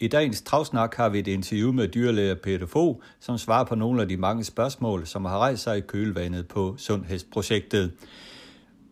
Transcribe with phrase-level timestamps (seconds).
[0.00, 4.02] I dagens Travsnak har vi et interview med dyrlæger Peter Fogh, som svarer på nogle
[4.02, 7.92] af de mange spørgsmål, som har rejst sig i kølvandet på Sundhedsprojektet.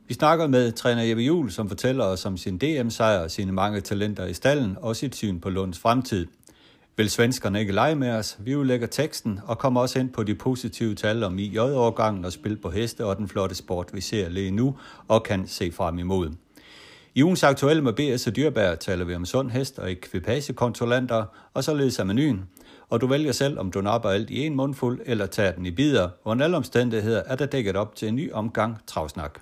[0.09, 4.27] Vi snakker med træner Jeppe Juhl, som fortæller os om sin DM-sejr, sine mange talenter
[4.27, 6.27] i stallen og sit syn på Lunds fremtid.
[6.97, 8.37] Vil svenskerne ikke lege med os?
[8.41, 12.57] Vi udlægger teksten og kommer også ind på de positive tal om IJ-årgangen og spil
[12.57, 14.77] på heste og den flotte sport, vi ser lige nu
[15.09, 16.31] og kan se frem imod.
[17.19, 21.23] I ugens aktuelle med BS og Dyrbær taler vi om sund hest og ekvipagekontrollanter,
[21.55, 22.41] og således er menuen.
[22.91, 25.75] Og du vælger selv, om du napper alt i en mundfuld eller tager den i
[25.79, 26.09] bidder.
[26.31, 29.35] Under alle omstændigheder er der dækket op til en ny omgang travsnak.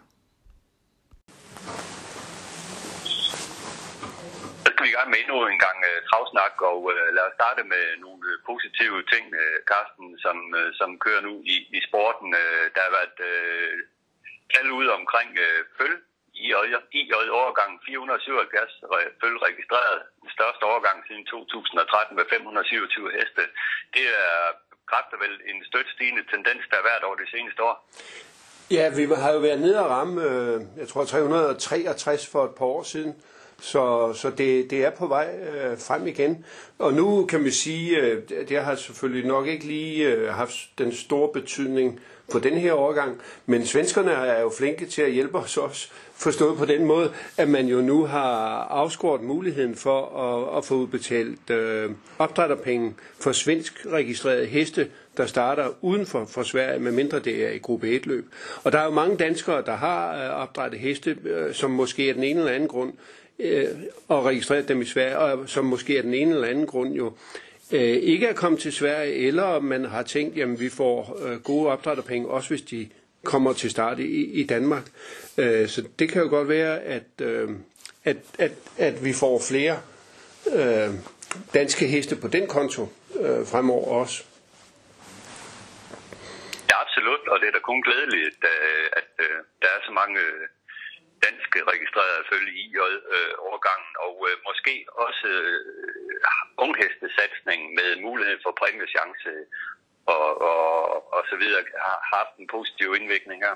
[4.64, 7.34] Så skal vi i gang med endnu en gang uh, travsnak, og uh, lad os
[7.40, 11.80] starte med nogle uh, positive ting, uh, Carsten, som, uh, som kører nu i, i
[11.88, 12.28] sporten.
[12.42, 13.74] Uh, der har været uh,
[14.52, 15.60] tal ud omkring uh,
[16.34, 16.46] i,
[17.00, 18.72] IJ-årgang 477
[19.22, 19.98] følge registreret.
[20.22, 23.42] Den største årgang siden 2013 med 527 heste.
[23.94, 24.34] Det er
[24.90, 27.76] kræfter vel en stødt stigende tendens, der er hvert over det seneste år.
[28.70, 32.66] Ja, vi har jo været nede og ramme, øh, jeg tror 363 for et par
[32.66, 33.14] år siden.
[33.60, 36.44] Så, så det, det er på vej øh, frem igen.
[36.78, 40.92] Og nu kan man sige, øh, det har selvfølgelig nok ikke lige øh, haft den
[40.92, 42.00] store betydning
[42.32, 43.20] på den her overgang.
[43.46, 47.48] men svenskerne er jo flinke til at hjælpe os også, forstået på den måde, at
[47.48, 53.86] man jo nu har afskåret muligheden for at, at få udbetalt øh, opdrætterpenge for svensk
[53.92, 58.26] registrerede heste, der starter uden for, for Sverige, medmindre det er i gruppe 1 løb.
[58.64, 62.14] Og der er jo mange danskere, der har øh, opdrættet heste, øh, som måske af
[62.14, 62.92] den ene eller anden grund
[63.38, 63.68] øh,
[64.08, 67.12] og registreret dem i Sverige, og som måske af den ene eller anden grund jo
[67.74, 71.70] øh, ikke er kommet til Sverige, eller man har tænkt, jamen vi får øh, gode
[71.72, 72.90] opdrætterpenge, også hvis de
[73.24, 74.84] kommer til start i, i Danmark.
[75.38, 77.48] Øh, så det kan jo godt være, at, øh,
[78.04, 79.76] at, at, at vi får flere
[80.58, 80.90] øh,
[81.54, 82.82] danske heste på den konto
[83.20, 84.24] øh, fremover også.
[86.70, 89.92] Ja, absolut, og det er da kun glædeligt, at, øh, at, øh, der er så
[90.00, 90.44] mange øh,
[91.26, 92.66] danske registrerede følge i
[93.50, 94.74] årgangen og øh, måske
[95.06, 95.83] også øh,
[96.64, 99.32] unghestesatsning med mulighed for præmiechance
[100.06, 103.54] og, og, og så videre har haft en positiv indvirkning her.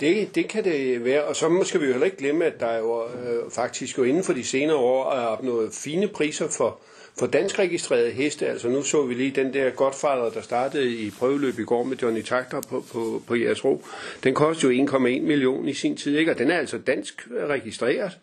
[0.00, 2.78] Det, det kan det være, og så skal vi jo heller ikke glemme, at der
[2.78, 6.80] jo øh, faktisk jo inden for de senere år er opnået fine priser for,
[7.18, 8.46] for dansk registrerede heste.
[8.46, 11.96] Altså nu så vi lige den der Godfather, der startede i prøveløb i går med
[11.96, 13.84] Johnny Takter på, på, på jeres ro.
[14.24, 16.30] Den kostede jo 1,1 million i sin tid, ikke?
[16.30, 18.18] og den er altså dansk registreret.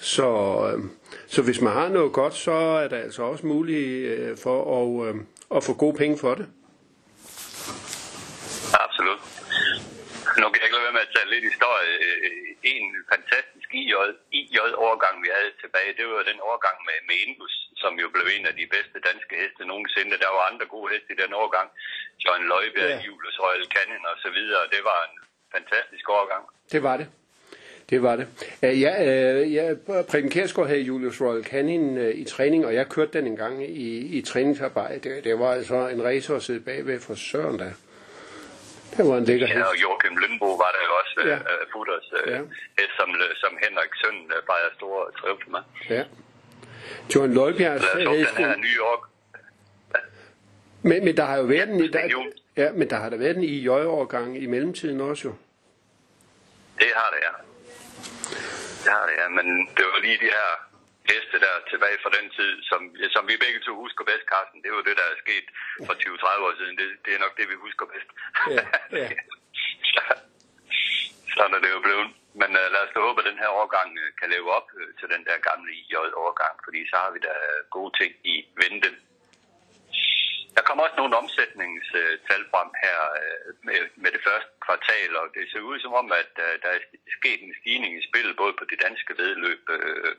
[0.00, 0.28] Så,
[0.68, 0.78] øh,
[1.26, 2.52] så hvis man har noget godt, så
[2.82, 5.14] er der altså også mulighed øh, for at, øh,
[5.56, 6.46] at få gode penge for det.
[8.84, 9.20] Absolut.
[10.40, 11.92] Nu kan jeg ikke lade være med at tage lidt historie.
[12.74, 13.68] En fantastisk
[14.40, 18.46] IJ-årgang, vi havde tilbage, det var den årgang med, med Indus, som jo blev en
[18.50, 20.22] af de bedste danske heste nogensinde.
[20.24, 21.68] Der var andre gode heste i den årgang.
[22.24, 23.06] John Løjbjerg, ja.
[23.06, 24.62] Julius Royal Cannon og så videre.
[24.74, 25.16] Det var en
[25.56, 26.44] fantastisk årgang.
[26.74, 27.08] Det var det.
[27.90, 28.26] Det var det.
[28.62, 29.02] Ja,
[29.42, 29.74] ja
[30.08, 33.64] Preben Kjærsgaard havde Julius Royal Canin øh, i træning, og jeg kørte den en gang
[33.64, 35.08] i, i træningsarbejde.
[35.08, 37.70] Det, det var altså en racer at sidde bagved for Søren der.
[38.96, 41.36] Det var en lækker Ja, og Joachim Lindbo var der jo også, ja.
[41.36, 42.38] uh, Futters, uh, ja.
[42.98, 45.60] som, som Henrik Søn uh, fejrer store triumf med.
[45.96, 46.04] Ja.
[47.14, 48.06] John Løjbjerg havde...
[48.06, 49.00] den her New York.
[50.82, 51.92] Men, men der har jo været en...
[51.92, 55.34] Der, ja, men der har der været en i årgang i mellemtiden også jo.
[56.78, 57.49] Det har det, ja.
[58.84, 59.28] Det har det, ja.
[59.38, 59.46] Men
[59.76, 60.50] det var lige de her
[61.10, 62.80] heste der tilbage fra den tid, som,
[63.14, 64.62] som vi begge to husker bedst, Carsten.
[64.64, 65.46] Det var det, der er sket
[65.86, 66.74] for 20-30 år siden.
[66.80, 68.10] Det, det er nok det, vi husker bedst.
[68.56, 68.64] Ja,
[69.00, 69.08] ja.
[71.36, 72.08] Sådan er det jo blevet.
[72.40, 74.88] Men uh, lad os da håbe, at den her årgang uh, kan leve op uh,
[74.98, 77.34] til den der gamle IJ-årgang, fordi så har vi da
[77.76, 78.90] gode ting i vente.
[80.56, 82.98] Der kommer også nogle omsætningstal frem her
[83.66, 86.80] med, med det første kvartal, og det ser ud som om, at øh, der er
[87.18, 90.12] sket en stigning i spillet, både på de danske vedløb, øh,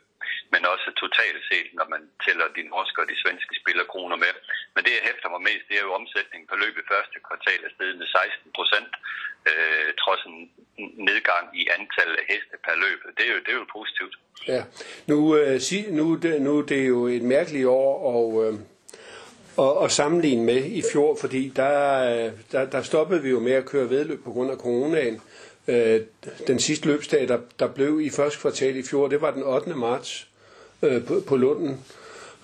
[0.54, 4.34] men også totalt set, når man tæller de norske og de svenske spillerkroner med.
[4.74, 7.72] Men det, jeg hæfter mig mest, det er jo omsætningen på løbet første kvartal er
[7.76, 8.92] steget med 16 procent,
[9.50, 10.38] øh, trods en
[11.10, 13.00] nedgang i antallet af heste per løb.
[13.18, 14.16] Det er jo, det er jo positivt.
[14.54, 14.62] Ja,
[15.12, 18.30] nu, øh, sig, nu, det, nu det er jo et mærkeligt år, og...
[18.46, 18.56] Øh
[19.62, 23.66] og, og sammenligne med i fjor, fordi der, der, der stoppede vi jo med at
[23.66, 25.22] køre vedløb på grund af coronaen.
[25.68, 26.02] Øh,
[26.48, 29.70] den sidste løbsdag, der, der blev i første kvartal i fjor, det var den 8.
[29.70, 30.28] marts
[30.82, 31.80] øh, på, på Lunden.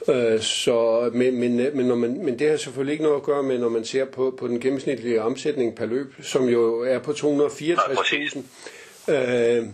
[0.10, 3.44] Øh, så, men, men, men, når man, men det har selvfølgelig ikke noget at gøre
[3.44, 7.12] med, når man ser på, på den gennemsnitlige omsætning per løb, som jo er på
[7.12, 9.12] 264.000.
[9.12, 9.66] Øh,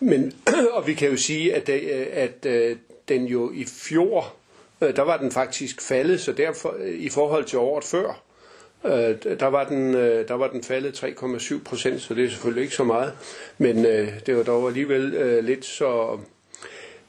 [0.00, 0.32] men,
[0.76, 1.80] og vi kan jo sige, at, det,
[2.12, 2.76] at, at
[3.08, 4.34] den jo i fjor
[4.82, 8.22] øh, der var den faktisk faldet, så derfor øh, i forhold til året før,
[8.84, 12.62] øh, der, var den, øh, der var den faldet 3,7 procent, så det er selvfølgelig
[12.62, 13.12] ikke så meget,
[13.58, 16.18] men øh, det var dog alligevel øh, lidt så...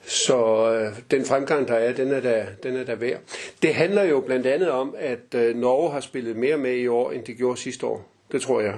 [0.05, 3.19] Så øh, den fremgang, der er, den er der, den er der værd.
[3.61, 7.11] Det handler jo blandt andet om, at øh, Norge har spillet mere med i år,
[7.11, 8.09] end det gjorde sidste år.
[8.31, 8.75] Det tror jeg.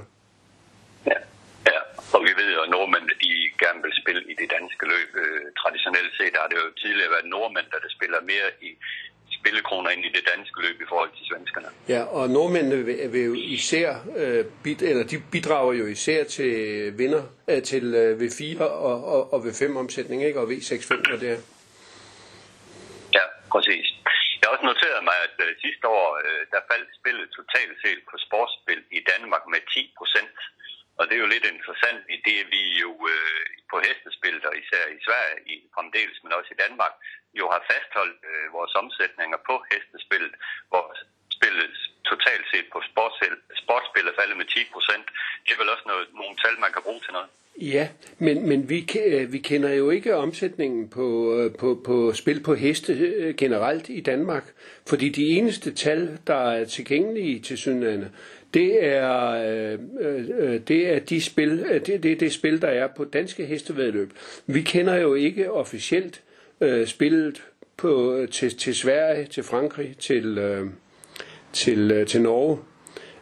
[1.05, 1.19] Ja,
[1.65, 1.79] ja.
[2.13, 3.81] og vi ved jo, at nordmænd de gerne
[4.45, 5.09] det danske løb.
[5.23, 8.69] Øh, traditionelt set har det jo tidligere været nordmænd, der spiller mere i
[9.39, 11.69] spillekroner ind i det danske løb i forhold til svenskerne.
[11.93, 13.89] Ja, og nordmændene vil, vil jo især,
[14.21, 16.53] øh, bid, eller de bidrager jo især til
[16.99, 20.39] vinder, øh, til øh, V4 og, og, og V5 omsætning, ikke?
[20.41, 21.31] Og V65 og det
[23.17, 23.85] Ja, præcis.
[24.37, 27.99] Jeg har også noteret mig, at øh, sidste år, øh, der faldt spillet totalt set
[28.09, 30.37] på sportsspil i Danmark med 10 procent.
[30.97, 34.83] Og det er jo lidt interessant i det, vi jo øh, på hestespil, og især
[34.95, 36.93] i Sverige i, fremdeles, men også i Danmark,
[37.39, 40.33] jo har fastholdt øh, vores omsætninger på hestespillet,
[40.71, 40.85] hvor
[41.37, 41.73] spillet
[42.11, 42.79] totalt set på
[43.63, 45.05] sportsspil er faldet med 10 procent.
[45.43, 47.29] Det er vel også noget, nogle tal, man kan bruge til noget.
[47.61, 47.87] Ja,
[48.17, 52.53] men, men vi, øh, vi kender jo ikke omsætningen på, øh, på, på spil på
[52.55, 54.43] heste øh, generelt i Danmark,
[54.87, 58.15] fordi de eneste tal, der er tilgængelige til synligheden,
[58.55, 62.87] det er, øh, øh, det er de spil, øh, det, det, det spil, der er
[62.97, 64.11] på danske hestevedløb.
[64.47, 66.21] Vi kender jo ikke officielt
[66.61, 67.43] øh, spillet
[67.77, 70.67] på, øh, til, til Sverige, til Frankrig, til, øh,
[71.53, 72.57] til, øh, til Norge.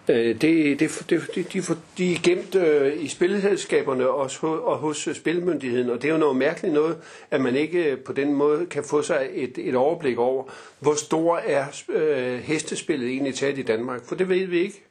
[0.10, 1.64] Øh, det, det, det, de, de,
[1.98, 6.36] de er gemt øh, i spilselskaberne og, og hos spilmyndigheden, og det er jo noget
[6.36, 6.98] mærkeligt noget,
[7.32, 10.44] at man ikke på den måde kan få sig et, et overblik over,
[10.80, 14.84] hvor stor er øh, hestespillet egentlig taget i Danmark, for det ved vi ikke.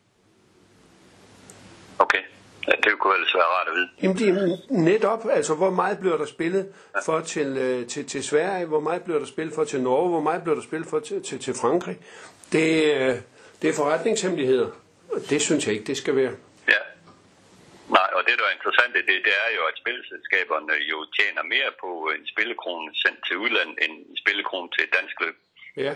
[2.04, 2.22] Okay.
[2.68, 3.88] Ja, det kunne ellers være rart at vide.
[4.02, 4.56] Jamen det er
[4.90, 6.64] netop, altså hvor meget bliver der spillet
[7.04, 10.20] for til, øh, til, til Sverige, hvor meget bliver der spillet for til Norge, hvor
[10.20, 11.96] meget bliver der spillet for til, til, til Frankrig.
[12.52, 13.14] Det, øh,
[13.62, 14.70] det er forretningshemmeligheder,
[15.12, 16.34] og det synes jeg ikke, det skal være.
[16.68, 16.82] Ja.
[17.96, 21.70] Nej, og det der er interessant, det, det er jo, at spilleselskaberne jo tjener mere
[21.82, 25.36] på en spillekrone sendt til udlandet, end en spillekrone til et dansk løb.
[25.76, 25.92] Ja,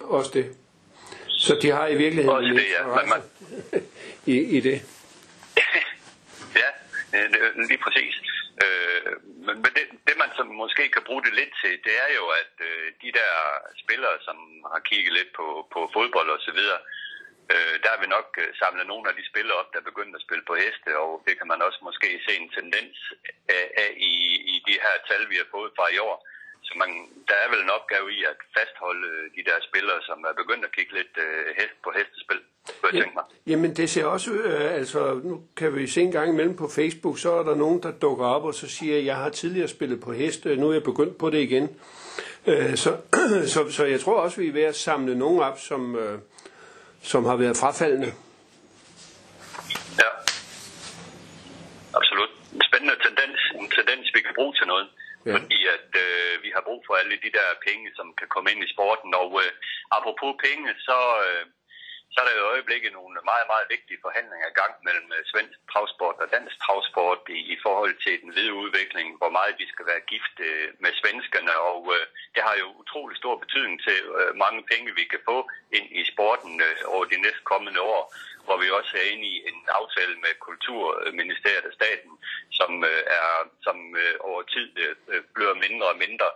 [0.00, 0.46] også det.
[1.28, 2.84] Så de har i virkeligheden også det, ja.
[3.12, 3.22] Man...
[4.34, 4.97] i, i det.
[6.62, 6.70] ja,
[7.16, 8.14] øh, øh, lige præcis.
[8.64, 9.12] Øh,
[9.62, 12.54] men det, det man så måske kan bruge det lidt til, det er jo, at
[12.68, 13.32] øh, de der
[13.82, 14.36] spillere, som
[14.72, 16.80] har kigget lidt på, på fodbold og så videre,
[17.52, 20.16] øh, der har vi nok øh, samlet nogle af de spillere op, der er begyndt
[20.16, 22.96] at spille på heste, og det kan man også måske se en tendens
[23.56, 24.12] af, af i,
[24.52, 26.16] i de her tal, vi har fået fra i år.
[26.68, 26.90] Så man,
[27.28, 30.72] der er vel en opgave i at fastholde de der spillere, som er begyndt at
[30.76, 32.40] kigge lidt øh, hest på hestespil,
[32.80, 33.24] kunne jeg mig.
[33.46, 37.18] Jamen det ser også, øh, altså nu kan vi se en gang imellem på Facebook,
[37.18, 40.12] så er der nogen, der dukker op og så siger, jeg har tidligere spillet på
[40.12, 41.80] hest, nu er jeg begyndt på det igen.
[42.46, 42.90] Øh, så,
[43.54, 46.18] så, så jeg tror også, vi er ved at samle nogen op, som, øh,
[47.02, 48.12] som har været frafaldende.
[50.02, 50.10] Ja,
[51.98, 52.30] absolut.
[52.54, 54.88] En spændende tendens, en tendens, vi kan bruge til noget.
[55.26, 55.32] Ja.
[55.36, 58.60] Fordi at øh, vi har brug for alle de der penge, som kan komme ind
[58.64, 59.10] i sporten.
[59.22, 59.50] Og øh,
[59.96, 61.44] apropos penge, så, øh,
[62.12, 65.58] så er der i øjeblikket nogle meget, meget vigtige forhandlinger i gang mellem øh, svensk
[65.72, 69.84] travsport og dansk travsport i, i forhold til den videre udvikling, hvor meget vi skal
[69.90, 71.54] være gift øh, med svenskerne.
[71.70, 75.38] Og øh, det har jo utrolig stor betydning til øh, mange penge, vi kan få
[75.78, 78.02] ind i sporten øh, over de næste kommende år
[78.48, 82.12] hvor vi også er inde i en aftale med Kulturministeriet og staten,
[82.58, 83.28] som, øh, er,
[83.66, 86.28] som øh, over tid øh, bliver mindre og mindre.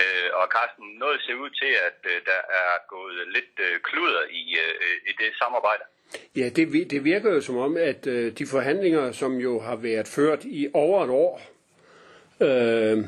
[0.00, 4.22] Øh, og Carsten, noget ser ud til, at øh, der er gået lidt øh, kluder
[4.40, 5.84] i, øh, i det samarbejde.
[6.36, 10.08] Ja, det, det virker jo som om, at øh, de forhandlinger, som jo har været
[10.08, 11.34] ført i over et år,
[12.40, 12.98] øh,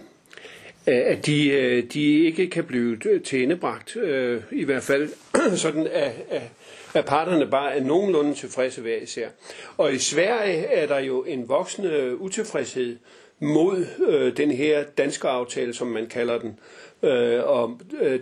[0.86, 5.08] at de, øh, de ikke kan blive øh, tændebragt, øh, i hvert fald
[5.64, 6.50] sådan af, af,
[6.94, 9.28] at parterne bare er nogenlunde tilfredse hver især.
[9.76, 12.96] Og i Sverige er der jo en voksende utilfredshed
[13.40, 16.58] mod øh, den her danske aftale, som man kalder den.
[17.02, 18.20] Øh, og øh,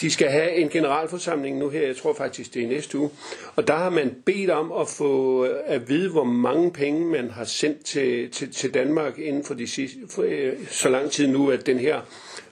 [0.00, 3.10] de skal have en generalforsamling nu her, jeg tror faktisk det er næste uge.
[3.56, 7.30] Og der har man bedt om at få øh, at vide, hvor mange penge man
[7.30, 11.26] har sendt til, til, til Danmark inden for de sidste, for, øh, så lang tid
[11.26, 12.00] nu, at den her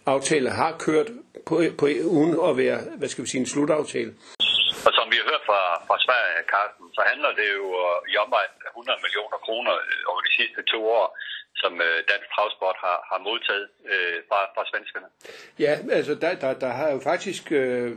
[0.06, 1.10] aftale har kørt
[1.46, 4.12] på, på uden at være, hvad skal vi sige, en slutaftale.
[4.86, 8.14] Og som vi har hørt fra, fra Sverige, Carsten, så handler det jo øh, i
[8.24, 11.06] omvejen 100 millioner kroner øh, over de sidste to år
[11.62, 15.06] som øh, Dansk Travsport har, har modtaget øh, fra, fra svenskerne.
[15.58, 17.90] Ja, altså der, der, der har jo faktisk øh,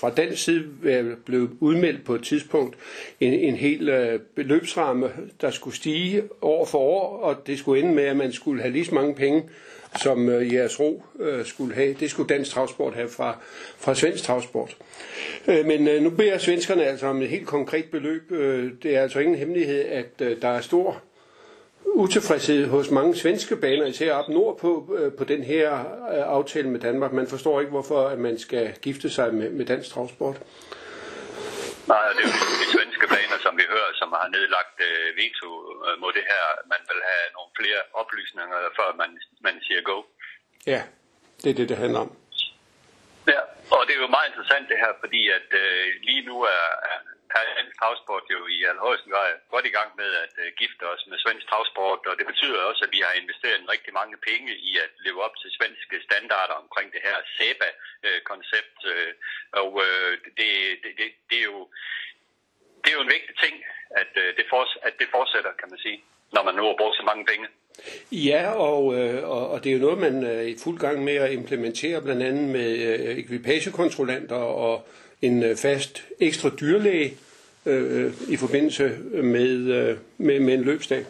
[0.00, 2.76] fra den side øh, blevet udmeldt på et tidspunkt
[3.20, 5.06] en, en hel øh, beløbsramme,
[5.40, 8.72] der skulle stige år for år, og det skulle ende med, at man skulle have
[8.72, 9.50] lige så mange penge,
[9.96, 11.94] som øh, jeres ro øh, skulle have.
[12.00, 13.36] Det skulle Dansk Travsport have fra,
[13.78, 14.76] fra Svensk Travsport.
[15.48, 18.32] Øh, men øh, nu beder svenskerne altså om et helt konkret beløb.
[18.32, 21.02] Øh, det er altså ingen hemmelighed, at øh, der er stor
[21.84, 26.80] utilfredshed hos mange svenske baner, især op nordpå, øh, på den her øh, aftale med
[26.80, 27.12] Danmark.
[27.12, 30.36] Man forstår ikke, hvorfor at man skal gifte sig med, med dansk travsport.
[31.88, 32.61] Nej, det er jo
[33.52, 35.50] som vi hører, som har nedlagt øh, veto
[35.86, 36.44] øh, mod det her.
[36.72, 39.10] Man vil have nogle flere oplysninger, før man,
[39.46, 39.98] man siger go.
[40.72, 40.80] Ja,
[41.42, 42.10] det er det, det handler om.
[43.32, 43.40] Ja,
[43.74, 46.98] og det er jo meget interessant det her, fordi at øh, lige nu er, er
[47.58, 51.18] dansk travsport jo i allerhøjeste grad godt i gang med at uh, gifte os med
[51.24, 54.72] svensk travsport, og det betyder også, at vi har investeret en rigtig mange penge i
[54.84, 59.12] at leve op til svenske standarder omkring det her SEBA-koncept, uh,
[59.60, 60.50] og uh, det,
[60.82, 61.60] det, det, det, er jo,
[62.82, 63.54] det er jo en vigtig ting,
[64.02, 65.98] at, øh, det, for, at det fortsætter, kan man sige,
[66.34, 67.46] når man nu har brugt så mange penge.
[68.30, 71.16] Ja, og, øh, og, og det er jo noget, man er i fuld gang med
[71.16, 74.88] at implementere, blandt andet med øh, ekvipagekontrollanter og
[75.22, 77.16] en fast ekstra dyrlæge,
[77.66, 81.04] øh, i forbindelse med, øh, med, med en løbsdag.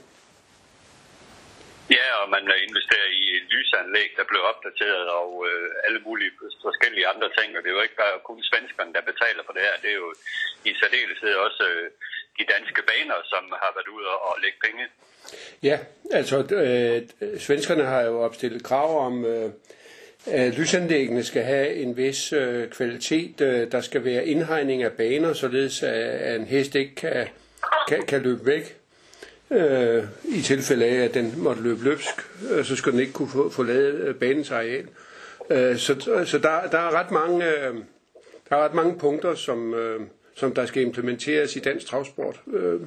[1.91, 6.33] Ja, og man investerer i et lysanlæg, der blev opdateret, og øh, alle mulige
[6.67, 7.49] forskellige andre ting.
[7.57, 9.77] Og det er jo ikke bare kun svenskerne, der betaler for det her.
[9.83, 10.11] Det er jo
[10.71, 11.87] i særdeleshed også øh,
[12.39, 14.85] de danske baner, som har været ude og lægge penge.
[15.63, 15.77] Ja,
[16.19, 16.99] altså øh,
[17.39, 19.51] svenskerne har jo opstillet krav om øh,
[20.27, 23.41] at lysanlæggene skal have en vis øh, kvalitet.
[23.41, 27.29] Øh, der skal være indhegning af baner, således at en hest ikke kan,
[27.89, 28.82] kan, kan løbe væk.
[29.53, 32.15] Øh, I tilfælde af, at den måtte løbe løbsk,
[32.51, 34.89] øh, så skulle den ikke kunne få, lavet øh, banens areal.
[35.51, 37.75] Øh, så så der, der, er ret mange, øh,
[38.49, 40.01] der er ret mange punkter, som, øh,
[40.37, 42.81] som der skal implementeres i dansk travsport, øh,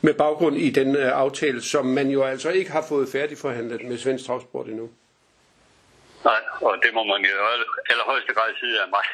[0.00, 3.98] med baggrund i den øh, aftale, som man jo altså ikke har fået færdigforhandlet med
[3.98, 4.90] svensk travsport endnu.
[6.24, 7.36] Nej, og det må man jo
[7.90, 9.04] allerhøjeste grad sige er, meget,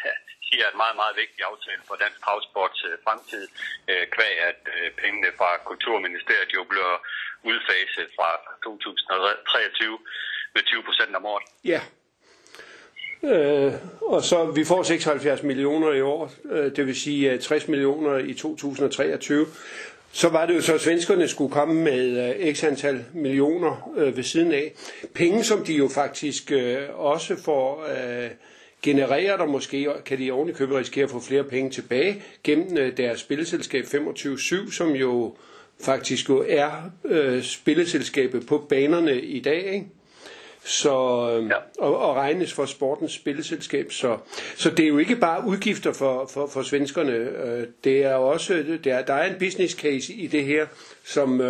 [0.51, 3.45] siger er en meget, meget vigtig aftale for dansk havsports øh, fremtid,
[3.91, 6.95] øh, kvæg at øh, pengene fra Kulturministeriet jo bliver
[7.51, 8.31] udfaset fra
[8.65, 9.99] 2023
[10.55, 11.47] med 20 procent om året.
[11.73, 11.81] Ja,
[13.23, 18.19] Øh, og så vi får 76 millioner i år, øh, det vil sige 60 millioner
[18.19, 19.47] i 2023.
[20.13, 24.17] Så var det jo så, at svenskerne skulle komme med øh, x antal millioner øh,
[24.17, 24.73] ved siden af.
[25.15, 28.31] Penge, som de jo faktisk øh, også får øh,
[28.83, 32.79] genereret, og måske kan de oven i købet risikere at få flere penge tilbage gennem
[32.79, 35.35] øh, deres spilleselskab 25-7, som jo
[35.81, 36.71] faktisk jo er
[37.05, 39.75] øh, spilleselskabet på banerne i dag.
[39.75, 39.87] Ikke?
[40.65, 41.85] så, øh, ja.
[41.85, 43.93] og, og regnes for sportens spilleselskab.
[43.93, 44.19] Så,
[44.57, 47.13] så det er jo ikke bare udgifter for, for, for svenskerne.
[47.13, 50.67] Øh, det er også, det er, der er en business case i det her,
[51.05, 51.43] som,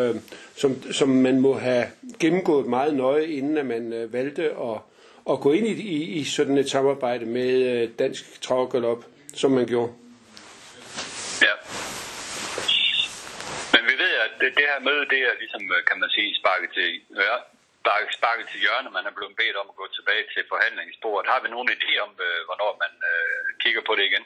[0.57, 1.87] som, som man må have
[2.19, 4.79] gennemgået meget nøje, inden at man valgte at,
[5.33, 9.93] at gå ind i, i, i sådan et samarbejde med Dansk Travgalop, som man gjorde.
[11.47, 11.55] Ja.
[13.75, 16.71] Men vi ved, at det, det her møde, det er ligesom, kan man sige, sparket
[16.77, 16.89] til
[17.27, 17.37] ja,
[18.19, 21.31] sparket til hjørne, man er blevet bedt om at gå tilbage til forhandlingsbordet.
[21.33, 24.25] Har vi nogen idé om, øh, hvornår man øh, kigger på det igen?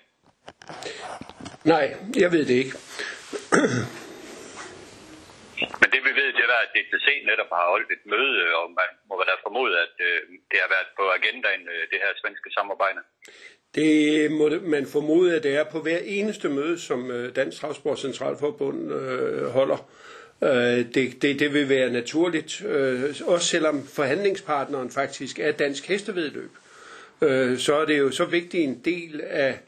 [1.72, 1.86] Nej,
[2.22, 2.74] jeg ved det ikke.
[5.80, 8.90] Men det vi ved, det er, at DTC netop har holdt et møde, og man
[9.08, 10.18] må da formode, at øh,
[10.50, 13.00] det har været på agendaen, øh, det her svenske samarbejde.
[13.74, 13.90] Det
[14.38, 18.78] må man formode, at det er på hver eneste møde, som øh, Dansk Travsport Centralforbund
[19.50, 19.90] holder.
[20.94, 22.62] Det, det, det vil være naturligt,
[23.26, 26.50] også selvom forhandlingspartneren faktisk er dansk hestevedløb.
[27.58, 29.58] Så er det jo så vigtig en del af,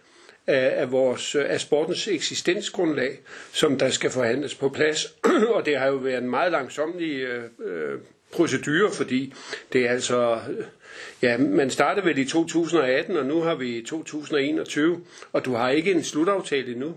[0.46, 3.18] af, af, vores, øh, af sportens eksistensgrundlag,
[3.52, 5.04] som der skal forhandles på plads.
[5.54, 7.98] og det har jo været en meget langsomlig øh, øh
[8.32, 9.34] procedure, fordi
[9.72, 10.64] det er altså, øh,
[11.22, 15.00] ja, man startede vel i 2018, og nu har vi 2021,
[15.32, 16.94] og du har ikke en slutaftale endnu.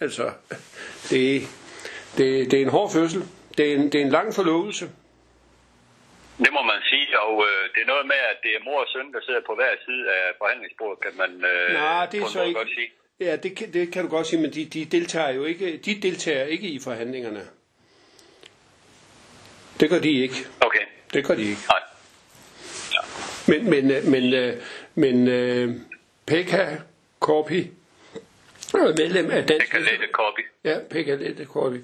[0.00, 0.30] Altså,
[1.10, 1.42] det,
[2.18, 3.22] det, det er en hård fødsel.
[3.58, 4.88] Det er en, det er en lang forlovelse.
[6.38, 8.86] Det må man sige, og øh, det er noget med, at det er mor og
[8.92, 12.42] søn, der sidder på hver side af forhandlingsbordet, kan man øh, Nej, det er så
[12.42, 12.58] ikke...
[12.58, 12.90] godt sige.
[13.20, 16.00] Ja, det kan, det kan du godt sige, men de, de deltager jo ikke, de
[16.00, 17.42] deltager ikke i forhandlingerne.
[19.80, 20.34] Det gør de ikke.
[20.60, 20.84] Okay,
[21.14, 21.60] Det gør de ikke.
[21.68, 21.80] nej.
[23.48, 24.62] Men, men, øh, men, øh,
[24.94, 25.74] men øh,
[26.26, 26.76] Pekka
[27.20, 27.70] Korpi
[28.74, 30.40] er medlem af Dansk kan lette copy.
[30.64, 31.76] Ja, Pekka Lette Korpi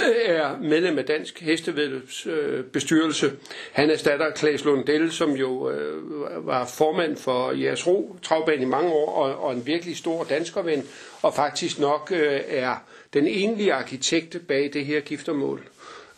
[0.26, 3.32] er medlem af Dansk Hestevedløbs øh, bestyrelse.
[3.72, 8.92] Han erstatter Klaas Lundell, som jo øh, var formand for Jeres Ro travbane i mange
[8.92, 10.82] år, og, og en virkelig stor danskerven,
[11.22, 12.74] og faktisk nok øh, er
[13.14, 15.62] den egentlige arkitekt bag det her giftermål.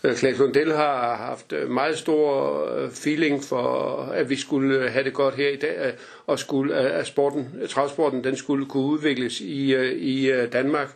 [0.04, 5.04] Øh, Klaas Lundell har haft øh, meget stor øh, feeling for, at vi skulle have
[5.04, 5.92] det godt her i dag,
[6.26, 10.88] og skulle, at sporten, travsporten den skulle kunne udvikles i, i Danmark,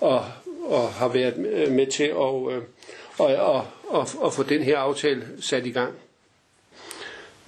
[0.00, 0.24] og,
[0.68, 1.38] og har været
[1.70, 2.52] med til at, og,
[3.18, 5.94] og, og, og få den her aftale sat i gang.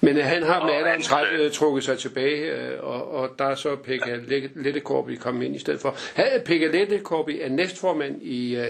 [0.00, 3.11] Men øh, han har med Og alderen hans, træt, øh, trukket sig tilbage, øh, og,
[3.12, 4.19] og der er så Pekka
[4.55, 5.97] Lettekorpi kommet ind i stedet for.
[6.45, 8.67] Pekka Lettekorpi er næstformand i,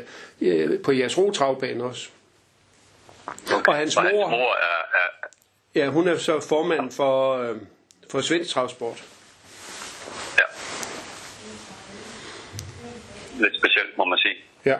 [0.85, 2.09] på jeres rotravbane også.
[3.67, 5.29] Og hans Og hans mor, mor er, er,
[5.75, 7.47] ja, hun er så formand for,
[8.11, 9.05] for svensk travsport.
[13.45, 14.37] Lidt specielt, må man sige.
[14.71, 14.79] Ja.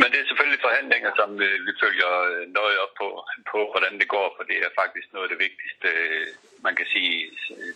[0.00, 3.08] Men det er selvfølgelig forhandlinger, som øh, vi følger øh, nøje op på,
[3.52, 6.26] på, hvordan det går, for det er faktisk noget af det vigtigste, øh,
[6.66, 7.14] man kan sige,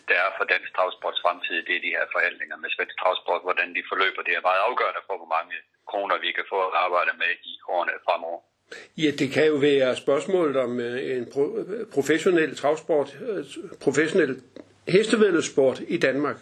[0.08, 3.68] der er for dansk travsports fremtid, det er de her forhandlinger med svensk travsport, hvordan
[3.76, 4.20] de forløber.
[4.28, 5.56] Det er meget afgørende for, hvor mange
[5.90, 8.40] kroner vi kan få at arbejde med i årene fremover.
[9.04, 10.72] Ja, det kan jo være spørgsmålet om
[11.16, 11.56] en pro-
[11.94, 13.08] professionel travsport,
[13.86, 14.32] professionel
[14.88, 16.36] hestevedløbssport i Danmark.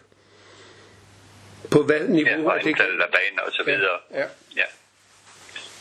[1.75, 2.49] På hvad Ja, niveau?
[2.49, 3.99] er det af baner og så videre.
[4.21, 4.27] Ja.
[4.61, 4.67] ja.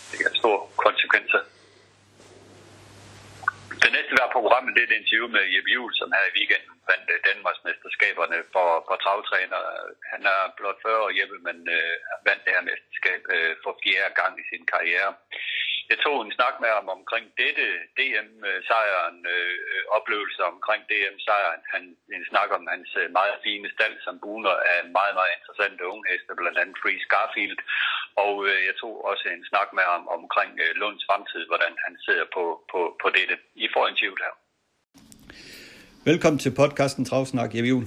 [0.10, 1.42] Det kan have store konsekvenser.
[3.84, 6.34] Det næste der er programmet, det er et interview med Jeppe Juhl, som her i
[6.38, 9.62] weekenden vandt øh, Danmarksmesterskaberne for, for travtræner.
[10.14, 11.94] Han er blot 40 år, Jeppe, men øh,
[12.28, 15.10] vandt det her mesterskab øh, for fjerde gang i sin karriere.
[15.90, 17.66] Jeg tog en snak med ham omkring dette
[17.98, 21.62] DM-sejren, øh, øh, oplevelse omkring DM-sejren.
[21.74, 21.84] Han
[22.18, 26.06] en snak om hans øh, meget fine stald, som buner af meget, meget interessante unge
[26.10, 27.60] heste, blandt andet Free Scarfield.
[28.26, 31.94] Og øh, jeg tog også en snak med ham omkring øh, Lunds fremtid, hvordan han
[32.05, 33.36] ser på, på, på dette.
[33.64, 34.34] I får en tvivl her.
[36.12, 37.86] Velkommen til podcasten Travsnak, Jeppe Juhl.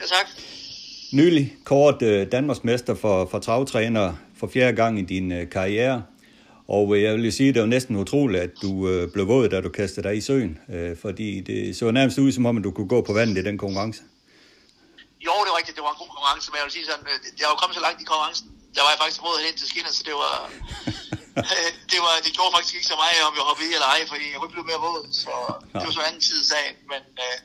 [0.00, 0.28] Ja, tak.
[1.12, 4.06] Nylig kort øh, Danmarksmester for, for travtræner
[4.38, 6.02] for fjerde gang i din øh, karriere.
[6.76, 9.48] Og øh, jeg vil sige, at det var næsten utroligt, at du øh, blev våd,
[9.48, 10.52] da du kastede dig i søen.
[10.74, 13.44] Øh, fordi det så nærmest ud, som om at du kunne gå på vandet i
[13.48, 14.00] den konkurrence.
[15.26, 17.04] Jo, det er rigtigt, det var en god konkurrence, men jeg vil sige sådan,
[17.40, 18.46] jeg var jo kommet så langt i konkurrencen.
[18.74, 20.34] Der var jeg faktisk råd hen til skinner, så det var,
[21.92, 24.26] det var, det gjorde faktisk ikke så meget, om jeg hoppede i eller ej, fordi
[24.32, 25.32] jeg kunne blive mere våd, så
[25.78, 26.76] det var så anden tid sagen.
[26.92, 27.36] Men øh,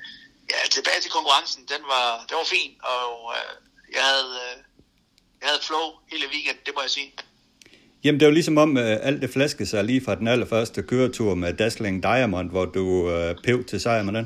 [0.51, 3.53] ja, tilbage til konkurrencen, den var, den var fin, og øh,
[3.95, 4.55] jeg havde, øh,
[5.41, 7.09] jeg havde flow hele weekenden, det må jeg sige.
[8.03, 11.35] Jamen, det var ligesom om, øh, alt det flaskede sig lige fra den allerførste køretur
[11.35, 14.25] med Dazzling Diamond, hvor du øh, pev til sejr med den.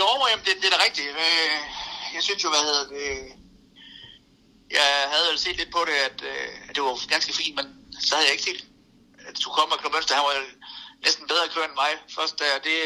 [0.00, 1.08] Jo, jamen, det, det er da rigtigt.
[1.08, 1.58] Øh,
[2.14, 3.06] Jeg synes jo, hvad hedder det...
[4.78, 7.66] Jeg havde jo set lidt på det, at, øh, at det var ganske fint, men
[8.06, 8.60] så havde jeg ikke set,
[9.28, 10.14] at du kom og Klub Mønster.
[10.20, 10.36] Han var
[11.04, 12.78] næsten bedre kørende end mig først og Det,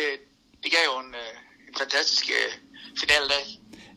[0.62, 1.35] det gav jo en, øh,
[1.69, 2.51] en fantastisk øh,
[3.03, 3.45] finale dag.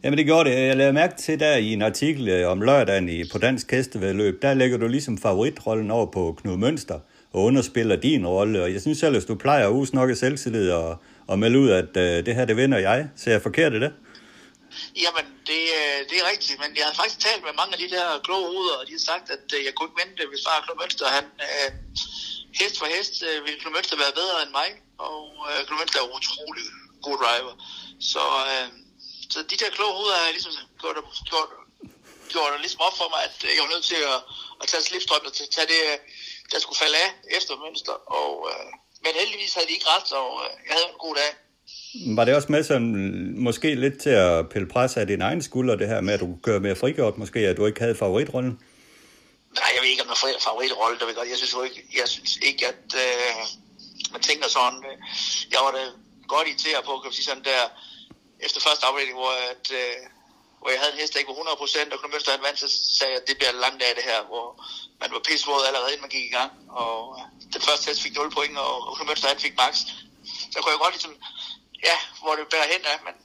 [0.03, 0.55] Jamen det gjorde det.
[0.67, 4.41] Jeg lavede mærke til der i en artikel øh, om lørdagen i, på Dansk Hestevedløb,
[4.41, 6.99] der lægger du ligesom favoritrollen over på Knud Mønster
[7.33, 8.63] og underspiller din rolle.
[8.63, 10.89] Og jeg synes selv, at du plejer at huse nok af selvtillid og,
[11.27, 12.99] og melde ud, at øh, det her, det vinder jeg.
[13.21, 13.91] Ser jeg forkert i det?
[15.03, 17.89] Jamen, det, øh, det er rigtigt, men jeg har faktisk talt med mange af de
[17.95, 20.57] der kloge hoveder, og de har sagt, at øh, jeg kunne ikke vente, hvis far
[20.65, 21.69] Knud Mønster, han øh,
[22.59, 24.69] hest for hest, øh, ville Knud Mønster være bedre end mig,
[25.07, 26.65] og øh, Knud Mønster er utrolig
[27.05, 27.53] god driver.
[28.11, 28.67] Så, øh,
[29.33, 30.97] så de der kloge hoveder har ligesom gjort,
[31.31, 31.49] gjort,
[32.33, 34.19] gjort det ligesom op for mig, at øh, jeg var nødt til at,
[34.61, 35.97] at tage slipstrømmen og tage det, øh,
[36.51, 37.95] der skulle falde af efter Mønster.
[38.19, 38.67] Og, øh,
[39.03, 41.31] men heldigvis havde de ikke ret, og øh, jeg havde en god dag.
[42.17, 42.91] Var det også med sådan,
[43.47, 46.29] måske lidt til at pille pres af din egen skulder, det her med, at du
[46.43, 48.53] kører mere frigjort, måske, at du ikke havde favoritrollen?
[49.59, 51.29] Nej, jeg ved ikke, om jeg har favoritrolle, det ved godt.
[51.33, 53.31] Jeg synes jo ikke, jeg synes ikke at øh,
[54.13, 54.79] man tænker sådan.
[54.89, 54.95] Øh,
[55.53, 55.83] jeg var da
[56.33, 57.61] godt irriteret på, kan sige sådan der,
[58.45, 59.99] efter første afdeling, hvor, at, øh,
[60.59, 62.69] hvor jeg havde en hest, der ikke var 100%, og Knud Mønster han vandt, så
[62.97, 64.47] sagde jeg, at det bliver en lang dag det her, hvor
[65.01, 66.51] man var pissevåd allerede, inden man gik i gang.
[66.83, 67.23] Og øh,
[67.53, 69.73] den første test fik 0 point, og Knud Mønster han fik max.
[70.53, 71.15] Så kunne jeg godt ligesom,
[71.89, 73.15] ja, hvor det bærer hen af, men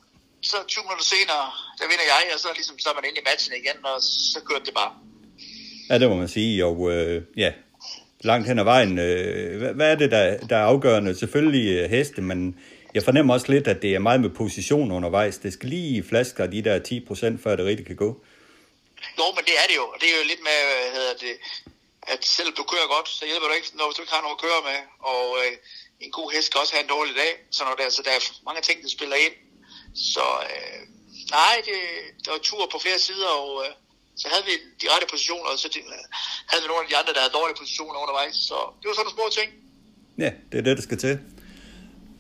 [0.51, 1.45] så 20 minutter senere,
[1.79, 3.97] der vinder jeg, og så, ligesom, så er man inde i matchen igen, og
[4.33, 4.93] så kørte det bare.
[5.91, 7.51] Ja, det må man sige, og øh, ja,
[8.21, 8.99] langt hen ad vejen.
[8.99, 11.19] Øh, hvad, er det, der, der er afgørende?
[11.19, 12.57] Selvfølgelig øh, heste, men
[12.95, 15.39] jeg fornemmer også lidt, at det er meget med position undervejs.
[15.39, 18.11] Det skal lige flasker de der 10 procent, før det rigtig kan gå.
[19.19, 19.87] Jo, men det er det jo.
[20.01, 21.35] Det er jo lidt med, hvad hedder det,
[22.13, 24.43] at selv du kører godt, så hjælper du ikke, når du ikke har noget at
[24.47, 24.79] køre med.
[25.13, 25.53] Og øh,
[26.05, 27.33] en god hest skal også have en dårlig dag.
[27.57, 29.37] Så når der, så der er mange ting, der spiller ind.
[30.13, 30.81] Så øh,
[31.39, 31.79] nej, det,
[32.25, 33.73] der var tur på flere sider, og øh,
[34.21, 35.81] så havde vi de rette positioner, og så de,
[36.51, 38.35] havde vi nogle af de andre, der havde dårlige positioner undervejs.
[38.49, 39.49] Så det var sådan nogle små ting.
[40.25, 41.15] Ja, det er det, der skal til.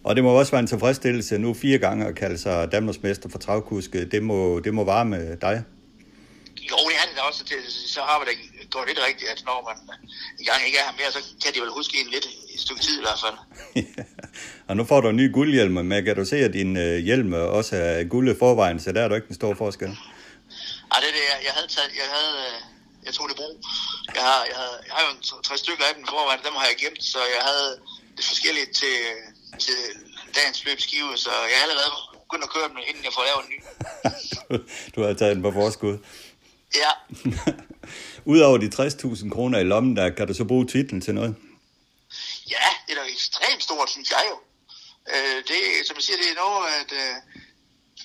[0.04, 3.38] Og det må også være en tilfredsstillelse nu fire gange at kalde sig Danmarksmester for
[3.38, 4.10] travkuske.
[4.10, 5.64] Det må, det må varme dig.
[6.70, 7.44] Jo, det er det også.
[7.44, 7.58] Det,
[7.94, 8.32] så har vi da
[8.72, 9.76] gjort lidt rigtigt, at når man
[10.40, 12.82] en gang ikke er her mere, så kan de vel huske en lidt et stykke
[12.82, 13.36] tid i hvert fald.
[14.68, 16.02] og nu får du en ny guldhjelm med.
[16.02, 19.08] Kan du se, at din uh, hjelm også er guld i forvejen, så der er
[19.08, 19.90] der ikke en stor forskel?
[20.92, 21.24] Ej, det er det.
[21.48, 22.56] Jeg havde taget, jeg havde, øh,
[23.06, 23.54] jeg tog det brug.
[24.16, 26.54] Jeg har, jeg, havde, jeg har jo en tre stykker af dem i forvejen, dem
[26.60, 27.70] har jeg gemt, så jeg havde
[28.16, 28.96] det forskellige til,
[29.58, 29.80] til
[30.34, 31.90] dagens løbskive, så jeg har allerede
[32.22, 33.58] begyndt at køre dem, inden jeg får lavet en ny.
[34.94, 35.98] du har taget den på forskud.
[36.82, 36.90] Ja.
[38.32, 41.34] Udover de 60.000 kroner i lommen, der kan du så bruge titlen til noget?
[42.50, 44.36] Ja, det er da ekstremt stort, synes jeg jo.
[45.12, 47.14] Øh, det, som jeg siger, det er noget, at øh,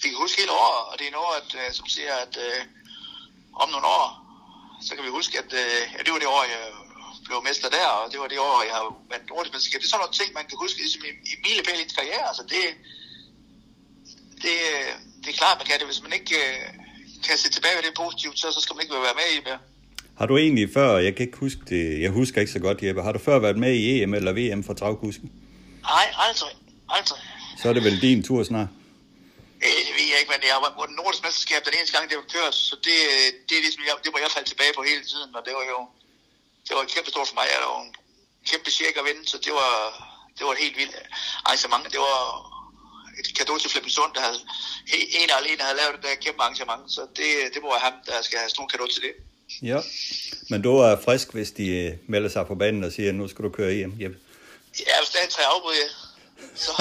[0.04, 2.62] vi kan huske hele året, og det er noget, at, øh, som siger, at øh,
[3.64, 4.08] om nogle år,
[4.86, 6.64] så kan vi huske, at øh, ja, det var det år, jeg
[7.30, 9.80] blev mester der, og det var det år, jeg har været nordisk mesterskab.
[9.82, 12.26] Det er sådan nogle ting, man kan huske ligesom i, i milepæl i ens karriere.
[12.32, 12.64] Altså det,
[14.44, 14.56] det,
[15.22, 15.88] det er klart, man kan det.
[15.92, 16.62] Hvis man ikke øh,
[17.26, 19.62] kan se tilbage ved det positivt, så, så skal man ikke være med i mere.
[20.20, 23.02] Har du egentlig før, jeg kan ikke huske det, jeg husker ikke så godt, Jeppe,
[23.08, 25.28] har du før været med i EM eller VM for travkusken?
[25.94, 26.54] Nej, aldrig.
[26.98, 27.22] Aldrig.
[27.60, 28.70] Så er det vel din tur snart?
[29.66, 32.06] Øh, det ved jeg ikke, men jeg var på den nordiske mesterskab den eneste gang,
[32.12, 32.98] det var kørt, så det,
[33.48, 35.66] det, er ligesom, jeg, det var jeg faldt tilbage på hele tiden, og det var
[35.74, 35.80] jo
[36.70, 37.46] det var kæmpe stort for mig.
[37.54, 37.94] Jeg var en
[38.50, 39.74] kæmpe cirka at vinde, så det var,
[40.38, 40.96] det var et helt vildt
[41.46, 41.86] arrangement.
[41.96, 42.18] Det var
[43.20, 44.40] et kado til Flemming Sund, der havde,
[45.20, 47.96] en og alene havde lavet det der kæmpe arrangement, så det, det må være ham,
[48.10, 49.14] der skal have stor kado til det.
[49.72, 49.80] Ja,
[50.50, 53.28] men du er frisk, hvis de øh, melder sig på banen og siger, at nu
[53.28, 53.94] skal du køre hjem.
[54.02, 54.16] Yep.
[54.88, 55.88] Ja, hvis der er tre afbud, ja.
[56.56, 56.72] så,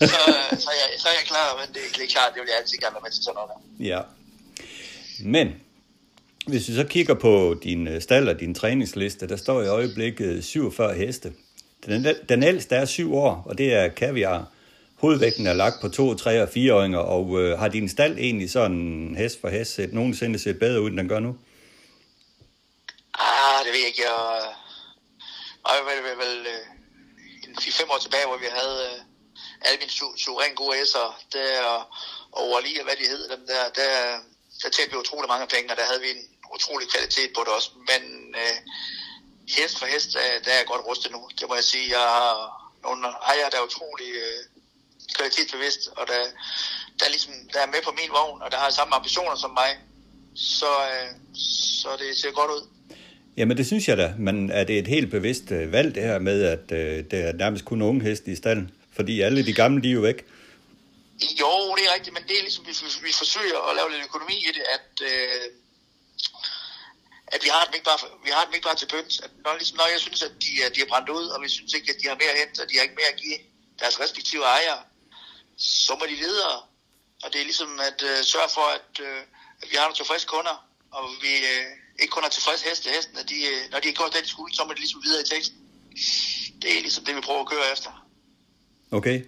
[0.00, 0.18] så,
[0.64, 2.58] så, er jeg, så er jeg klar, men det, det er klart, det vil jeg
[2.58, 3.84] altid gerne være med til sådan noget der.
[3.92, 4.00] Ja.
[5.24, 5.46] Men
[6.50, 10.44] hvis vi så kigger på din øh, stald og din træningsliste, der står i øjeblikket
[10.44, 11.32] 47 heste.
[11.86, 14.48] Den, den ældste er 7 år, og det er kaviar.
[14.96, 18.50] Hovedvægten er lagt på 2, 3 og 4 åringer, og øh, har din stald egentlig
[18.50, 21.36] sådan hest for hest set, nogensinde set bedre ud, end den gør nu?
[23.14, 24.02] Ah, det ved jeg ikke.
[24.10, 24.48] Jeg, øh,
[25.66, 26.64] jeg var vel, vel øh,
[27.48, 28.98] en 4-5 år tilbage, hvor vi havde øh,
[29.66, 31.48] alle mine suveræn gode hæsser, der,
[32.32, 33.92] og lige hvad de hed, dem der, der,
[34.62, 36.22] der tjente vi utrolig mange penge, og der havde vi en
[36.54, 37.70] utrolig kvalitet på det også.
[37.90, 38.02] Men
[38.42, 38.56] øh,
[39.56, 41.20] hest for hest, der, der er jeg godt rustet nu.
[41.38, 41.86] Det må jeg sige.
[41.96, 42.30] Jeg har
[42.86, 44.40] nogle ejere, der er utrolig øh,
[45.16, 46.18] kvalitetsbevidst, og der,
[46.98, 49.50] der, er ligesom, der er med på min vogn, og der har samme ambitioner som
[49.50, 49.70] mig.
[50.34, 51.08] Så, øh,
[51.82, 52.62] så det ser godt ud.
[53.36, 56.18] Jamen det synes jeg da, men er det et helt bevidst øh, valg det her
[56.18, 58.70] med, at øh, det er nærmest kun unge heste i stallen?
[58.96, 60.24] Fordi alle de gamle, de er jo væk.
[61.40, 62.72] Jo, det er rigtigt, men det er ligesom, vi,
[63.06, 65.42] vi forsøger at lave lidt økonomi i det, at, øh,
[67.34, 69.12] at vi har dem ikke bare, vi har dem ikke bare til pynt.
[69.24, 71.72] At når, ligesom, når jeg synes, at de, de er brændt ud, og vi synes
[71.78, 73.38] ikke, at de har mere hent, og de har ikke mere at give
[73.80, 74.80] deres respektive ejere,
[75.56, 76.56] så må de videre.
[77.22, 79.20] Og det er ligesom at øh, sørge for, at, øh,
[79.62, 80.56] at vi har nogle tilfredse kunder,
[80.96, 81.66] og vi øh,
[82.02, 82.90] ikke kun har tilfredse heste.
[82.96, 85.00] Hesten, at de, øh, når de er gjort det, de skulle, så må de ligesom
[85.06, 85.58] videre i teksten.
[86.62, 87.90] Det er ligesom det, vi prøver at køre efter.
[88.98, 89.18] Okay.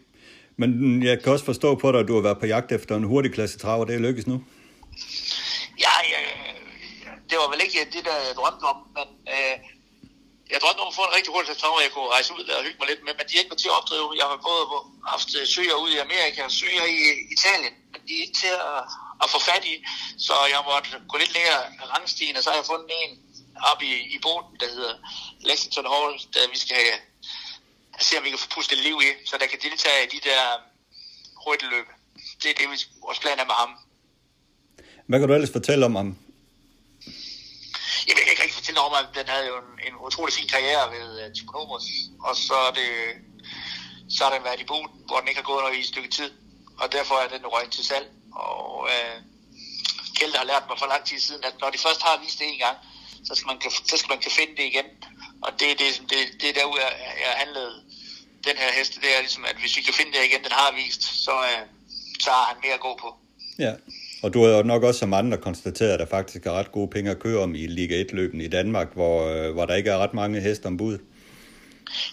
[0.57, 3.05] Men jeg kan også forstå på dig, at du har været på jagt efter en
[3.05, 3.85] hurtig klasse traver.
[3.85, 4.45] Det er lykkes nu.
[5.85, 6.21] Ja, ja,
[7.33, 9.57] det var vel ikke øh, det, der jeg drømte om, men øh,
[10.53, 12.79] jeg drømte om at få en rigtig hurtig traver, jeg kunne rejse ud og hygge
[12.81, 14.09] mig lidt med, men de er ikke til at opdrive.
[14.21, 14.63] Jeg har både
[15.13, 17.01] haft øh, søger ud i Amerika og søger i
[17.37, 18.81] Italien, men de er ikke til at,
[19.23, 19.75] at få fat i,
[20.27, 21.61] så jeg måtte gå lidt længere
[21.93, 23.13] rangstigen, og så har jeg fundet en
[23.73, 24.95] op i, i Boden, der hedder
[25.49, 26.99] Lexington Hall, der vi skal have
[27.99, 30.21] at se, om vi kan få pustet liv i, så der kan deltage i de
[30.29, 30.61] der øh,
[31.45, 31.87] hurtige løb.
[32.41, 32.67] Det er det,
[33.07, 33.71] vores plan er med ham.
[35.07, 36.09] Hvad kan du ellers fortælle om ham?
[38.73, 41.85] Jamen, om, at den havde jo en, en utrolig fin karriere ved uh, Tim Timonomos,
[42.27, 42.91] og så er det
[44.15, 46.11] så har den været i boden, hvor den ikke har gået noget i et stykke
[46.19, 46.31] tid,
[46.81, 48.09] og derfor er den røget til salg.
[48.33, 49.17] Og uh,
[50.17, 52.49] Kjeld har lært mig for lang tid siden, at når de først har vist det
[52.49, 52.77] en gang,
[53.27, 53.57] så skal man,
[53.91, 54.89] så skal man kan finde det igen.
[55.45, 56.93] Og det, det, det, det er derude, jeg,
[57.25, 57.75] jeg handlede
[58.49, 60.71] den her heste, det er ligesom, at hvis vi kan finde det igen, den har
[60.81, 61.63] vist, så, uh,
[62.25, 63.09] så har han mere at gå på.
[63.59, 63.73] Ja,
[64.23, 66.91] og du har jo nok også som andre konstateret, at der faktisk er ret gode
[66.91, 69.99] penge at køre om i Liga 1-løben i Danmark, hvor, øh, hvor der ikke er
[69.99, 70.99] ret mange heste om bud.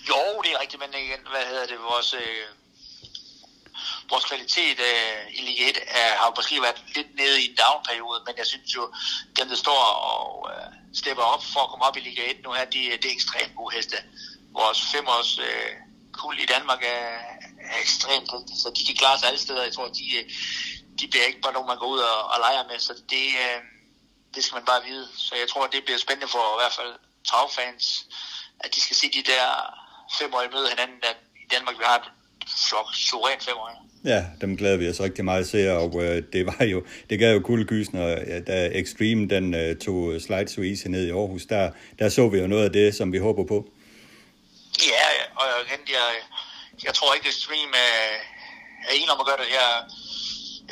[0.09, 2.45] Jo, det er rigtigt, men igen, hvad hedder det, vores, øh,
[4.11, 8.19] vores kvalitet øh, i Liga 1 øh, har måske været lidt nede i en down-periode,
[8.27, 8.83] men jeg synes jo,
[9.37, 10.69] dem der står og øh,
[11.01, 13.53] stepper op for at komme op i Liga 1 nu her, de, det er ekstremt
[13.59, 13.97] gode heste.
[14.59, 15.71] Vores femårs øh,
[16.19, 17.07] kul i Danmark er,
[17.73, 19.63] er ekstremt dygtige, så de kan klare sig alle steder.
[19.63, 20.25] Jeg tror, de, øh,
[20.99, 23.59] de bliver ikke bare nogen, man går ud og, og leger med, så det, øh,
[24.33, 25.07] det skal man bare vide.
[25.25, 26.93] Så jeg tror, det bliver spændende for i hvert fald
[27.29, 27.85] travfans,
[28.63, 29.45] at de skal se de der
[30.19, 32.07] fem år møde hinanden, at i Danmark vi har et
[32.69, 32.87] flok
[33.47, 33.85] fem år.
[34.05, 37.33] Ja, dem glæder vi os rigtig meget til, og øh, det var jo, det gav
[37.33, 42.09] jo kuldegysen, ja, da Extreme den øh, tog Slide Easy ned i Aarhus, der, der
[42.09, 43.69] så vi jo noget af det, som vi håber på.
[44.93, 46.09] Ja, og igen, jeg,
[46.83, 48.05] jeg tror ikke, Extreme er,
[48.89, 49.49] er en om at gøre det.
[49.59, 49.69] Jeg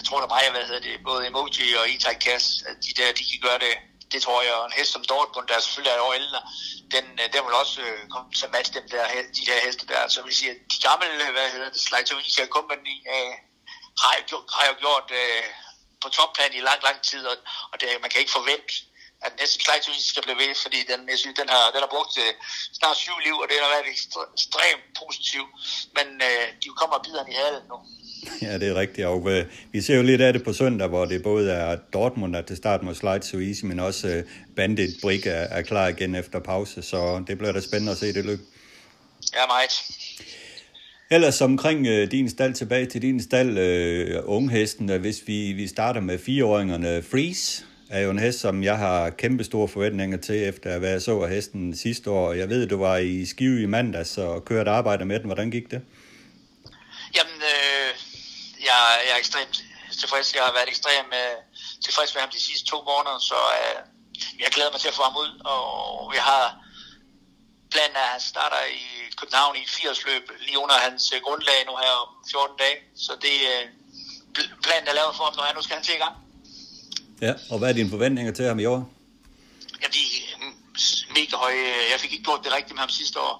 [0.07, 3.23] tror da meget, hvad hedder det, både Emoji og Itai Cass, at de der, de
[3.31, 3.75] kan gøre det,
[4.11, 6.41] det tror jeg, og en hest som Dortmund, der selvfølgelig er over ældre,
[6.95, 9.03] den, øh, den vil også øh, komme til at matche dem der,
[9.37, 10.01] de der heste der.
[10.13, 13.33] Så vi siger, at de gamle, øh, hvad hedder det, Slide Company, øh,
[14.01, 15.43] har, jo, har jo gjort øh,
[16.01, 17.37] på topplan i lang, lang tid, og,
[17.71, 18.73] og det, man kan ikke forvente,
[19.25, 22.13] at næste Slide skal blive ved, fordi den, jeg synes, den har, den har brugt
[22.23, 22.33] øh,
[22.79, 23.87] snart syv liv, og det har været
[24.37, 25.51] ekstremt positivt.
[25.97, 27.77] Men øh, de kommer biderne i halen nu.
[28.41, 31.05] Ja, det er rigtigt, og øh, vi ser jo lidt af det på søndag, hvor
[31.05, 34.23] det både er Dortmund, der til start må slide so easy, men også øh,
[34.55, 38.13] Bandit Brik er, er klar igen efter pause, så det bliver da spændende at se
[38.13, 38.39] det løb.
[39.33, 39.71] Ja, meget.
[41.09, 45.67] Ellers omkring øh, din stald, tilbage til din stald, øh, unghesten, øh, hvis vi, vi
[45.67, 50.47] starter med fireåringerne, Freeze er jo en hest, som jeg har kæmpe store forventninger til,
[50.47, 52.33] efter at jeg så af hesten sidste år.
[52.33, 55.25] Jeg ved, du var i Skive i mandags og kørte arbejde med den.
[55.25, 55.81] Hvordan gik det?
[57.17, 58.06] Jamen, øh,
[58.71, 59.55] jeg, jeg er ekstremt
[60.01, 60.35] tilfreds.
[60.35, 61.37] Jeg har været ekstremt øh,
[61.85, 63.77] tilfreds med ham de sidste to måneder, så øh,
[64.43, 65.63] jeg glæder mig til at få ham ud, og
[66.13, 66.43] vi har
[67.73, 68.85] planen at han starter i
[69.19, 72.77] København i et 80-løb lige under hans øh, grundlag nu her om 14 dage.
[73.05, 73.63] Så det øh,
[74.65, 76.15] planen er lavet for ham, når han nu skal han til i gang.
[77.21, 78.81] Ja, og hvad er dine forventninger til ham i år?
[79.81, 80.03] Ja, de
[80.33, 80.37] er
[81.17, 81.65] mega høje.
[81.91, 83.35] Jeg fik ikke gjort det rigtigt med ham sidste år,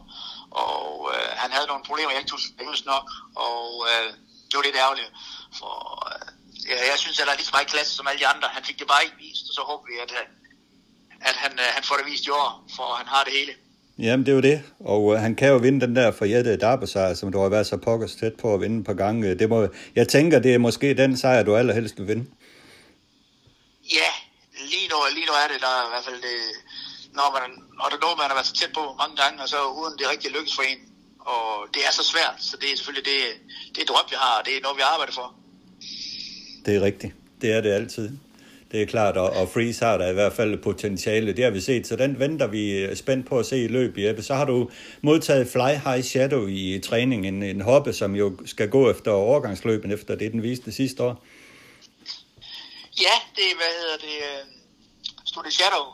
[0.51, 4.13] og øh, han havde nogle problemer, jeg ikke tog seriøst nok, og øh,
[4.49, 5.11] det var lidt ærgerligt.
[5.59, 5.73] For
[6.09, 6.25] øh,
[6.69, 8.47] ja, jeg synes, at der er lige så meget klasse som alle de andre.
[8.57, 10.11] Han fik det bare ikke vist, og så håber vi, at,
[11.29, 13.53] at han, øh, han får det vist i år, for han har det hele.
[13.99, 14.57] Jamen, det er jo det.
[14.79, 17.67] Og øh, han kan jo vinde den der for Jette Darbesejr, som du har været
[17.67, 19.35] så pokkers tæt på at vinde et par gange.
[19.35, 22.25] Det må, jeg tænker, det er måske den sejr, du allerhelst vil vinde.
[23.99, 24.11] Ja,
[24.71, 26.37] lige nu, lige nu er det der i hvert fald det,
[27.17, 29.49] når, man, når det er noget, man har været så tæt på mange gange, og
[29.49, 30.79] så uden det rigtig lykkes for en.
[31.35, 33.21] Og det er så svært, så det er selvfølgelig det,
[33.75, 35.35] det er drøm, vi har, og det er noget, vi arbejder for.
[36.65, 37.13] Det er rigtigt.
[37.41, 38.09] Det er det altid.
[38.71, 41.33] Det er klart, og, og Freeze har der i hvert fald potentiale.
[41.33, 44.23] Det har vi set, så den venter vi spændt på at se i løb, Jeppe.
[44.23, 44.69] Så har du
[45.01, 49.91] modtaget Fly High Shadow i træning, en, en hoppe, som jo skal gå efter overgangsløben,
[49.91, 51.25] efter det den viste sidste år.
[53.01, 54.17] Ja, det er, hvad hedder det,
[55.25, 55.85] Studio Shadow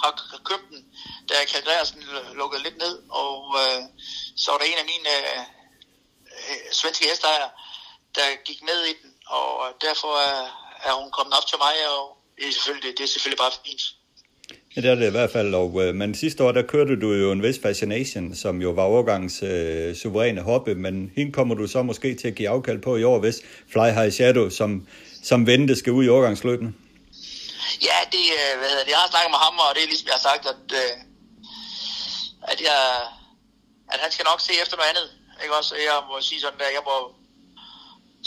[0.00, 0.10] har
[0.44, 0.84] købt den,
[1.28, 2.02] da Kjeld Gregersen
[2.34, 3.82] lukkede lidt ned, og øh,
[4.36, 7.48] så var der en af mine øh, svenske hestejer,
[8.14, 9.48] der gik med i den, og
[9.86, 10.42] derfor er,
[10.88, 12.02] er hun kommet op til mig, og
[12.36, 13.82] det er selvfølgelig, det er selvfølgelig bare fint.
[14.76, 17.12] Ja, det er det i hvert fald, og, øh, men sidste år, der kørte du
[17.12, 21.66] jo en vis Fascination, som jo var overgangs øh, suveræne hoppe, men hende kommer du
[21.66, 23.42] så måske til at give afkald på i år, hvis
[23.72, 24.86] Fly High Shadow, som,
[25.22, 26.72] som vente skal ud i overgangsløbene.
[27.88, 30.06] Ja, det, øh, hvad hedder det, jeg har snakket med ham, og det er ligesom,
[30.06, 30.92] jeg har sagt, at, øh,
[32.52, 32.80] at, jeg,
[33.92, 35.08] at han skal nok se efter noget andet.
[35.42, 35.72] Ikke også?
[35.90, 36.96] Jeg må sige sådan der, jeg må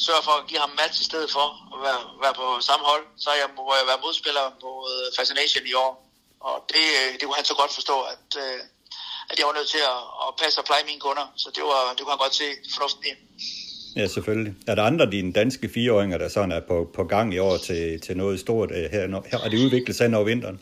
[0.06, 3.06] sørge for at give ham match i stedet for at være, være på samme hold.
[3.24, 5.92] Så jeg må jeg være modspiller på øh, Fascination i år.
[6.50, 6.86] Og det,
[7.18, 8.28] det kunne han så godt forstå, at,
[9.30, 11.26] at jeg var nødt til at, at passe og pleje mine kunder.
[11.44, 13.14] Så det, var, det kunne han godt se fornuften i.
[14.00, 14.54] Ja, selvfølgelig.
[14.68, 17.58] Er der andre af dine danske fireåringer, der sådan er på, på gang i år
[17.58, 19.04] til, til noget stort her?
[19.32, 20.58] her er det udviklet sig over vinteren?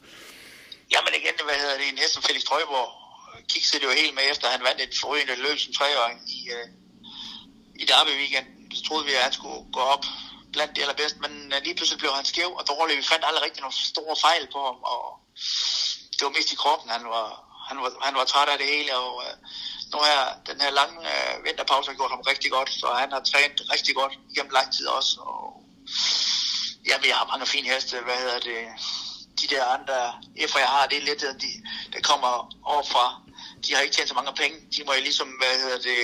[0.93, 3.02] Jamen igen, hvad hedder det, en hest som Felix Trøjborg
[3.49, 6.67] kiggede det jo helt med, efter han vandt et forrygende løb som treåring i, øh,
[7.81, 8.47] i Derby weekend.
[8.75, 10.05] Så troede vi, at han skulle gå op
[10.53, 12.97] blandt de allerbedste, men øh, lige pludselig blev han skæv og dårlig.
[12.97, 15.03] Vi fandt aldrig rigtig nogle store fejl på ham, og
[16.15, 16.89] det var mest i kroppen.
[16.89, 17.27] Han var,
[17.69, 19.33] han var, han var træt af det hele, og øh,
[19.91, 23.21] nu her, den her lange øh, vinterpause har gjort ham rigtig godt, så han har
[23.31, 25.13] trænet rigtig godt gennem lang tid også.
[25.21, 25.63] Og,
[26.89, 28.61] ja, vi har mange fine heste, hvad hedder det,
[29.41, 31.51] de der andre efter jeg har, det er lidt, de,
[31.93, 33.22] der kommer overfra.
[33.63, 34.57] De har ikke tjent så mange penge.
[34.75, 35.99] De må jo ligesom, hvad hedder det,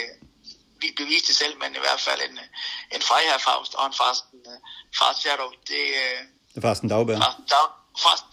[1.01, 2.35] bevise det selv, men i hvert fald en,
[2.95, 4.59] en Freiherr Faust og en Fasten, uh,
[4.99, 6.19] Fast Shadow, det, uh,
[6.51, 7.19] det er Fasten Dagbjerg.
[7.21, 7.67] Fasten, Dag,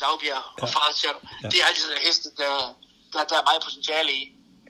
[0.04, 0.62] Dagbjerg ja.
[0.62, 1.48] og Fast Shadow, ja.
[1.50, 2.52] det er altid en heste, der,
[3.12, 4.22] der, der er meget potentiale i.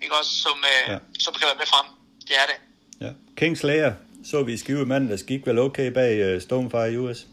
[0.03, 0.99] ikke også, som, øh, ja.
[1.25, 1.87] som kan være med frem.
[2.29, 2.59] Det er det.
[3.05, 3.11] Ja.
[3.41, 3.93] Kingslayer
[4.31, 7.27] så vi i Skive mandags, gik vel okay bag uh, Stonefire US?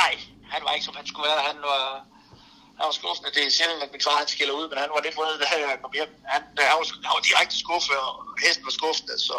[0.00, 0.14] Nej,
[0.52, 1.40] han var ikke som han skulle være.
[1.50, 2.06] Han var,
[2.82, 3.30] han var skuffende.
[3.36, 5.46] Det er sjældent, at min far han skiller ud, men han var lidt vrede, da
[5.52, 6.12] jeg kom hjem.
[6.32, 8.14] Han, han, var, han var direkte skuffet, og
[8.44, 9.38] hesten var skuffende, så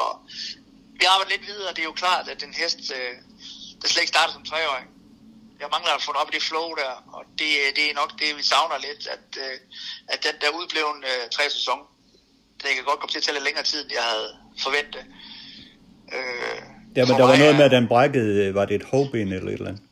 [1.00, 1.72] vi arbejder lidt videre.
[1.76, 3.14] Det er jo klart, at den hest, øh,
[3.80, 4.86] der slet ikke startede som treårig,
[5.62, 8.30] jeg mangler at få op i det flow der, og det, det er nok det,
[8.40, 9.56] vi savner lidt, at, øh,
[10.14, 11.80] at den der udblevende øh, tre sæson,
[12.62, 14.30] det kan godt komme til at tælle længere tid, end jeg havde
[14.66, 15.04] forventet.
[16.16, 16.60] Øh,
[16.98, 19.60] ja, men der var noget med, at den brækkede, var det et hovben eller et
[19.60, 19.84] eller andet?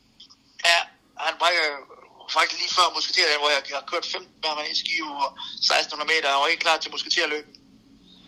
[0.70, 0.80] Ja,
[1.26, 1.70] han brækkede
[2.38, 6.30] faktisk lige før musketerløb, hvor jeg har kørt 15 med i skive og 1600 meter,
[6.40, 7.48] og ikke klar til musketerløb.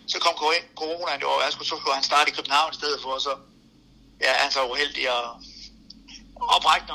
[0.07, 0.35] Så kom
[0.81, 3.33] corona, og jeg skulle, så skulle han starte i København i stedet for, så
[4.21, 5.25] ja, han så uheldig og
[6.55, 6.87] oprække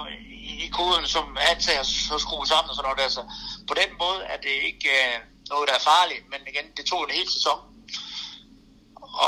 [0.51, 3.09] i, i koden, som antager så skrue sammen og sådan noget der.
[3.09, 3.23] Så
[3.69, 5.17] på den måde er det ikke øh,
[5.49, 7.59] noget, der er farligt, men igen, det tog en hel sæson.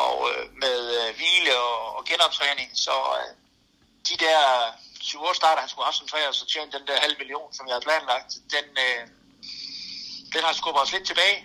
[0.00, 2.94] Og øh, med øh, hvile og, og genoptræning, så
[4.08, 4.38] de der
[5.00, 7.74] 7 år starter, han skulle som træer, så tjente den der halv million, som jeg
[7.74, 9.02] havde planlagt, den, uh,
[10.34, 11.38] den har skubbet os lidt tilbage.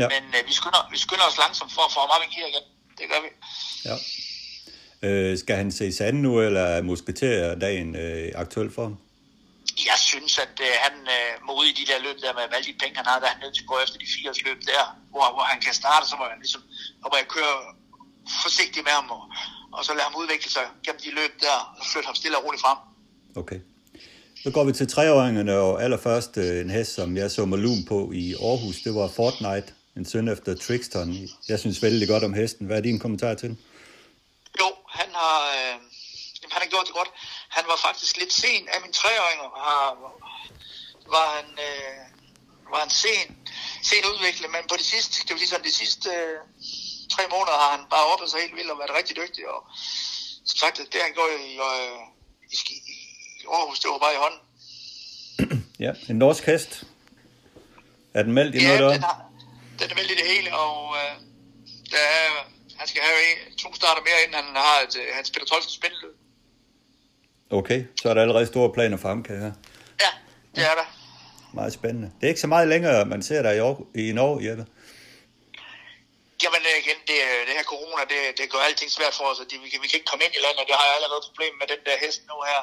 [0.00, 0.08] Ja.
[0.14, 2.48] Men uh, vi, skynder, vi skynder os langsomt for at få ham op i gear
[2.52, 2.66] igen.
[2.98, 3.30] Det gør vi.
[3.88, 3.96] Ja.
[5.06, 8.96] Øh, skal han se sand nu, eller er dagen øh, aktuel for ham?
[9.90, 12.68] Jeg synes, at øh, han øh, må ud i de der løb der med alle
[12.72, 14.58] de penge, han har, der er han nødt til at gå efter de fire løb
[14.72, 16.62] der, hvor, hvor han kan starte, så må jeg ligesom,
[17.02, 17.56] så må jeg køre
[18.44, 19.22] forsigtigt med ham, og,
[19.72, 22.44] og så lade ham udvikle sig gennem de løb der, og flytte ham stille og
[22.44, 22.78] roligt frem.
[23.36, 23.60] Okay.
[24.42, 28.10] Så går vi til treåringerne, og allerførst øh, en hest, som jeg så malum på
[28.12, 31.08] i Aarhus, det var Fortnite, en søn efter Trixton.
[31.48, 32.66] Jeg synes vældig godt om hesten.
[32.66, 33.50] Hvad er din kommentar til?
[34.60, 35.76] Jo, han har, øh,
[36.52, 37.10] han har gjort det godt.
[37.48, 39.48] Han var faktisk lidt sen af min treåringer.
[39.66, 39.84] Har,
[41.14, 42.00] var han, øh,
[42.72, 43.26] var han sen,
[43.90, 46.38] sen udviklet, men på de sidste, det vil sige sådan, de sidste øh,
[47.16, 49.42] tre måneder har han bare oppet sig helt vildt og været rigtig dygtig.
[49.54, 49.60] Og
[50.50, 51.98] som sagt, det han gjorde i, øh,
[52.56, 52.58] i,
[52.94, 52.96] i
[53.56, 54.40] Aarhus, det var bare i hånden.
[55.86, 56.84] Ja, en norsk hest.
[58.14, 58.92] Er den meldt i ja, noget der?
[58.92, 59.18] Den, har,
[59.78, 61.14] den er meldt i det hele, og øh,
[61.90, 62.28] der er
[62.82, 65.72] han skal have en, to starter mere, inden han har et, øh, hans Peter Tolsten
[65.72, 66.16] spændeløb.
[67.50, 69.54] Okay, så er der allerede store planer for ham, kan jeg høre.
[70.00, 70.10] Ja,
[70.54, 70.88] det er der.
[71.54, 72.10] Meget spændende.
[72.20, 74.66] Det er ikke så meget længere, man ser der i, i Norge, Jeppe.
[76.44, 79.40] Jamen øh, igen, det, øh, det her corona, det, det gør alting svært for os,
[79.42, 81.52] og vi, kan, vi kan ikke komme ind i landet, det har jeg allerede problem
[81.60, 82.60] med den der hest nu her.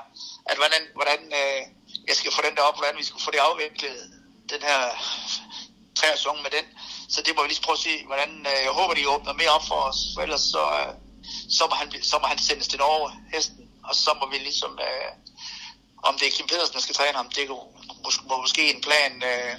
[0.50, 1.62] At hvordan, hvordan øh,
[2.10, 3.98] jeg skal få den der op, hvordan vi skal få det afviklet,
[4.54, 4.82] den her
[6.00, 6.08] tre
[6.46, 6.66] med den.
[7.10, 9.56] Så det må vi lige prøve at se, hvordan, øh, jeg håber, de åbner mere
[9.58, 10.94] op for os, for ellers så, øh,
[11.58, 14.80] så, må han, så må han sendes til Norge, hesten, og så må vi ligesom,
[14.88, 15.12] øh,
[16.04, 17.50] om det er Kim Pedersen, der skal træne ham, det er
[18.04, 19.56] måske, må måske en plan øh,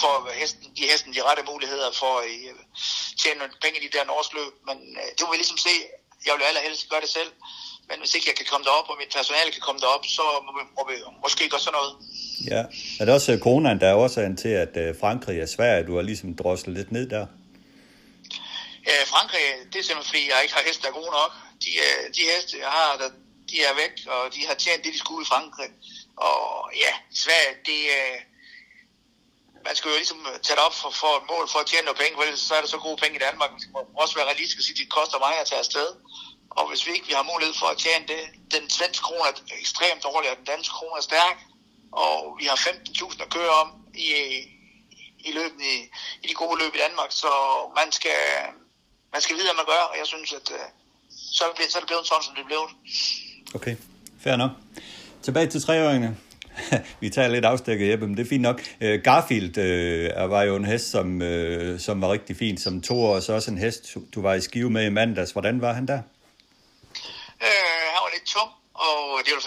[0.00, 2.54] for hesten, de hesten de rette muligheder for at øh,
[3.20, 5.74] tjene nogle penge i de der norske løb, men øh, det må vi ligesom se.
[6.26, 7.30] Jeg vil allerhelst gøre det selv,
[7.88, 10.50] men hvis ikke jeg kan komme derop, og mit personale kan komme derop, så må
[10.58, 11.92] vi, må vi måske gøre sådan noget.
[12.52, 12.62] Ja,
[12.98, 16.04] er det også coronaen, der er årsagen til, at øh, Frankrig er svært, du har
[16.10, 17.26] ligesom droslet lidt ned der?
[18.90, 21.32] Ja, Frankrig, det er simpelthen fordi, jeg ikke har heste, der er gode nok.
[21.64, 23.10] De, øh, de heste, jeg har, der,
[23.50, 25.70] de er væk, og de har tjent det, de skulle i Frankrig.
[26.16, 26.42] Og
[26.84, 28.29] ja, Sverige, det er...
[29.66, 31.86] Man skal jo ligesom øh, tage det op for, for et mål for at tjene
[31.88, 33.50] noget penge, for ellers så er der så gode penge i Danmark.
[33.54, 35.88] Man skal også være realistisk og sige, at det koster mig at tage afsted.
[36.58, 38.22] Og hvis vi ikke vi har mulighed for at tjene det,
[38.54, 41.36] den svenske krone er ekstremt dårlig, og den danske krone er stærk,
[42.04, 44.08] og vi har 15.000 at køre om i,
[45.28, 45.76] i, løben, i,
[46.22, 47.30] i de gode løb i Danmark, så
[47.80, 48.20] man skal,
[49.14, 50.66] man skal vide, hvad man gør, og jeg synes, at øh,
[51.36, 52.62] så, er det, så er det blevet sådan, som det blev.
[53.54, 53.76] Okay,
[54.24, 54.50] fair nok.
[55.22, 56.16] Tilbage til treåringene.
[57.02, 58.60] vi tager lidt afstikket, Jeppe, men det er fint nok.
[58.84, 63.04] Uh, Garfield øh, var jo en hest, som, øh, som var rigtig fin som to
[63.04, 65.30] og så også en hest, du var i skive med i mandags.
[65.32, 66.00] Hvordan var han der?
[67.46, 69.42] Øh, han var lidt tung, og det var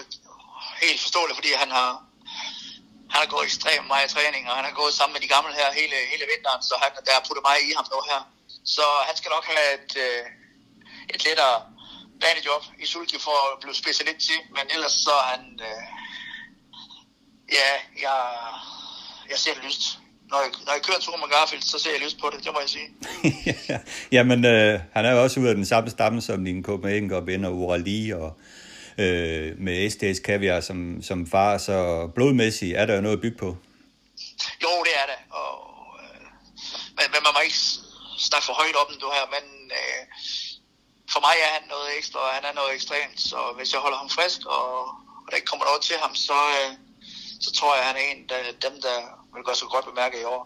[0.86, 1.90] helt forståeligt, fordi han har,
[3.14, 5.70] han har gået ekstremt meget træning, og han har gået sammen med de gamle her
[5.80, 8.22] hele, hele vinteren, så han, der har puttet mig i ham nu her.
[8.76, 10.24] Så han skal nok have et, øh,
[11.14, 11.56] et lettere
[12.22, 15.84] banejob i Sulke for at blive specialist til, men ellers så er han, øh,
[17.58, 17.72] ja,
[18.06, 18.20] jeg,
[19.32, 20.00] jeg ser det lyst.
[20.32, 22.44] Når jeg, når jeg kører en tur med Garfield, så ser jeg lyst på det,
[22.46, 22.90] det må jeg sige.
[24.16, 27.46] Jamen, øh, han er jo også ude af den samme stamme som din Copenhagen Ben
[27.46, 28.30] og Urali og
[28.98, 33.38] øh, med STS Kaviar som, som far, så blodmæssigt er der jo noget at bygge
[33.38, 33.50] på.
[34.64, 35.54] Jo, det er det, og,
[36.04, 36.26] øh,
[36.98, 37.62] men, men man må ikke
[38.28, 39.46] snakke for højt op, du her, men
[39.80, 40.02] øh,
[41.14, 43.98] for mig er han noget ekstra, og han er noget ekstremt, så hvis jeg holder
[44.04, 44.68] ham frisk, og,
[45.24, 46.72] og der ikke kommer noget til ham, så, øh,
[47.44, 48.98] så tror jeg, han er en af dem, der
[49.34, 50.42] vil gøre sig godt bemærket i år.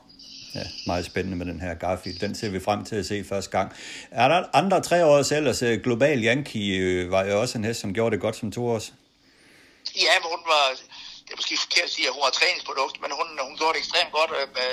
[0.56, 2.20] Ja, meget spændende med den her Garfield.
[2.20, 3.68] Den ser vi frem til at se første gang.
[4.12, 5.62] Er der andre tre års ellers?
[5.62, 8.62] Øh, Global Yankee øh, var jo også en hest, som gjorde det godt som to
[8.74, 8.88] års.
[10.06, 10.64] Ja, men hun var,
[11.26, 13.82] det er måske forkert at sige, at hun var træningsprodukt, men hun, hun gjorde det
[13.84, 14.72] ekstremt godt øh, med,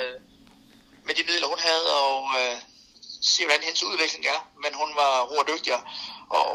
[1.07, 2.55] med de midler, hun havde, og øh,
[3.31, 4.39] se, hvordan hendes udvikling er.
[4.63, 5.81] Men hun var, var dygtigere,
[6.39, 6.47] og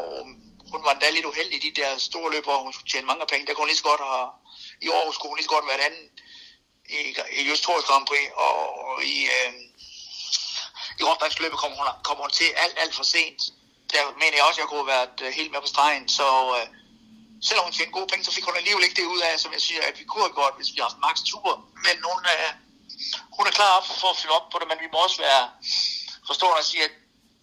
[0.71, 3.25] hun var endda lidt uheldig i de der store løb, hvor hun skulle tjene mange
[3.31, 3.43] penge.
[3.45, 4.29] Der kunne hun lige så godt have,
[4.81, 6.05] i år kunne hun lige så godt være anden
[6.99, 6.99] i,
[7.39, 8.55] i Just Tours Grand Prix, og,
[8.87, 9.53] og i, øh,
[10.99, 13.41] i Råbdagsløbet kommer hun, kommer hun til alt, alt for sent.
[13.93, 16.27] Der mener jeg også, at jeg kunne have været øh, helt med på stregen, så
[16.57, 16.67] øh,
[17.47, 19.61] selvom hun tjente gode penge, så fik hun alligevel ikke det ud af, som jeg
[19.67, 21.51] siger, at vi kunne have gjort, hvis vi har haft max tur.
[21.85, 22.51] Men hun, øh,
[23.37, 25.43] hun er klar op for at fylde op på det, men vi må også være
[26.29, 26.93] forstående og sige, at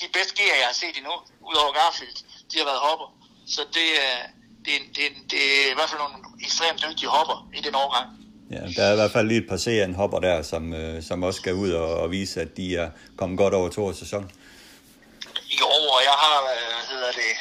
[0.00, 1.14] de bedste gear, jeg har set endnu,
[1.50, 2.18] udover Garfield,
[2.50, 3.08] de har været hopper.
[3.54, 4.24] Så det, øh,
[4.68, 8.08] det, det, det er i hvert fald nogle ekstremt dygtige hopper i den overgang.
[8.50, 11.22] Ja, der er i hvert fald lige et par serien hopper der, som, øh, som
[11.22, 14.30] også skal ud og, og vise, at de er kommet godt over to års sæson.
[15.60, 17.32] Jo, og jeg har, øh, hvad hedder det,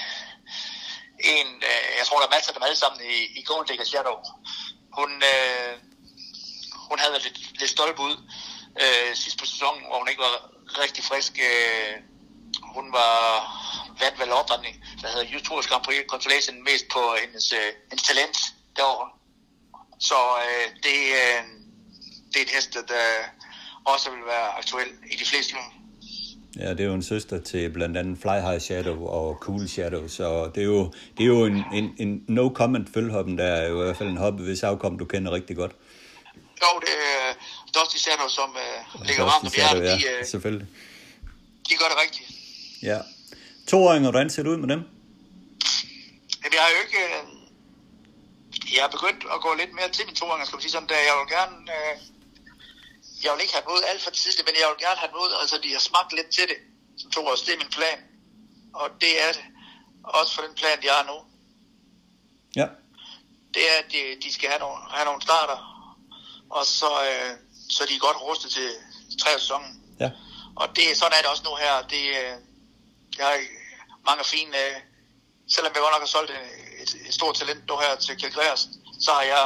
[1.20, 3.86] en, øh, jeg tror, der er masser af dem alle sammen i, i Gold Digger
[3.86, 4.18] Shadow.
[4.98, 5.74] Hun, øh,
[6.90, 8.16] hun havde lidt, lidt stolpe ud
[8.84, 10.36] øh, sidst på sæsonen, hvor hun ikke var
[10.84, 11.34] rigtig frisk.
[11.50, 11.94] Øh,
[12.78, 13.14] hun var
[14.02, 18.38] vandt vel opretning, der hedder Tours Grand Prix Consolation, mest på hendes, øh, hendes talent
[18.78, 19.10] derovre.
[20.10, 21.40] Så øh, det, øh,
[22.32, 23.06] det er en hest, der
[23.94, 25.70] også vil være aktuel i de fleste løb.
[26.60, 30.08] Ja, det er jo en søster til blandt andet Fly High Shadow og Cool Shadow,
[30.08, 33.82] så det er jo, det er jo en, en, en no-comment følgehoppen, der er jo
[33.82, 35.72] i hvert fald en hoppe, hvis afkom du kender rigtig godt.
[36.62, 37.34] Jo, det er
[37.76, 39.84] Dusty Shadow, som uh, ligger varmt om hjertet.
[39.84, 40.68] Ja, de, uh, selvfølgelig.
[41.70, 42.27] De gør det rigtigt.
[42.82, 43.00] Ja.
[43.68, 44.82] Toåringer, hvordan ser det ud med dem?
[46.42, 47.00] Jamen, jeg har jo ikke...
[47.16, 47.24] Uh,
[48.76, 51.08] jeg er begyndt at gå lidt mere til min toåringer, skal man sige sådan, der
[51.10, 51.58] jeg vil gerne...
[51.76, 51.96] Uh,
[53.24, 55.56] jeg vil ikke have noget alt for tidligt, men jeg vil gerne have noget, altså
[55.64, 56.60] de har smagt lidt til det,
[57.02, 57.42] som to års.
[57.42, 58.00] Det er min plan.
[58.82, 59.46] Og det er det.
[60.04, 61.18] Også for den plan, de har nu.
[62.62, 62.68] Ja.
[63.54, 65.58] Det er, at de, de skal have nogle, have nogle starter,
[66.50, 67.32] og så, øh,
[67.70, 68.70] så de er godt rustet til
[69.22, 69.72] tre sæsonen.
[70.00, 70.10] Ja.
[70.56, 71.74] Og det, sådan er det også nu her.
[71.94, 72.36] Det, øh,
[73.18, 73.40] jeg har
[74.10, 74.54] mange fine...
[74.66, 74.76] Øh,
[75.56, 76.38] selvom jeg godt nok har solgt et,
[76.84, 78.72] et, et stort talent nu her til Kjell Greersen,
[79.06, 79.44] så har jeg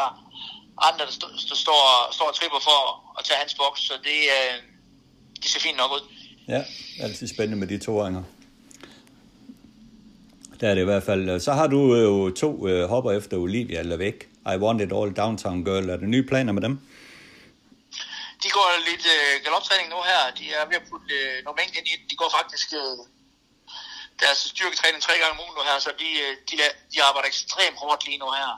[0.89, 1.79] andre, der, st- der står,
[2.17, 2.79] står og tripper for
[3.19, 4.55] at tage hans boks, så det, øh,
[5.41, 6.03] det ser fint nok ud.
[6.47, 6.63] Ja,
[7.05, 8.23] altid spændende med de toåringer.
[10.59, 11.39] Der er det i hvert fald.
[11.39, 14.29] Så har du jo to øh, hopper efter Olivia eller væk.
[14.53, 15.89] I Want It All Downtown Girl.
[15.89, 16.79] Er der nye planer med dem?
[18.43, 20.21] De går lidt øh, galoptræning nu her.
[20.39, 22.97] De er ved at putte øh, nogle mængde ind i De går faktisk øh,
[24.23, 26.55] deres styrketræning tre gange om ugen nu her, så de, øh, de,
[26.93, 28.49] de arbejder ekstremt hårdt lige nu her.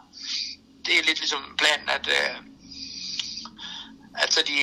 [0.85, 2.35] Det er lidt ligesom planen, at, øh,
[4.23, 4.57] at så de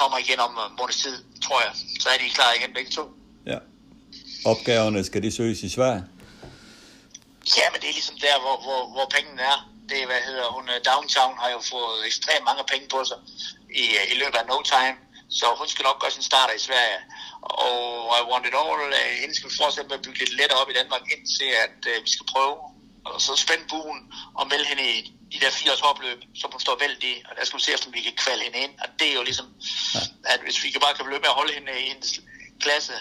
[0.00, 1.72] kommer igen om måneds tid, tror jeg.
[2.00, 3.04] Så er de klar igen begge to.
[3.46, 3.58] Ja.
[4.44, 6.04] Opgaverne, skal de søges i Sverige?
[7.58, 9.58] Ja, men det er ligesom der, hvor, hvor, hvor pengene er.
[9.88, 13.18] Det er, hvad hedder hun, øh, Downtown har jo fået ekstremt mange penge på sig
[13.82, 14.96] i, øh, i løbet af no time.
[15.38, 17.00] Så hun skal nok gøre sin starter i Sverige.
[17.42, 20.60] Og I Want It All, øh, hende skal vi fortsætte med at bygge lidt lettere
[20.62, 22.56] op i Danmark, indtil at uh, vi skal prøve
[23.14, 24.00] og så spænde buen
[24.38, 24.98] og melde hende i
[25.32, 27.94] de der 80 hopløb, som hun står vældig i, og der skal vi se, om
[27.96, 28.74] vi kan kvalde hende ind.
[28.82, 29.46] Og det er jo ligesom,
[29.94, 30.00] ja.
[30.32, 32.10] at hvis vi kan bare kan løbe med at holde hende i hendes
[32.64, 32.96] klasse,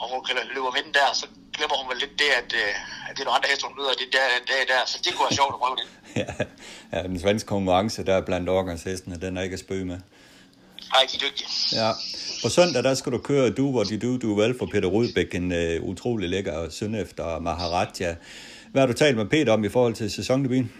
[0.00, 2.48] og hun kan løbe og vinde der, så glemmer hun vel lidt det, at,
[3.08, 5.26] at det er nogle andre heste, hun møder det der, der, der, så det kunne
[5.28, 5.86] være sjovt at prøve det.
[6.22, 6.30] ja,
[6.92, 9.98] ja, den svenske konkurrence der blandt overgangshestene, den er ikke at spøge med.
[10.92, 11.48] Nej, de er dygtige.
[11.72, 11.90] Ja.
[12.42, 15.34] På søndag, der skal du køre Du, hvor de du, du vel for Peter Rudbæk,
[15.34, 18.10] en uh, utrolig lækker søn efter Maharaja.
[18.70, 20.72] Hvad har du talt med Peter om i forhold til sæsondebuten?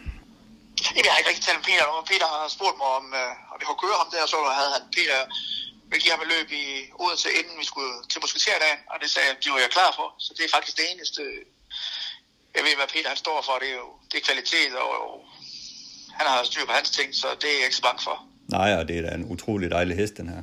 [0.85, 3.53] Jamen, jeg har ikke rigtig talt med Peter, men Peter har spurgt mig, om, øh,
[3.53, 5.19] om jeg kunne køre ham der, så havde han Peter
[5.91, 6.67] vil give ham et løb i
[7.03, 10.09] Odense, inden vi skulle til musketerdagen, og det sagde jeg, de var jeg klar for.
[10.25, 11.23] Så det er faktisk det eneste,
[12.57, 15.15] jeg ved, hvad Peter han står for, det er jo det er kvalitet, og, og
[16.19, 18.17] han har styr på hans ting, så det er jeg ikke så bange for.
[18.49, 20.43] Nej, og det er da en utrolig dejlig hest, den her.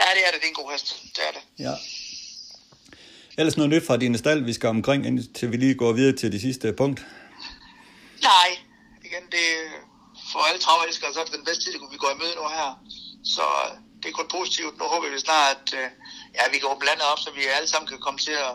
[0.00, 0.40] Ja, det er det.
[0.40, 1.02] Det er en god hest.
[1.16, 1.42] Det er det.
[1.58, 1.74] Ja.
[3.38, 6.32] Ellers noget nyt fra dine stald, vi skal omkring, indtil vi lige går videre til
[6.32, 7.06] det sidste punkt.
[8.22, 8.48] Nej,
[9.04, 9.44] igen, det
[10.32, 12.70] for alle travelskere, så er det den bedste tid, vi går i møde nu her.
[13.34, 13.44] Så
[14.00, 14.74] det er kun positivt.
[14.78, 15.66] Nu håber vi snart, at
[16.36, 18.54] ja, vi kan åbne landet op, så vi alle sammen kan komme til at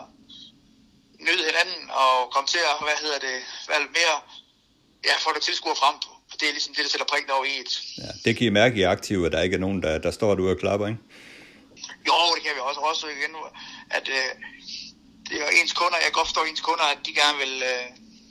[1.26, 3.36] nyde hinanden og komme til at, hvad hedder det,
[3.70, 4.16] være mere,
[5.08, 6.09] ja, få det tilskuer frem på.
[6.40, 7.72] Det er ligesom det, der sætter prikken over i et.
[7.98, 10.34] Ja, det kan I mærke i aktive, at der ikke er nogen, der, der står
[10.34, 11.00] derude og klapper, ikke?
[12.08, 12.80] Jo, det kan vi også.
[12.80, 13.32] Også igen,
[13.90, 14.30] at øh,
[15.28, 17.84] det er ens kunder, jeg godt forstå ens kunder, at de gerne vil, øh,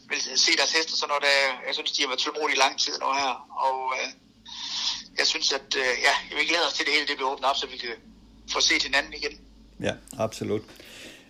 [0.09, 1.35] vil se deres heste, så når det,
[1.67, 3.33] jeg synes, de har været tålmodige i lang tid nu her.
[3.67, 4.09] Og øh,
[5.19, 7.49] jeg synes, at øh, ja, jeg vil glæde os til det hele, det bliver åbnet
[7.49, 7.95] op, så vi kan
[8.53, 9.35] få set hinanden igen.
[9.87, 9.93] Ja,
[10.25, 10.63] absolut.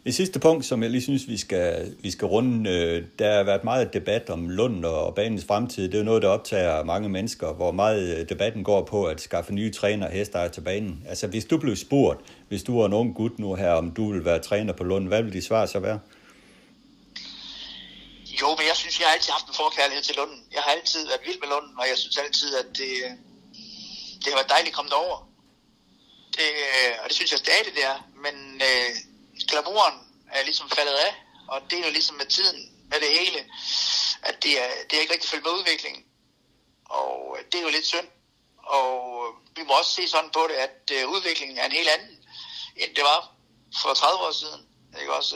[0.05, 3.43] Det sidste punkt, som jeg lige synes, vi skal, vi skal runde, øh, der har
[3.43, 5.83] været meget debat om Lund og banens fremtid.
[5.83, 9.21] Det er jo noget, der optager mange mennesker, hvor meget øh, debatten går på at
[9.21, 11.03] skaffe nye træner og hester til banen.
[11.07, 14.11] Altså, hvis du blev spurgt, hvis du var en ung gut nu her, om du
[14.11, 15.99] vil være træner på Lund, hvad vil de svar så være?
[18.41, 20.41] Jo, men jeg synes, jeg har altid haft en forkærlighed til Lunden.
[20.55, 22.91] Jeg har altid været vild med Lunden, og jeg synes altid, at det,
[24.21, 25.17] det har været dejligt at komme derover.
[26.37, 27.97] Det, øh, og det synes jeg stadig, det er.
[28.25, 28.35] Men
[28.69, 28.91] øh,
[29.47, 29.97] glamouren
[30.31, 31.15] er ligesom faldet af,
[31.47, 32.59] og det er jo ligesom med tiden,
[32.89, 33.39] med det hele,
[34.21, 36.03] at det er, det er ikke rigtig følt med udviklingen.
[36.85, 38.07] Og øh, det er jo lidt synd.
[38.57, 41.89] Og øh, vi må også se sådan på det, at øh, udviklingen er en helt
[41.89, 42.17] anden,
[42.75, 43.31] end det var
[43.81, 44.61] for 30 år siden.
[45.01, 45.35] Ikke også,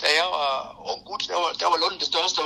[0.00, 2.40] da jeg var ung gut, der var, der var Lund det største.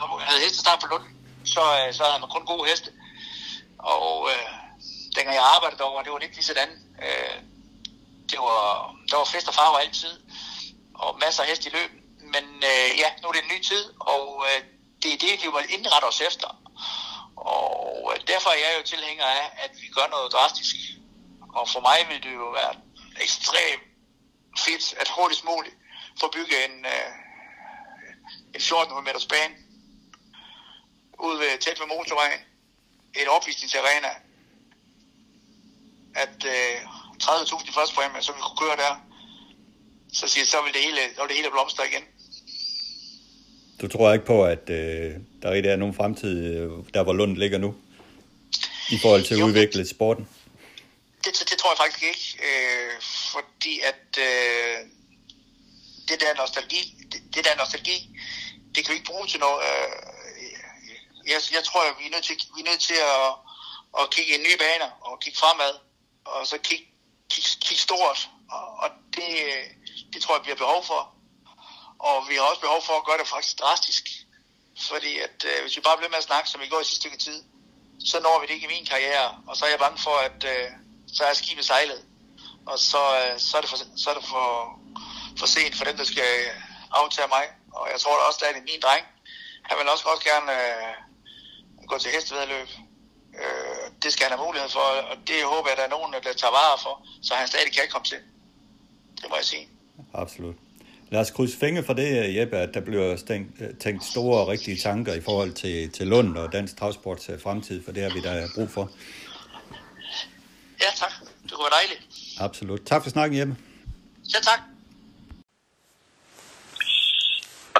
[0.00, 1.04] og man havde hestestart på Lund,
[1.44, 2.92] så, så havde man kun gode heste.
[3.78, 4.48] Og øh,
[5.16, 6.70] dengang jeg arbejdede derovre, det var lidt lige sådan.
[7.02, 7.53] Øh,
[8.34, 10.14] det var, der var fest og farver altid,
[10.94, 11.90] og masser af hest i løb.
[12.34, 14.58] Men øh, ja, nu er det en ny tid, og øh,
[15.02, 16.48] det er det, vi må indrette os efter.
[17.36, 20.76] Og øh, derfor er jeg jo tilhænger af, at vi gør noget drastisk.
[21.58, 22.74] Og for mig vil det jo være
[23.20, 23.82] ekstremt
[24.64, 25.76] fedt, at hurtigst muligt
[26.20, 27.10] få bygget en, øh,
[28.54, 29.54] en 1400 meters bane
[31.18, 32.40] ud ved, tæt ved motorvejen.
[33.14, 34.12] Et opvisningsarena.
[36.14, 36.76] At øh,
[37.22, 38.92] 30.000 i første præmie, så vi kunne køre der.
[40.12, 42.04] Så siger så vil det hele, så vil det hele blomstre igen.
[43.80, 45.12] Du tror ikke på, at øh,
[45.42, 47.74] der rigtig er nogen fremtid, øh, der hvor Lund ligger nu,
[48.90, 50.28] i forhold til at jo, udvikle det, sporten?
[51.24, 52.92] Det, det tror jeg faktisk ikke, øh,
[53.34, 54.76] fordi at øh,
[56.08, 57.96] det der nostalgi, det, det der nostalgi,
[58.74, 59.60] det kan vi ikke bruge til noget.
[59.68, 60.14] Øh,
[61.32, 63.28] jeg, jeg tror, at vi er nødt til, vi er nødt til at,
[64.00, 65.72] at kigge i nye baner og kigge fremad,
[66.24, 66.86] og så kigge
[67.30, 69.28] kigge, stort, og, og det,
[70.12, 71.14] det tror jeg, vi har behov for.
[71.98, 74.04] Og vi har også behov for at gøre det faktisk drastisk.
[74.88, 77.00] Fordi at øh, hvis vi bare bliver med at snakke, som vi går i sidste
[77.00, 77.44] stykke tid,
[78.10, 79.42] så når vi det ikke i min karriere.
[79.46, 80.70] Og så er jeg bange for, at øh,
[81.16, 82.04] så er skibet sejlet.
[82.66, 84.78] Og så, øh, så er det, for, så er det for,
[85.38, 86.30] for sent for dem, der skal
[86.90, 87.44] aftage mig.
[87.72, 89.06] Og jeg tror da også, at min dreng.
[89.62, 90.94] Han vil også, også gerne øh,
[91.86, 92.68] gå til hestevedløb.
[93.42, 96.12] Øh, det skal han have mulighed for, og det håber jeg, at der er nogen,
[96.12, 98.20] der tager vare for, så han stadig kan komme til.
[99.20, 99.68] Det må jeg sige.
[100.14, 100.56] Absolut.
[101.10, 104.76] Lad os krydse fingre for det, Jeppe, at der bliver stænkt, tænkt store og rigtige
[104.76, 108.48] tanker i forhold til, til Lund og dansk travsports fremtid, for det har vi da
[108.54, 108.90] brug for.
[110.80, 111.12] Ja, tak.
[111.42, 112.02] Det være dejligt.
[112.40, 112.80] Absolut.
[112.86, 113.56] Tak for snakken, Jeppe.
[114.34, 114.73] Ja, tak.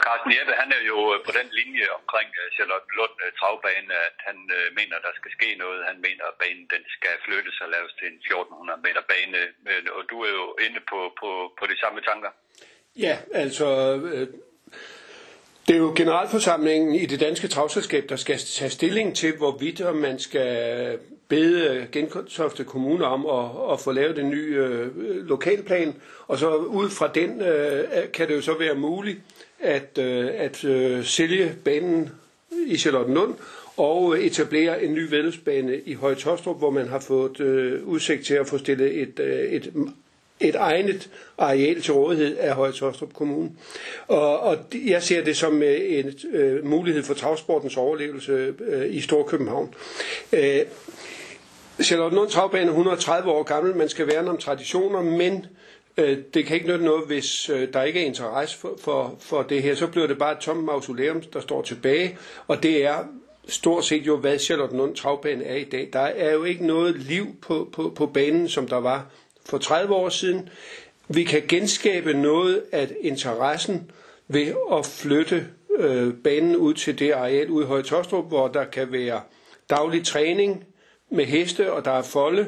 [0.07, 3.92] Carsten Jeppe, han er jo øh, på den linje omkring øh, Charlotte Lund øh, travbane,
[4.09, 4.38] at han
[4.78, 5.78] mener, der skal ske noget.
[5.90, 9.40] Han mener, at banen den skal flyttes og laves til en 1400 meter bane.
[9.97, 11.28] Og du er jo inde på, på,
[11.59, 12.30] på de samme tanker.
[13.07, 13.68] Ja, altså...
[14.14, 14.26] Øh,
[15.68, 20.18] det er jo generalforsamlingen i det danske travselskab, der skal tage stilling til, hvorvidt man
[20.18, 24.86] skal bede Gentofte Kommune om at, at få lavet en ny øh,
[25.26, 29.18] lokalplan, og så ud fra den øh, kan det jo så være muligt
[29.64, 32.10] at, øh, at øh, sælge banen
[32.66, 33.34] i Charlottenlund
[33.76, 38.34] og etablere en ny vedløbsbane i Høje Tostrup, hvor man har fået øh, udsigt til
[38.34, 39.72] at få stillet et, øh, et
[40.40, 43.50] et egnet areal til rådighed af Høje Tostrup Kommune.
[44.08, 49.00] Og, og jeg ser det som øh, en øh, mulighed for travsportens overlevelse øh, i
[49.00, 49.74] Storkøbenhavn.
[50.32, 50.60] Øh,
[51.82, 53.76] Charlottenlund Travbane er 130 år gammel.
[53.76, 55.44] Man skal værne om traditioner, men øh,
[55.97, 59.42] Øh, det kan ikke nytte noget, hvis øh, der ikke er interesse for, for, for
[59.42, 59.74] det her.
[59.74, 62.99] Så bliver det bare et tomt mausoleum, der står tilbage, og det er
[63.49, 65.88] stort set jo, hvad Charlottenlund Travbane er i dag.
[65.92, 69.07] Der er jo ikke noget liv på, på, på banen, som der var
[69.47, 70.49] for 30 år siden.
[71.09, 73.90] Vi kan genskabe noget af interessen
[74.28, 75.47] ved at flytte
[75.78, 79.20] øh, banen ud til det areal ude i Høje Tostrup, hvor der kan være
[79.70, 80.64] daglig træning
[81.11, 82.47] med heste, og der er folde.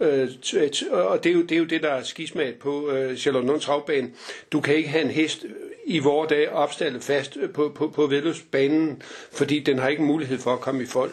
[0.00, 3.16] Øh, øh og det er, jo, det er jo det, der er skismat på øh,
[3.16, 4.10] Charlotte Travbane.
[4.52, 5.50] Du kan ikke have en hest øh,
[5.86, 10.38] i vore dag opstallet fast øh, på, på, på vedløbsbanen, fordi den har ikke mulighed
[10.38, 11.10] for at komme i fold.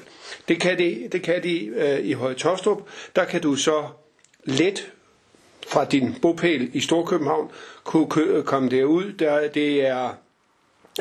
[0.47, 2.81] Det kan de, det kan de øh, i Høje Tostrup.
[3.15, 3.87] Der kan du så
[4.43, 4.91] let
[5.67, 7.51] fra din bopæl i Storkøbenhavn
[7.83, 9.13] kunne komme derud.
[9.13, 10.09] Der, det er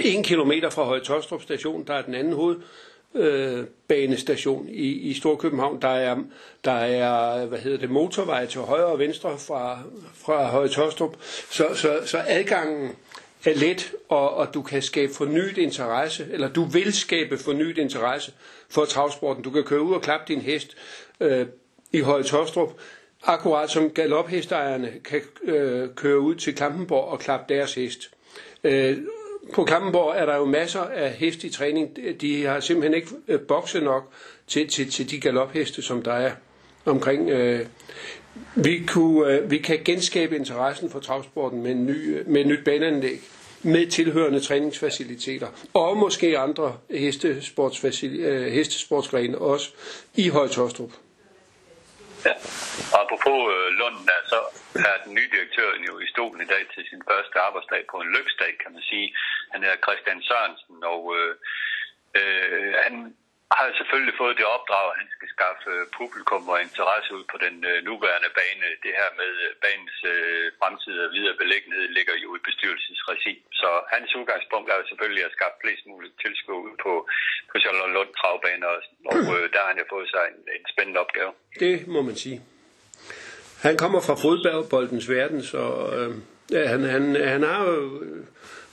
[0.01, 2.57] en kilometer fra Høje Tostrup station, der er den anden hoved
[3.15, 5.83] øh, banestation i, i Storkøbenhavn.
[5.83, 6.17] Der er,
[6.65, 9.79] der er hvad hedder det, motorvej til højre og venstre fra,
[10.15, 11.17] fra Høje Tostrup.
[11.51, 12.91] Så, så, så adgangen
[13.45, 18.33] er let, og, og du kan skabe fornyet interesse, eller du vil skabe fornyet interesse
[18.69, 19.43] for travsporten.
[19.43, 20.77] Du kan køre ud og klappe din hest
[21.21, 21.47] øh,
[21.93, 22.71] i Høje Tostrup
[23.27, 28.11] akkurat som galophestejerne kan øh, køre ud til Klampenborg og klappe deres hest.
[28.65, 28.99] Øh,
[29.53, 31.97] på Klampenborg er der jo masser af heste i træning.
[32.21, 34.13] De har simpelthen ikke øh, bokset nok
[34.47, 36.33] til, til, til de galopheste, som der er
[36.85, 37.31] omkring.
[37.31, 37.67] Øh,
[38.55, 42.65] vi, kunne, øh, vi kan genskabe interessen for travsporten med, en ny, med et nyt
[42.65, 43.21] baneanlæg
[43.63, 47.01] med tilhørende træningsfaciliteter, og måske andre øh,
[48.51, 49.71] hestesportsgrene også
[50.15, 50.91] i Højtostrup.
[52.27, 52.35] Ja.
[52.93, 54.39] Og apropos øh, Lunden, der, så
[54.91, 58.11] er den nye direktør jo i stolen i dag til sin første arbejdsdag på en
[58.17, 59.07] lyksdag, kan man sige.
[59.53, 61.33] Han er Christian Sørensen, og øh,
[62.19, 62.95] øh, han
[63.53, 67.37] har selvfølgelig fået det opdrag, at han skal skaffe øh, publikum og interesse ud på
[67.45, 68.67] den øh, nuværende bane.
[68.85, 69.97] Det her med øh, banens
[70.59, 73.35] fremtid og videre beliggenhed ligger jo i bestyrelsesregi.
[73.61, 76.93] Så hans udgangspunkt er jo selvfølgelig at skaffe flest muligt tilskud ud på,
[77.51, 78.71] på Charlotte Lund travbaner,
[79.13, 81.31] og øh, der har han jo fået sig en, en spændende opgave.
[81.65, 82.39] Det må man sige.
[83.67, 85.63] Han kommer fra fodboldens verden, så
[85.97, 86.13] øh,
[86.73, 87.81] han, han, han har jo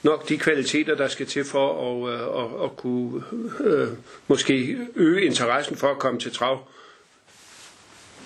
[0.02, 3.22] nok de kvaliteter, der skal til for at, øh, at, at kunne
[3.70, 3.88] øh,
[4.28, 4.54] måske
[4.94, 6.56] øge interessen for at komme til trav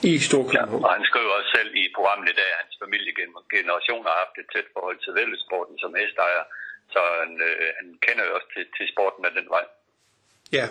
[0.02, 0.82] i Storkøbenhavn.
[0.82, 4.36] Ja, og han skriver også selv i programmet i dag, at hans familiegenerationer har haft
[4.42, 6.42] et tæt forhold til vældesporten som hestejer,
[6.92, 9.64] så han, øh, han kender jo også til, til sporten af den vej.
[10.58, 10.66] Ja,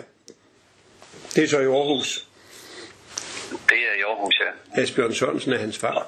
[1.34, 2.10] det er så i Aarhus.
[3.70, 4.50] Det er i Aarhus, ja.
[4.82, 5.98] Asbjørn Sørensen er hans far.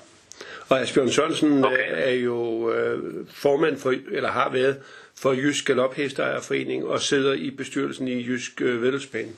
[0.71, 2.09] Og Asbjørn Sørensen okay.
[2.09, 4.83] er jo øh, formand for, eller har været
[5.23, 9.33] for Jysk Galophestejerforening og sidder i bestyrelsen i Jysk øh, Vældelsbane.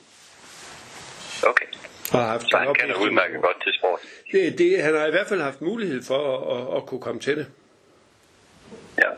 [1.43, 1.65] Okay.
[2.13, 3.99] Og har haft Så han kender udmærket godt til sport.
[4.31, 7.19] Det, det, han har i hvert fald haft mulighed for at, at, at kunne komme
[7.19, 7.47] til det.
[8.97, 9.11] Ja.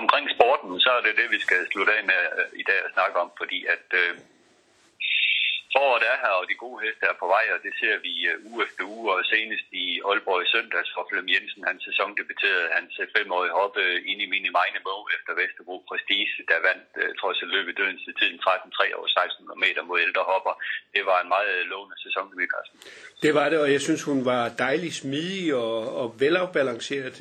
[0.00, 2.90] Omkring sporten, så er det det, vi skal slutte af med øh, i dag at
[2.94, 4.10] snakke om, fordi at øh,
[5.76, 8.34] Foråret er her, og de gode heste er på vej, og det ser vi uh,
[8.50, 12.68] uge efter uge, og senest i Aalborg i søndags, hvor Flem Jensen, han sæson debuterede
[12.76, 17.38] hans år femårige hoppe ind i mini Mejnemo efter Vesterbro Prestige, der vandt uh, trods
[17.44, 20.54] at løbe døden til tiden 13-3 over 1600 meter mod ældre hopper.
[20.96, 22.76] Det var en meget lovende sæson, det Carsten.
[23.24, 27.16] Det var det, og jeg synes, hun var dejlig smidig og, og velafbalanceret.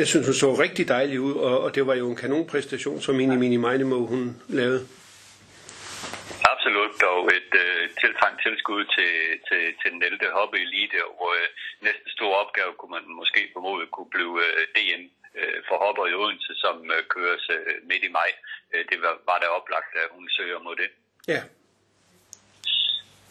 [0.00, 3.12] Jeg synes, hun så rigtig dejlig ud, og, og det var jo en kanonpræstation, som
[3.20, 4.24] Mini Mini Mejnemo hun
[4.60, 4.80] lavede
[6.52, 9.12] absolut dog et øh, tiltrængt tilskud til,
[9.48, 11.48] til, til den ældre hobby elite, hvor øh,
[11.86, 15.02] næste store opgave kunne man måske formode kunne blive øh, DM
[15.40, 18.30] øh, for hopper i Odense, som øh, køres øh, midt i maj.
[18.72, 20.90] Øh, det var, var da oplagt, at hun søger mod det.
[21.34, 21.40] Ja,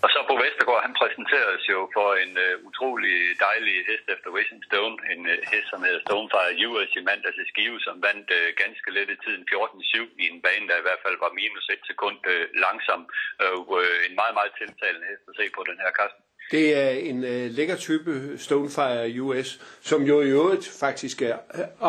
[0.05, 3.15] og så på Vestergaard, han præsenteres jo for en uh, utrolig
[3.47, 4.95] dejlig hest efter Wishing Stone.
[5.13, 8.87] En uh, hest, som hedder Stonefire US i mandags i Skive, som vandt uh, ganske
[8.95, 12.19] let i tiden 14-7 i en bane, der i hvert fald var minus et sekund
[12.33, 13.01] uh, langsom.
[13.43, 16.21] Uh, uh, en meget, meget tiltalende hest at se på den her kasten.
[16.55, 18.11] Det er en uh, lækker type
[18.45, 19.49] Stonefire US,
[19.89, 21.37] som jo i øvrigt faktisk er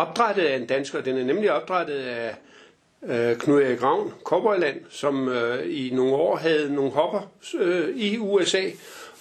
[0.03, 0.99] opdrettet af en dansker.
[1.09, 2.29] Den er nemlig opdrettet af
[3.09, 8.19] øh, Knud Erik Ravn, Kobberland, som øh, i nogle år havde nogle hopper øh, i
[8.19, 8.63] USA,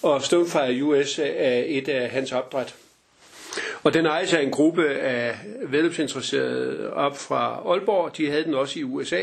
[0.02, 2.74] og Stonefire US er et af hans opdræt.
[3.82, 8.16] Og den ejes af en gruppe af vedløbsinteresserede op fra Aalborg.
[8.16, 9.22] De havde den også i USA,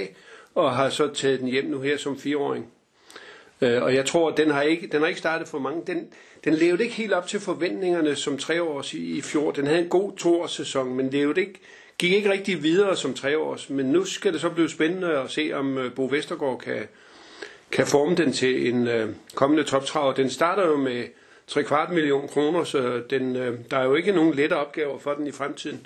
[0.55, 2.68] og har så taget den hjem nu her som fireåring.
[3.61, 5.82] Øh, og jeg tror, at den har ikke, den har ikke startet for mange.
[5.88, 6.07] Den,
[6.43, 9.51] den levede ikke helt op til forventningerne som treårs i, i fjor.
[9.51, 11.59] Den havde en god toårssæson, men levede ikke
[11.97, 15.51] gik ikke rigtig videre som treårs, men nu skal det så blive spændende at se,
[15.53, 16.87] om øh, Bo Vestergaard kan,
[17.71, 20.13] kan forme den til en øh, kommende toptrav.
[20.17, 21.03] Den starter jo med
[21.47, 25.13] 3 kvart million kroner, så den, øh, der er jo ikke nogen lette opgaver for
[25.13, 25.85] den i fremtiden.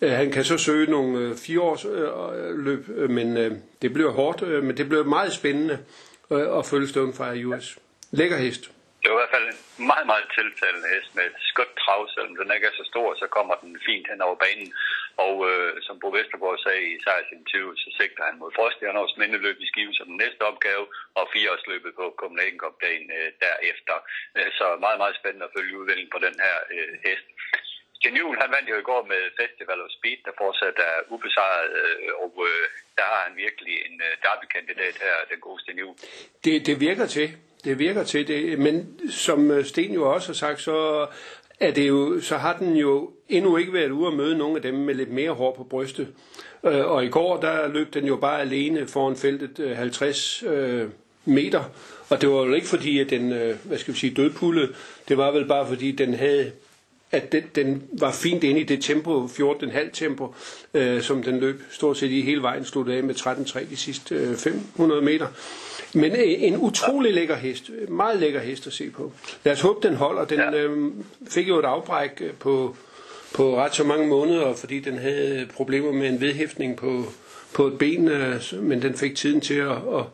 [0.00, 3.92] Øh, han kan så søge nogle øh, fireårs øh, øh løb, øh, men øh, det
[3.92, 5.78] bliver hårdt, øh, men det bliver meget spændende
[6.30, 7.78] øh, at følge Stonefire US.
[8.10, 8.70] Lækker hest.
[9.00, 12.34] Det var i hvert fald en meget, meget tiltalende hest med et skønt trav, selvom
[12.36, 14.70] den ikke er så stor, så kommer den fint hen over banen.
[15.26, 19.70] Og øh, som Bo Vestergaard sagde i 1620, så sigter han mod Frostjerners mindeløb i
[19.70, 20.84] Skive som den næste opgave,
[21.18, 23.96] og fireårsløbet på Copenhagen Cup dagen øh, derefter.
[24.36, 27.26] Øh, så meget, meget spændende at følge udviklingen på den her øh, hest.
[28.02, 31.66] Ken Juhl, han vandt jo i går med Festival of Speed, der fortsat er ubesejret,
[31.80, 32.64] øh, og øh,
[32.98, 35.96] der har han virkelig en øh, her, den gode Sten Juhl.
[36.44, 37.28] Det, det virker til.
[37.64, 41.06] Det virker til det, men som øh, Sten jo også har sagt, så
[41.60, 44.62] er det jo, så har den jo endnu ikke været ude at møde nogle af
[44.62, 46.08] dem med lidt mere hår på brystet.
[46.64, 50.88] Øh, og i går, der løb den jo bare alene foran feltet øh, 50 øh,
[51.24, 51.64] meter.
[52.08, 54.72] Og det var jo ikke fordi, at den, øh, hvad skal vi sige, dødpullede.
[55.08, 56.52] Det var vel bare fordi, den havde
[57.12, 60.34] at den, den var fint inde i det tempo, 14,5 tempo,
[60.74, 64.14] øh, som den løb stort set i hele vejen, sluttede af med 13,3 de sidste
[64.14, 65.26] øh, 500 meter.
[65.94, 67.70] Men øh, en utrolig lækker hest.
[67.88, 69.12] Meget lækker hest at se på.
[69.44, 70.24] Lad os håbe, den holder.
[70.24, 70.50] Den Ja.
[70.54, 70.92] øh,
[71.30, 72.76] fik jo et afbræk øh, på,
[73.34, 77.04] på ret så mange måneder, fordi den havde problemer med en vedhæftning på,
[77.52, 80.04] på et ben, øh, men den fik tiden til at, at,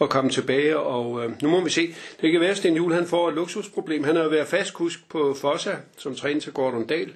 [0.00, 1.94] at komme tilbage, og øh, nu må vi se.
[2.20, 4.04] Det kan være, at Sten Juhl han får et luksusproblem.
[4.04, 7.12] Han har været fastkusk på Fossa, som træner til Gordon Dahl.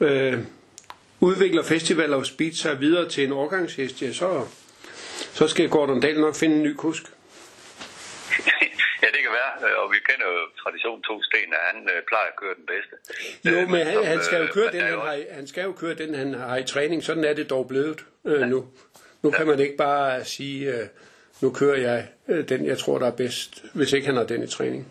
[0.00, 0.38] Øh,
[1.20, 4.42] udvikler Festival of Speed sig videre til en årgangshest, ja, så,
[5.32, 7.02] så skal Gordon Dahl nok finde en ny kusk.
[9.02, 12.02] Ja, det kan være, øh, og vi kender jo tradition to sten, at han øh,
[12.10, 12.94] plejer at køre den bedste.
[13.44, 15.62] Jo, Øh, men han, som, han skal jo køre den, han har, i- han skal
[15.64, 17.02] jo køre den, han har i træning.
[17.02, 18.68] Sådan er det dog blevet øh, nu.
[19.22, 20.86] Nu kan man ikke bare sige, øh,
[21.42, 24.42] nu kører jeg øh, den, jeg tror, der er bedst, hvis ikke han har den
[24.42, 24.82] i træning.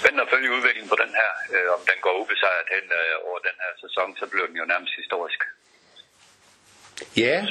[0.00, 1.30] spændende at følge udviklingen på den her.
[1.54, 4.64] Øh, om den går ubesejret hen øh, over den her sæson, så bliver den jo
[4.72, 5.40] nærmest historisk.
[7.16, 7.46] Ja,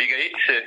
[0.00, 0.62] Liga 1, øh, Liga 1 øh,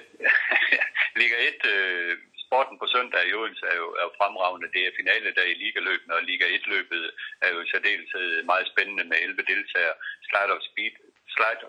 [2.61, 4.73] sporten på søndag i Odense er jo, er jo fremragende.
[4.75, 7.03] Det er finale der i ligaløbene, og Liga 1-løbet
[7.45, 9.95] er jo i særdeleshed meget spændende med 11 deltagere.
[10.29, 10.93] Slide of Speed,
[11.35, 11.59] slide,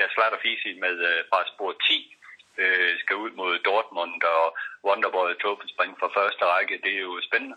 [0.00, 2.16] ja, slide of Easy med øh, fra spor 10
[2.62, 4.44] øh, skal ud mod Dortmund og
[4.86, 6.74] Wonderboy Topespring fra første række.
[6.84, 7.56] Det er jo spændende.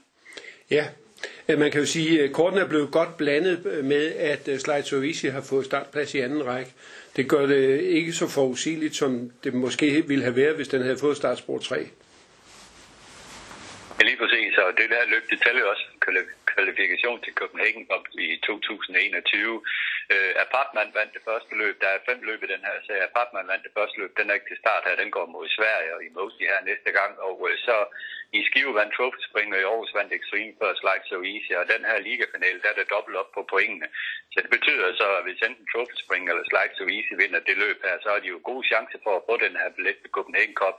[0.77, 0.85] ja.
[1.49, 4.87] Øh, man kan jo sige, at kortene er blevet godt blandet øh, med, at Slide
[4.89, 6.71] Sovisi har fået startplads i anden række.
[7.15, 7.63] Det gør det
[7.99, 9.11] ikke så forudsigeligt, som
[9.43, 11.89] det måske ville have været, hvis den havde fået startspor 3.
[13.99, 15.85] Ja, lige præcis, og det der løb, det tæller jo også
[16.53, 19.61] kvalifikation til Copenhagen Cup i 2021.
[20.13, 23.07] Øh, Apartman vandt det første løb, der er fem løb i den her serie.
[23.09, 25.95] Apartman vandt det første løb, den er ikke til start her, den går mod Sverige
[25.95, 27.11] og i Mosley her næste gang.
[27.27, 27.75] Og øh, så
[28.37, 31.65] i Skive vandt Trophy Spring, og i Aarhus vandt Extreme First Like So Easy, og
[31.73, 33.87] den her ligafinal, der er det dobbelt op på pointene.
[34.31, 37.57] Så det betyder så, at hvis enten Trophy Spring eller Slide So Easy vinder det
[37.63, 40.15] løb her, så har de jo gode chancer for at få den her billet til
[40.15, 40.75] Copenhagen Cup.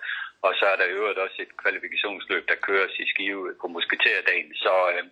[0.47, 4.51] Og så er der i øvrigt også et kvalifikationsløb, der køres i Skive på Musketerdagen.
[4.65, 5.05] Så øh,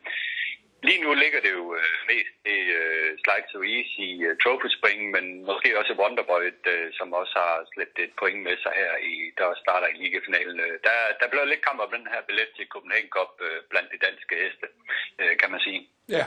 [0.86, 5.00] lige nu ligger det jo øh, mest i øh, Slide So Easy uh, Trophy Spring,
[5.14, 9.14] men måske også Wonderboy, øh, som også har slæbt et point med sig her, i,
[9.38, 10.58] der starter i ligafinalen.
[10.66, 13.88] Øh, Der, der blev lidt kamp om den her billet til Copenhagen Cup øh, blandt
[13.94, 14.66] de danske heste,
[15.20, 15.80] øh, kan man sige.
[16.16, 16.24] Ja.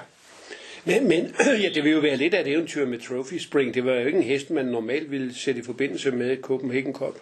[0.90, 1.24] Men, men
[1.64, 3.68] ja, det vil jo være lidt af et eventyr med Trophy Spring.
[3.78, 7.16] Det var jo ikke en hest, man normalt ville sætte i forbindelse med Copenhagen Cup.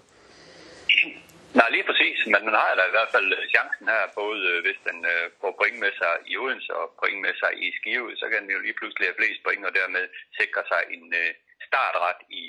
[1.57, 4.61] Nej, lige præcis, men man har da i hvert fald øh, chancen her, både øh,
[4.65, 8.15] hvis den øh, får bring med sig i Odense og bring med sig i Skive,
[8.21, 10.05] så kan den jo lige pludselig have flest bring og dermed
[10.39, 11.31] sikre sig en øh,
[11.67, 12.43] startret i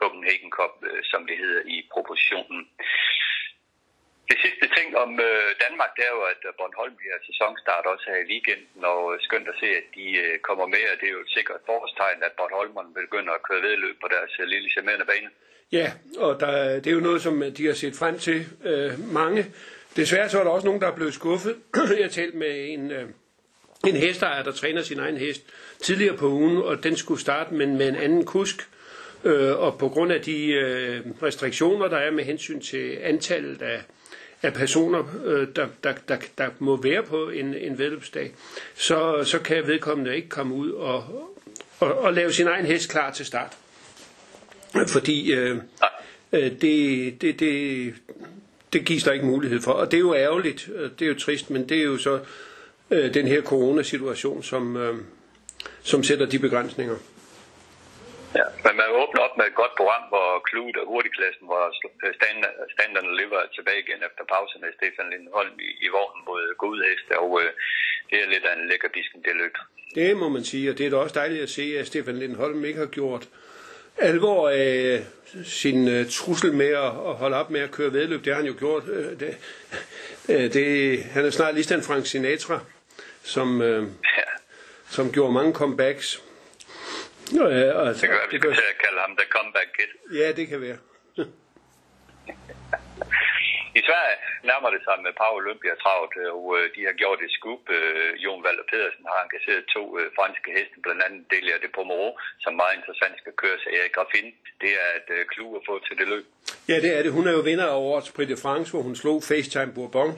[0.00, 2.60] Copenhagen Cup, øh, som det hedder i propositionen.
[4.30, 8.04] Det sidste ting om øh, Danmark, det er jo, at øh, Bornholm bliver sæsonstart også
[8.10, 11.16] her i weekenden, og skønt at se, at de øh, kommer med, og det er
[11.16, 15.10] jo et sikkert forårstegn, at Bornholmerne begynder at køre vedløb på deres øh, lille charmerende
[15.12, 15.30] bane.
[15.72, 19.46] Ja, og der, det er jo noget, som de har set frem til øh, mange.
[19.96, 21.54] Desværre så er der også nogen, der er blevet skuffet.
[21.74, 23.08] Jeg talte talt med en, øh,
[23.86, 25.42] en hestejer, der træner sin egen hest
[25.82, 28.68] tidligere på ugen, og den skulle starte, med, med en anden kusk.
[29.24, 33.82] Øh, og på grund af de øh, restriktioner, der er med hensyn til antallet af,
[34.42, 38.32] af personer, øh, der, der, der, der må være på en, en vedløbsdag,
[38.74, 41.04] så, så kan vedkommende ikke komme ud og,
[41.80, 43.56] og, og lave sin egen hest klar til start.
[44.88, 45.56] Fordi øh,
[46.32, 47.94] øh, det, det, det,
[48.72, 49.72] det gives der ikke mulighed for.
[49.72, 52.20] Og det er jo ærgerligt, det er jo trist, men det er jo så
[52.90, 54.94] øh, den her coronasituation, som, øh,
[55.82, 56.96] som sætter de begrænsninger.
[58.38, 61.62] Ja, men man åbner op med et godt program, hvor Klude og hurtigklassen, hvor
[62.18, 66.42] Standard, Standard Liver er tilbage igen efter pause med Stefan Lindholm i, i vognen mod
[66.64, 67.50] gode heste, og øh,
[68.10, 69.56] det er lidt af en lækker disken, det løb.
[69.94, 72.64] Det må man sige, og det er da også dejligt at se, at Stefan Lindholm
[72.64, 73.24] ikke har gjort
[73.98, 75.04] alvor af
[75.44, 78.24] sin uh, trussel med at, at holde op med at køre vedløb.
[78.24, 78.82] Det har han jo gjort.
[78.82, 79.36] Uh, det,
[80.54, 82.60] det, han er snart ligesom Frank Sinatra,
[83.22, 84.30] som, uh, Ja,
[84.88, 86.22] som gjorde mange comebacks.
[87.32, 90.18] Uh, altså, det kan være, vi skal kalde ham The Comeback Kid.
[90.18, 90.76] Ja, det kan være.
[93.80, 94.16] I Sverige
[94.50, 97.62] nærmer det sig med Power Olympia travlt, øh, og øh, de har gjort et scoop.
[97.76, 99.82] Øh, Jon Valder Pedersen har engageret to
[100.18, 102.08] franske heste, blandt andet Delia de Pomero,
[102.44, 104.28] som meget interessant skal køres af Erik Raffin.
[104.62, 106.24] Det er et klue at få til det løb.
[106.70, 107.10] Ja, det er det.
[107.18, 110.10] Hun er jo vinder af årets Prix de France, hvor hun slog FaceTime Bourbon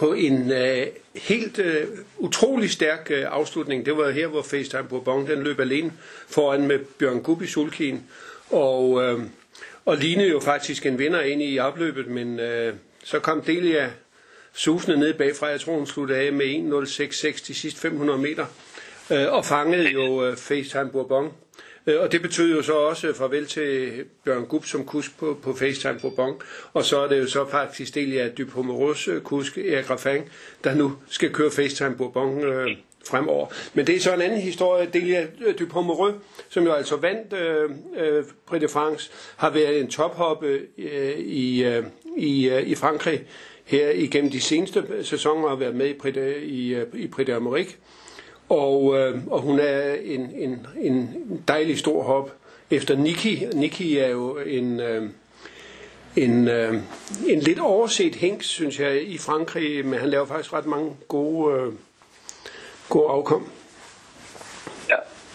[0.00, 0.86] på en øh,
[1.30, 1.84] helt øh,
[2.28, 3.86] utrolig stærk øh, afslutning.
[3.86, 5.90] Det var her, hvor FaceTime Bourbon den løb alene
[6.36, 7.98] foran med Bjørn Gubbi Sulkin.
[8.50, 9.18] Og, øh,
[9.88, 12.74] og lignede jo faktisk en vinder ind i opløbet, men øh,
[13.04, 13.90] så kom Delia
[14.52, 15.46] susende ned bagfra.
[15.46, 18.46] Jeg tror, hun sluttede af med 1.06.6 de sidste 500 meter.
[19.10, 21.32] Øh, og fangede jo øh, FaceTime Bourbon.
[21.86, 25.54] Øh, og det betyder jo så også farvel til Bjørn Gub som kusk på, på
[25.54, 26.40] FaceTime Bourbon.
[26.72, 30.30] Og så er det jo så faktisk Delia Dupomerus øh, kusk, Erik Raffang,
[30.64, 32.68] der nu skal køre FaceTime Bourbon øh,
[33.08, 33.46] fremover.
[33.74, 34.88] Men det er så en anden historie.
[34.92, 35.26] Delia
[35.58, 36.14] Dupomereux,
[36.48, 41.64] som jo altså vandt øh, øh, Prix de France, har været en tophoppe øh, i,
[41.64, 41.84] øh,
[42.16, 43.20] i, øh, i Frankrig
[43.64, 47.28] her igennem de seneste sæsoner har været med i Prix de, i, øh, i Prix
[47.28, 47.74] d'Amérique.
[48.48, 51.08] Og, øh, og hun er en, en, en
[51.48, 52.32] dejlig stor hop
[52.70, 53.46] efter Nikki.
[53.54, 55.10] Nikki er jo en, øh,
[56.16, 56.74] en, øh,
[57.28, 61.54] en lidt overset hængs, synes jeg, i Frankrig, men han laver faktisk ret mange gode,
[61.54, 61.72] øh,
[62.88, 63.42] gode afkom.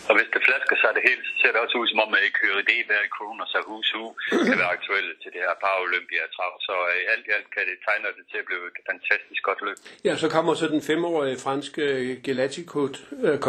[0.09, 2.21] Og hvis det flasker sig det hele, så ser det også ud som om, at
[2.69, 4.05] det hver kroner så hus hu
[4.47, 6.53] kan være aktuelle til det her Paralympia-trav.
[6.67, 9.41] Så i øh, alt i alt kan det tegne det til at blive et fantastisk
[9.47, 9.77] godt løb.
[10.07, 11.83] Ja, så kommer så den femårige franske
[12.25, 12.95] Gelati-kort
[13.27, 13.39] øh,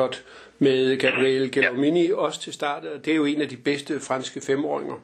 [0.67, 2.17] med Gabriel Gelomini ja.
[2.25, 2.83] også til start.
[3.05, 4.99] Det er jo en af de bedste franske femåringer.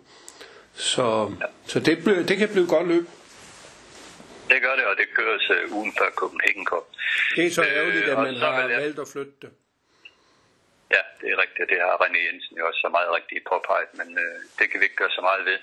[0.74, 1.06] Så,
[1.40, 1.46] ja.
[1.72, 1.94] så det,
[2.28, 3.04] det kan blive godt løb.
[4.50, 6.86] Det gør det, og det køres uh, ugen før Copenhagen Cup.
[7.36, 9.50] Det er så ærgerligt, at man har valgt at flytte det.
[10.94, 11.70] Ja, det er rigtigt.
[11.72, 14.84] Det har René Jensen jo også så meget rigtigt påpeget, men øh, det kan vi
[14.86, 15.58] ikke gøre så meget ved.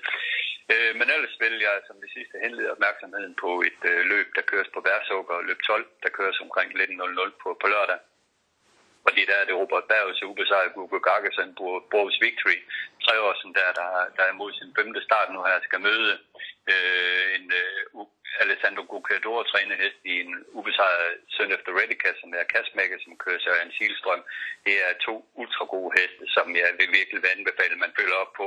[0.74, 4.50] Øh, men ellers vil jeg som det sidste henlede opmærksomheden på et øh, løb, der
[4.52, 8.00] køres på Værsukker, løb 12, der køres omkring 19.00 på, på lørdag.
[9.06, 12.60] Fordi der er det Robert Bergs ubesejret Google Gargason på Bros Victory.
[13.08, 16.12] Treårsen, der, der, der er imod sin femte start nu her, skal møde
[16.72, 18.05] øh, en øh,
[18.43, 23.41] Alessandro Gucador træne hest i en ubesejret Søn efter Redica, som er kastmækker, som kører
[23.43, 24.24] sig en Silstrøm.
[24.66, 28.34] Det er to ultra gode heste, som jeg vil virkelig vil anbefale, man følger op
[28.39, 28.45] på.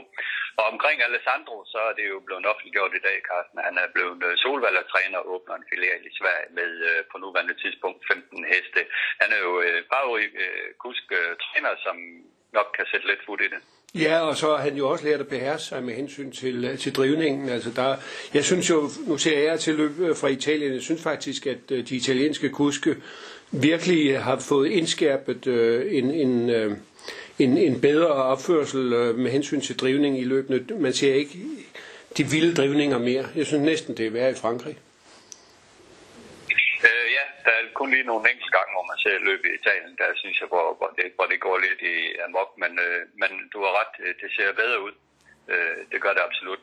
[0.60, 3.66] Og omkring Alessandro, så er det jo blevet offentliggjort i dag, Carsten.
[3.68, 7.56] Han er blevet øh, solvalgertræner og åbner en filial i Sverige med øh, på nuværende
[7.62, 8.80] tidspunkt 15 heste.
[9.22, 10.06] Han er jo øh, bare
[10.42, 11.96] øh, kusk øh, træner, som
[12.58, 13.62] nok kan sætte lidt fod i det.
[13.94, 16.78] Ja, og så har han jo også lært at beherske sig med hensyn til, øh,
[16.78, 17.48] til drivningen.
[17.48, 17.96] Altså der,
[18.34, 21.58] jeg synes jo, nu ser jeg til løb øh, fra Italien, jeg synes faktisk, at
[21.70, 22.96] øh, de italienske kuske
[23.50, 26.76] virkelig har fået indskærpet øh, en, en, øh,
[27.38, 30.74] en, en bedre opførsel øh, med hensyn til drivning i løbende.
[30.78, 31.38] Man ser ikke
[32.16, 33.24] de vilde drivninger mere.
[33.36, 34.76] Jeg synes næsten, det er værre i Frankrig
[37.78, 40.66] kun lige nogle enkelte gange, hvor man ser løb i Italien, der synes jeg, hvor,
[40.78, 41.96] hvor, det, hvor det går lidt i
[42.26, 44.94] amok, men, øh, men du har ret, øh, det ser bedre ud.
[45.52, 46.62] Øh, det gør det absolut.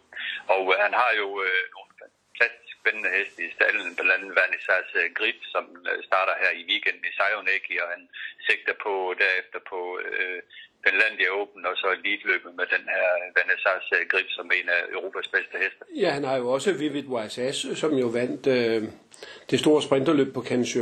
[0.55, 4.93] Og øh, han har jo øh, nogle fantastisk spændende heste i stallen, blandt andet Vernissage
[5.01, 8.03] øh, Grip, som øh, starter her i weekenden i Sajoneki, og han
[8.47, 10.41] sigter på derefter på øh,
[10.85, 12.23] Finlandia Open, og så elite
[12.59, 13.07] med den her
[13.93, 15.81] øh, Grip som en af Europas bedste heste.
[16.03, 18.83] Ja, han har jo også Vivid YSS, som jo vandt øh,
[19.49, 20.77] det store sprinterløb på Cannes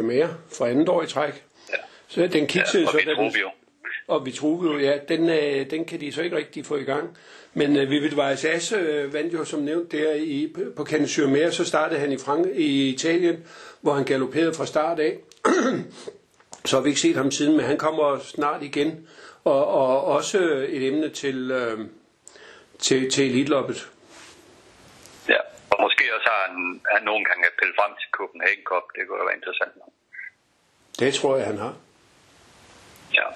[0.58, 1.44] for andet år i træk.
[1.70, 1.76] Ja.
[2.08, 2.98] Så den kiksede ja, og så...
[2.98, 3.50] Vitruvio.
[4.08, 7.18] Og Vitruvio, ja, den, øh, den kan de så ikke rigtig få i gang.
[7.54, 11.12] Men øh, Vivid Vaisas øh, vandt jo som nævnt der i, på Cannes
[11.52, 13.44] så startede han i, Frank i Italien,
[13.82, 15.18] hvor han galopperede fra start af.
[16.66, 19.08] så har vi ikke set ham siden, men han kommer snart igen.
[19.46, 20.38] Og, og også
[20.78, 21.80] et emne til, øh,
[22.80, 23.92] til, til elitloppet.
[25.76, 26.56] Og måske også har han,
[26.94, 28.86] han nogle gange appellet frem til Copenhagen Cup.
[28.96, 29.74] Det kunne jo være interessant.
[31.00, 31.74] Det tror jeg, han har.
[33.18, 33.28] Ja.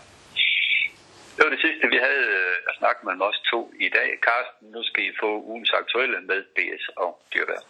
[1.35, 4.09] Det var det sidste, vi havde øh, at snakke med os to i dag.
[4.27, 7.61] Carsten, nu skal I få ugens aktuelle med BS og dyrvær.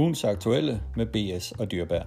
[0.00, 2.02] Ugens aktuelle med BS og Dyrbær.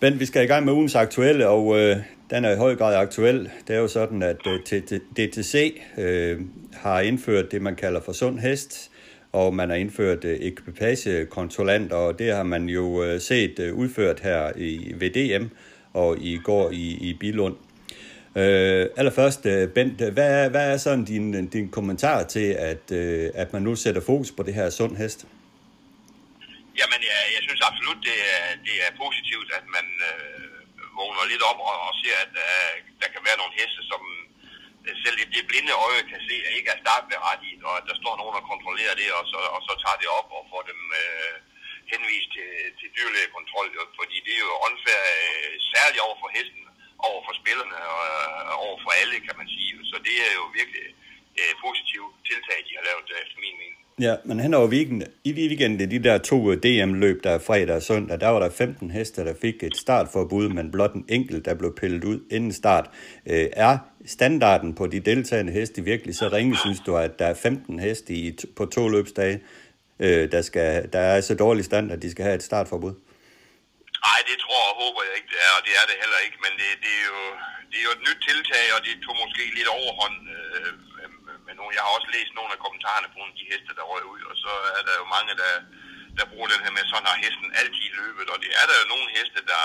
[0.00, 1.96] Ben, vi skal i gang med ugens aktuelle, og øh,
[2.30, 3.50] den er i høj grad aktuel.
[3.68, 4.80] Det er jo sådan, at øh,
[5.16, 6.40] DTC øh,
[6.72, 8.90] har indført det, man kalder for sund hest,
[9.32, 14.20] og man har indført øh, ekipagekontrollanter, og det har man jo øh, set øh, udført
[14.20, 15.46] her i VDM
[15.92, 17.56] og i går i, i Bilund.
[18.40, 22.48] Øh, allerførst, øh, Bent, øh, hvad er, hvad er sådan din, øh, din kommentar til,
[22.70, 25.20] at, øh, at man nu sætter fokus på det her sund hest?
[26.80, 30.46] Jamen, jeg, jeg synes absolut, det er, det er positivt, at man øh,
[30.98, 34.02] vågner lidt op og, og ser, at øh, der kan være nogle heste, som
[34.86, 38.14] øh, selv det blinde øje kan se, at ikke er startberettiget, og at der står
[38.20, 41.34] nogen og kontrollerer det, og så, og så tager det op og får dem øh,
[41.92, 43.68] henvist til, til dyrlægekontrol,
[44.00, 46.64] fordi det er jo åndfærdigt, øh, særligt over for hesten,
[47.08, 49.70] over for spillerne og øh, over for alle, kan man sige.
[49.90, 50.84] Så det er jo virkelig
[51.40, 53.78] øh, positivt tiltag, de har lavet, øh, efter min mening.
[54.06, 57.76] Ja, men hen over weekenden, i weekenden, de der to øh, DM-løb, der er fredag
[57.76, 61.44] og søndag, der var der 15 heste, der fik et startforbud, men blot en enkelt,
[61.44, 62.86] der blev pillet ud inden start.
[63.26, 63.78] Øh, er
[64.16, 68.14] standarden på de deltagende heste virkelig så ringe, synes du, at der er 15 heste
[68.14, 69.40] i, på to løbsdage?
[70.00, 72.92] øh, der, skal, der er så dårlig standard, at de skal have et startforbud?
[74.06, 76.38] Nej, det tror og håber jeg ikke, det er, og det er det heller ikke,
[76.44, 77.20] men det, det, er, jo,
[77.70, 80.72] det er jo et nyt tiltag, og det tog måske lidt overhånd øh,
[81.48, 81.76] men nogle.
[81.76, 84.22] Jeg har også læst nogle af kommentarerne på nogle af de heste, der røg ud,
[84.30, 85.54] og så er der jo mange, der,
[86.18, 88.86] der bruger den her med, sådan har hesten altid løbet, og det er der jo
[88.94, 89.64] nogle heste, der,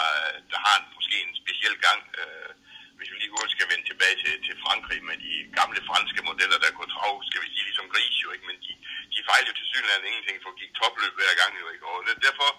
[0.51, 2.01] der har en, måske en speciel gang.
[2.21, 2.51] Øh,
[2.97, 6.57] hvis vi lige hurtigt skal vende tilbage til, til Frankrig med de gamle franske modeller,
[6.63, 8.47] der kunne trav, skal vi sige, ligesom gris jo, ikke?
[8.49, 8.71] men de,
[9.13, 11.85] de fejlede til synligheden ingenting, for gik topløb hver gang jo, ikke?
[11.91, 12.49] og derfor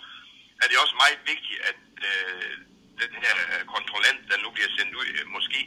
[0.63, 1.81] er det også meget vigtigt, at
[2.11, 2.53] øh,
[3.03, 3.37] den her
[3.75, 5.61] kontrollant, der nu bliver sendt ud, øh, måske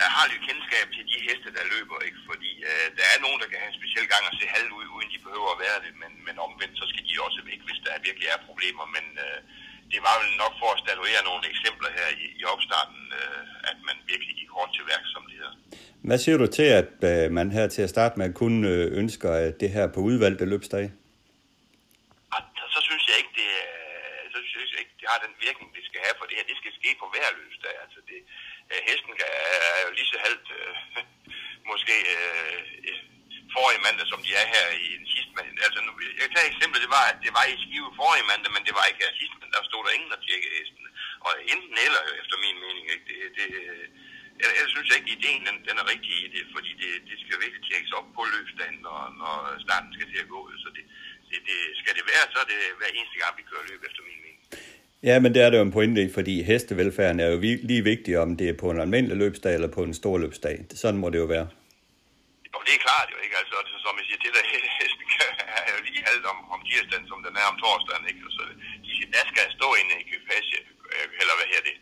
[0.00, 2.20] øh, har lidt kendskab til de heste, der løber, ikke?
[2.30, 4.86] fordi øh, der er nogen, der kan have en speciel gang at se halv ud,
[4.96, 7.80] uden de behøver at være det, men, men omvendt, så skal de også væk, hvis
[7.84, 9.38] der virkelig er problemer, men øh,
[9.92, 13.78] det var vel nok for at statuere nogle eksempler her i, i opstarten, øh, at
[13.88, 15.56] man virkelig gik hårdt til værk, som det hedder.
[16.08, 19.30] Hvad siger du til, at øh, man her til at starte med kun øh, ønsker
[19.46, 20.88] at det her på udvalgte løbsdage?
[22.74, 25.84] Så synes jeg ikke, det, øh, så synes jeg ikke, det har den virkning, det
[25.88, 27.74] skal have, for det her, det skal ske på hver løbsdag.
[27.84, 28.20] Altså det,
[28.70, 30.74] øh, hesten hesten er jo lige så halvt, øh,
[31.70, 32.60] måske øh,
[33.56, 35.62] forrige mandag, som de er her i den sidste mandag.
[35.66, 38.50] Altså, nu, jeg tager et eksempel, det var, at det var i Skive forrige mandag,
[38.56, 39.56] men det var ikke her sidste mandag.
[39.58, 40.86] Der stod der ingen, der tjekkede hesten.
[41.26, 43.06] Og enten eller, efter min mening, ikke?
[43.10, 43.86] Det, det, øh,
[44.42, 47.16] jeg, jeg synes ikke, at ideen den, den er rigtig i det, fordi det, det
[47.22, 49.34] skal virkelig tjekkes op på løbsdagen, når, når
[49.66, 50.40] starten skal til at gå.
[50.64, 50.84] Så det,
[51.30, 54.02] det, det, skal det være, så er det hver eneste gang, vi kører løb, efter
[54.08, 54.40] min mening.
[55.08, 57.38] Ja, men det er det jo en pointe i, fordi hestevelfærden er jo
[57.70, 60.56] lige vigtig, om det er på en almindelig løbsdag eller på en stor løbsdag.
[60.82, 61.46] Sådan må det jo være.
[62.52, 63.36] Jo, det er klart jo, ikke?
[63.42, 64.44] Altså, det, som jeg siger til dig,
[64.80, 65.04] hesten
[65.66, 68.20] er jo lige alt om, om tirsdagen, som den er om torsdagen, ikke?
[68.36, 68.42] Så
[68.86, 70.58] de der skal stå en ekvipage,
[71.20, 71.76] eller hvad her det,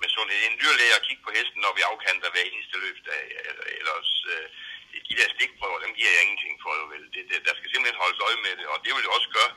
[0.00, 3.22] med sådan en dyrlæge at kigge på hesten, når vi afkanter hver eneste løbsdag.
[3.80, 4.46] Ellers, øh,
[5.08, 7.02] de der stikprøver, dem giver jeg ingenting for, jo vel.
[7.14, 9.52] Det, det, der skal simpelthen holdes øje med det, og det vil jo også gøre,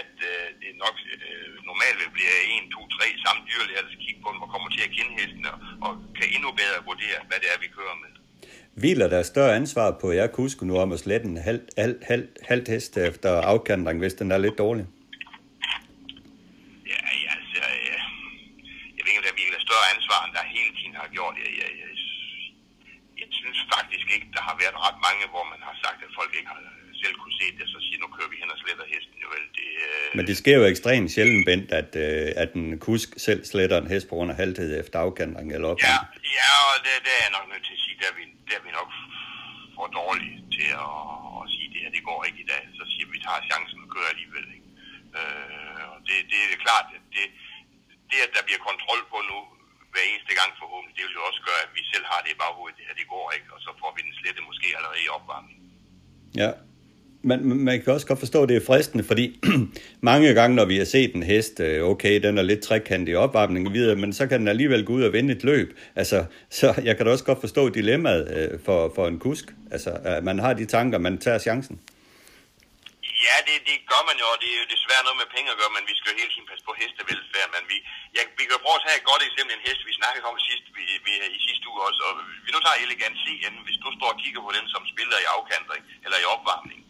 [0.00, 4.04] at øh, det nok øh, normalt vil blive 1, 2, 3 samme dyrlæger, der skal
[4.06, 5.56] kigge på dem og kommer til at kende hesten og,
[5.86, 8.12] og kan endnu bedre vurdere, hvad det er, vi kører med.
[8.80, 12.28] Hviler der større ansvar på jer kuske nu om at slette en halv, halv, halv,
[12.50, 14.84] halv hest efter afkantring, hvis den er lidt dårlig?
[16.92, 17.98] Ja, ja altså, ja.
[18.96, 21.34] jeg ved ikke, om der hviler større ansvar, end der hele tiden har gjort.
[21.42, 21.51] Jeg, jeg, jeg, jeg
[24.42, 26.60] der har været ret mange, hvor man har sagt, at folk ikke har
[27.02, 29.16] selv kunne se det, så siger, nu kører vi hen og sletter hesten.
[29.24, 30.08] Jo vel, det, øh...
[30.18, 33.88] Men det sker jo ekstremt sjældent, Bent, at, øh, at en kusk selv sletter en
[33.92, 35.78] hest på grund af halvtid efter afkantring eller op.
[35.88, 35.98] Ja,
[36.38, 38.54] ja og det, det er jeg nok nødt til at sige, der er vi, der
[38.60, 38.90] er vi nok
[39.76, 40.94] for dårlige til at,
[41.40, 42.62] at sige, det her, det går ikke i dag.
[42.78, 44.46] Så siger vi, vi tager chancen og kører alligevel.
[44.56, 44.68] Ikke?
[45.18, 47.26] Øh, og det, det er klart, at det,
[48.10, 49.38] det, at der bliver kontrol på nu,
[49.92, 52.38] hver eneste gang forhåbentlig, det vil jo også gøre, at vi selv har det i
[52.42, 55.08] baghovedet, det her, det går ikke, og så får vi den slette måske allerede i
[55.16, 55.58] opvarmning.
[56.42, 56.50] Ja,
[57.22, 59.40] man, man kan også godt forstå, at det er fristende, fordi
[60.10, 63.14] mange gange, når vi har set en hest, øh, okay, den er lidt trekantig i
[63.14, 65.78] opvarmning videre, men så kan den alligevel gå ud og vinde et løb.
[65.96, 66.24] Altså,
[66.58, 69.54] så jeg kan da også godt forstå dilemmaet øh, for, for en kusk.
[69.70, 71.80] Altså, man har de tanker, man tager chancen.
[73.26, 75.58] Ja, det, det gør man jo, og det er jo desværre noget med penge at
[75.60, 77.48] gøre, men vi skal jo hele tiden passe på hestevelfærd.
[77.54, 77.76] Men vi,
[78.16, 80.64] ja, vi kan prøve at tage et godt eksempel, en hest, vi snakkede om sidst,
[80.76, 82.00] vi, vi, i sidste uge også.
[82.08, 82.12] Og
[82.46, 83.26] vi nu tager Elegant C,
[83.66, 86.80] hvis du står og kigger på den, som spiller i afkantring eller i opvarmning,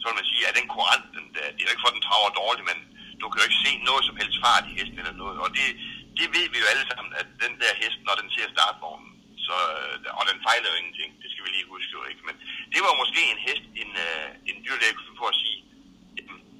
[0.00, 1.24] så vil man sige, at den kurant, den,
[1.56, 2.78] det er ikke for, at den traver dårligt, men
[3.20, 5.36] du kan jo ikke se noget som helst fart i hesten eller noget.
[5.44, 5.66] Og det,
[6.18, 9.12] det ved vi jo alle sammen, at den der hest, når den ser startvognen,
[9.46, 12.22] så, øh, og den fejler jo ingenting, det skal vi lige huske jo ikke.
[12.28, 12.36] Men
[12.72, 15.58] det var måske en hest, en, øh, en dyrlæge kunne få at sige,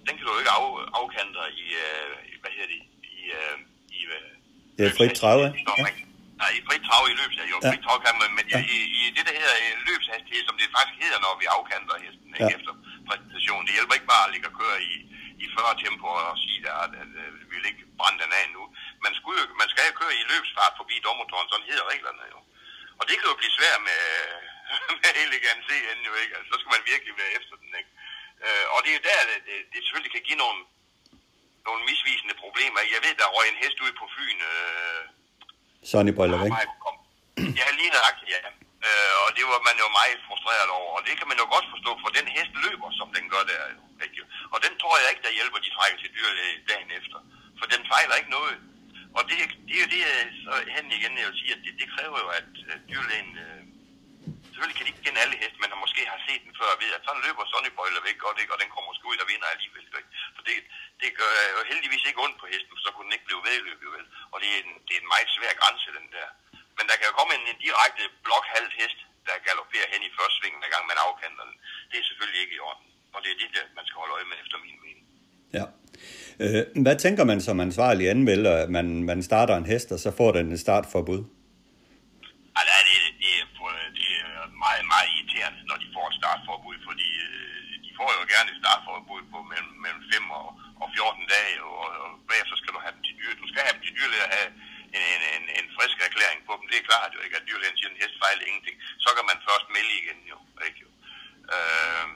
[0.07, 0.63] den kan du jo ikke af,
[1.01, 2.11] afkantre i, uh,
[2.43, 2.83] hvad hedder det,
[3.19, 3.57] i, uh,
[3.99, 4.33] i uh,
[4.77, 5.45] det er frit trave.
[6.43, 7.71] Nej, i frit trave i løbs, jo, ja.
[7.71, 8.59] frit trave kan man, men ja.
[8.77, 9.57] i, i, det der hedder
[9.89, 12.59] løbshastighed, som det faktisk hedder, når vi afkanter hesten, ikke ja.
[12.59, 12.73] efter
[13.09, 13.63] præsentation.
[13.67, 14.95] Det hjælper ikke bare at ligge og køre i,
[15.45, 18.47] i 40 tempo og sige, at, at, at, at vi vil ikke brænde den af
[18.57, 18.63] nu.
[19.05, 22.39] Man, skulle jo, man skal jo køre i løbsfart forbi dommertårn, sådan hedder reglerne jo.
[22.99, 24.03] Og det kan jo blive svært med,
[25.01, 26.35] med elegant CN jo ikke.
[26.37, 27.93] Altså, så skal man virkelig være efter den, ikke?
[28.47, 30.61] Øh, og det er jo der, det, det, det selvfølgelig kan give nogle,
[31.69, 32.81] nogle misvisende problemer.
[32.95, 34.39] Jeg ved, der røg en hest ud på Fyn.
[34.53, 35.03] Øh,
[35.91, 36.53] Sonny Bollerik.
[37.61, 38.41] Ja, lige nøjagtigt, ja.
[38.87, 41.67] Øh, og det var man jo meget frustreret over, og det kan man jo godt
[41.75, 43.63] forstå, for den hest løber, som den gør der.
[44.05, 44.23] Ikke?
[44.55, 47.19] Og den tror jeg ikke, der hjælper de trækker til dyrlæge dagen efter.
[47.59, 48.57] For den fejler ikke noget.
[49.17, 49.37] Og det,
[49.69, 50.05] det er jo det,
[50.45, 52.49] så hen igen, jeg vil sige, at det, det kræver jo, at
[52.91, 53.33] dyrlægen...
[53.45, 53.62] Øh,
[54.53, 56.79] selvfølgelig kan de ikke kende alle heste, men har måske har set den før og
[56.83, 59.29] ved, at sådan løber Sonny Bøjler væk, og, det, og den kommer måske ud og
[59.33, 59.85] vinder alligevel.
[60.01, 60.11] Ikke?
[60.37, 60.57] For det,
[61.03, 64.07] det gør jo heldigvis ikke ondt på hesten, så kunne den ikke blive vedløbet, vel?
[64.33, 66.29] Og det er, en, det er en meget svær grænse, den der.
[66.77, 70.37] Men der kan jo komme en, en direkte blokhalvt hest, der galopperer hen i første
[70.39, 71.57] sving, hver gang man afkanter den.
[71.91, 72.87] Det er selvfølgelig ikke i orden.
[73.15, 75.07] Og det er det, der, man skal holde øje med, efter min mening.
[75.59, 75.65] Ja.
[76.45, 80.11] Øh, hvad tænker man som ansvarlig anmelder, at man, man starter en hest, og så
[80.17, 81.23] får den et startforbud?
[82.59, 82.97] Altså, det,
[84.65, 88.61] meget, meget irriterende, når de får et startforbud, fordi øh, de får jo gerne et
[88.63, 90.49] startforbud på mellem, mellem 5 og,
[90.83, 93.33] og 14 dage, og, og bagefter skal du have dem til dyr.
[93.43, 94.51] Du skal have dem til dyr have
[94.99, 96.65] en, en, en, en frisk erklæring på dem.
[96.71, 98.77] Det er klart jo ikke, at dyrlægen siger, at en hest fejler ingenting.
[99.05, 100.39] Så kan man først melde igen jo.
[100.67, 100.91] Ikke, jo.
[101.55, 102.07] Øh,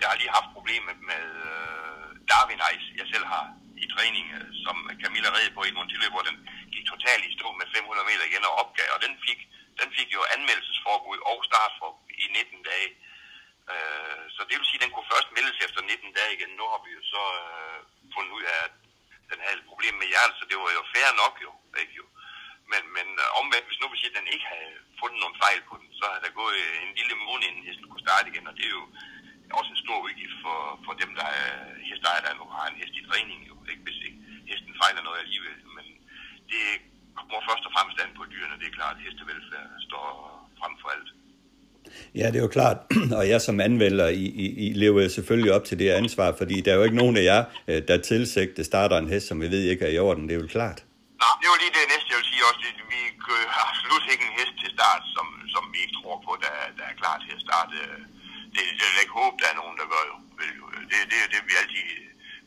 [0.00, 3.46] jeg har lige haft problemer med øh, Darwin Ice, jeg selv har
[3.84, 6.36] i træning, øh, som Camilla red på i Montilø, hvor den
[6.74, 9.40] gik totalt i stå med 500 meter igen og opgav, og den fik,
[9.80, 12.90] den fik jo anmeldelsesforbud og startforbud i 19 dage.
[13.72, 16.52] Øh, så det vil sige, at den kunne først meldes efter 19 dage igen.
[16.60, 17.78] Nu har vi jo så øh,
[18.14, 18.74] fundet ud af, at
[19.30, 21.52] den havde et problem med hjertet, så det var jo fair nok jo.
[21.82, 22.06] Ikke jo.
[22.70, 25.60] Men, men øh, omvendt, hvis nu vi siger, at den ikke havde fundet nogen fejl
[25.68, 28.46] på den, så havde der gået øh, en lille måned, inden hesten kunne starte igen,
[28.50, 28.86] og det er jo
[29.58, 31.52] også en stor udgift for, for dem, der er
[31.88, 34.20] hestejere, der nu har en hest i træning, jo, ikke, hvis ikke
[34.50, 35.58] hesten fejler noget alligevel.
[35.76, 35.86] Men
[36.50, 36.62] det
[37.16, 40.06] kommer først og fremmest an på dyrene, det er klart, at hestevelfærd står
[40.60, 41.10] frem for alt.
[42.20, 42.78] Ja, det er jo klart,
[43.18, 46.70] og jeg som anmelder, I, I, I lever selvfølgelig op til det ansvar, fordi der
[46.72, 49.62] er jo ikke nogen af jer, øh, der tilsigter starter en hest, som vi ved
[49.72, 50.78] ikke er i orden, det er jo klart.
[51.22, 52.60] Nej, det er jo lige det næste, jeg vil sige også.
[52.92, 53.00] Vi
[53.56, 56.84] har absolut ikke en hest til start, som, som vi ikke tror på, der, der
[56.90, 57.76] er klar til at starte.
[58.54, 60.16] Det, det jeg ikke håbe, der er nogen, der gør jo.
[60.90, 61.86] Det, det er det, vi altid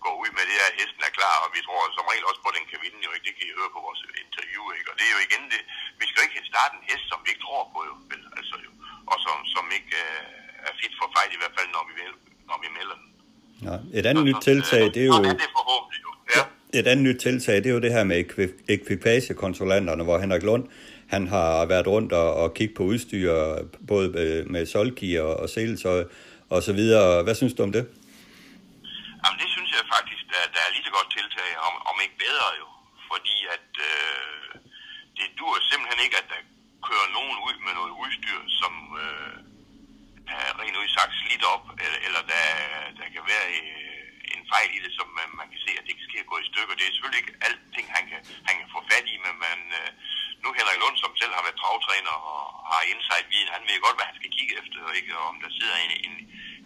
[0.04, 2.42] går ud med, det er, at hesten er klar, og vi tror som regel også
[2.44, 3.26] på, at den kan vinde jo ikke.
[3.28, 4.90] Det kan I høre på vores interview, ikke?
[4.92, 5.62] Og det er jo igen det,
[6.02, 7.94] vi skal jo ikke starte en hest, som vi ikke tror på, jo.
[8.12, 8.72] Vel, altså, jo.
[9.12, 11.94] Og som, som ikke uh, er fit for fight, i hvert fald, når vi,
[12.50, 13.08] når vi melder den.
[13.68, 15.18] Ja, et andet nyt tiltag, det er jo...
[15.24, 16.12] Det er forhåbentlig jo.
[16.36, 16.44] Ja.
[16.80, 18.18] Et andet nyt tiltag, det er jo det her med
[18.76, 20.68] ekvipagekontrollanterne, hvor Henrik Lund,
[21.10, 23.34] han har været rundt og, og kigget på udstyr,
[23.88, 24.10] både
[24.50, 24.64] med
[25.22, 26.04] og, og seletøj
[26.50, 27.24] og så videre.
[27.24, 27.88] Hvad synes du om det?
[29.78, 32.68] Jeg faktisk, der, der er lige så godt tiltag, om, om ikke bedre jo.
[33.12, 34.50] Fordi at øh,
[35.18, 36.42] det dur simpelthen ikke, at der
[36.88, 38.74] kører nogen ud med noget udstyr, som
[39.04, 39.38] øh,
[40.36, 42.46] er rent udsagt slidt op, eller, eller der,
[43.00, 45.94] der kan være øh, en fejl i det, som man, man kan se, at det
[45.94, 46.76] ikke ske gå i stykker.
[46.76, 49.90] Det er selvfølgelig ikke alting, han kan, han kan få fat i, men man, øh,
[50.44, 54.10] nu Henrik Lund, som selv har været travtræner og har insight-viden, han ved godt, hvad
[54.10, 55.12] han skal kigge efter, ikke?
[55.20, 56.16] Og om der sidder en, en,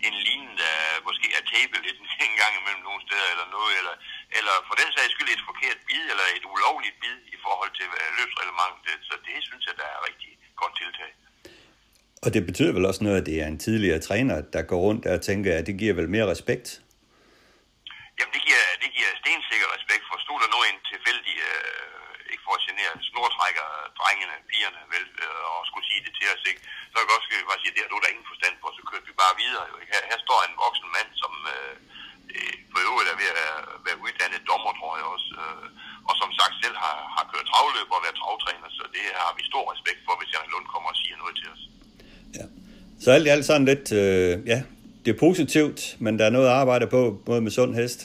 [0.07, 0.75] en linje, der
[1.07, 3.95] måske er tabet lidt en gang imellem nogle steder eller noget, eller,
[4.37, 7.87] eller for den sags skyld et forkert bid, eller et ulovligt bid i forhold til
[7.99, 8.97] uh, løbsreglementet.
[9.09, 10.31] Så det synes jeg, der er rigtig
[10.61, 11.11] godt tiltag.
[12.25, 15.03] Og det betyder vel også noget, at det er en tidligere træner, der går rundt
[15.13, 16.67] og tænker, at det giver vel mere respekt?
[18.17, 22.45] Jamen, det giver, det giver stensikker respekt, for stod der nu en tilfældig, øh, ikke
[22.47, 23.67] for at genere, snortrækker
[23.99, 26.61] drengene, pigerne, vel, øh, og skulle sige det til os, ikke?
[26.91, 29.05] så kan jeg godt bare sige, det har du der ingen forstand på, så kører
[29.07, 29.65] vi bare videre.
[29.69, 29.91] Jo, ikke?
[29.95, 31.75] Her, her står en voksen mand, som øh,
[32.36, 35.67] øh, på øvrigt er ved at være, være uddannet dommer, tror jeg også, øh,
[36.09, 39.43] og som sagt selv har, har kørt travløb og været travtræner, så det har vi
[39.51, 41.61] stor respekt for, hvis Jan Lund kommer og siger noget til os.
[42.38, 42.45] Ja.
[43.03, 44.59] Så alt i alt sådan lidt, øh, ja,
[45.03, 47.99] det er positivt, men der er noget at arbejde på, både med sund hest,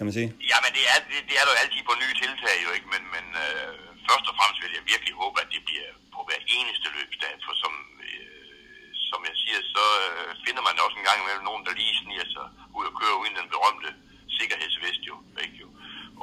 [0.00, 0.30] kan man sige.
[0.52, 2.88] Ja, men det er, det, det er der jo altid på nye tiltag, jo ikke,
[2.94, 3.74] men, men øh,
[4.08, 7.54] først og fremmest vil jeg virkelig håbe, at det bliver på hver eneste løbsdag, for
[7.62, 7.74] som,
[8.08, 11.94] øh, som jeg siger, så øh, finder man også en gang imellem nogen, der lige
[12.00, 12.46] sniger sig
[12.78, 13.90] ud og kører uden den berømte
[14.38, 15.68] sikkerhedsvest jo, ikke jo.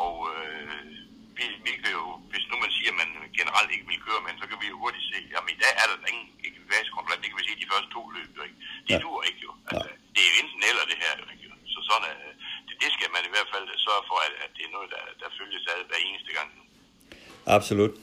[0.05, 0.85] Og øh,
[1.37, 3.09] vi, vi kan jo, hvis nu man siger, at man
[3.39, 5.85] generelt ikke vil køre med, så kan vi jo hurtigt se, jamen i dag er
[5.89, 8.59] der ingen ekvipagekontroller, det kan vi se de første to løb, jo ikke.
[8.87, 9.01] Det ja.
[9.03, 9.51] duer ikke jo.
[9.69, 9.95] Altså, ja.
[10.13, 11.53] Det er jo enten eller det her, jo ikke jo.
[11.73, 12.17] Så sådan er,
[12.81, 15.27] det, skal man i hvert fald sørge for, at, at det er noget, der, der
[15.39, 16.49] følges ad hver eneste gang.
[17.57, 17.93] Absolut.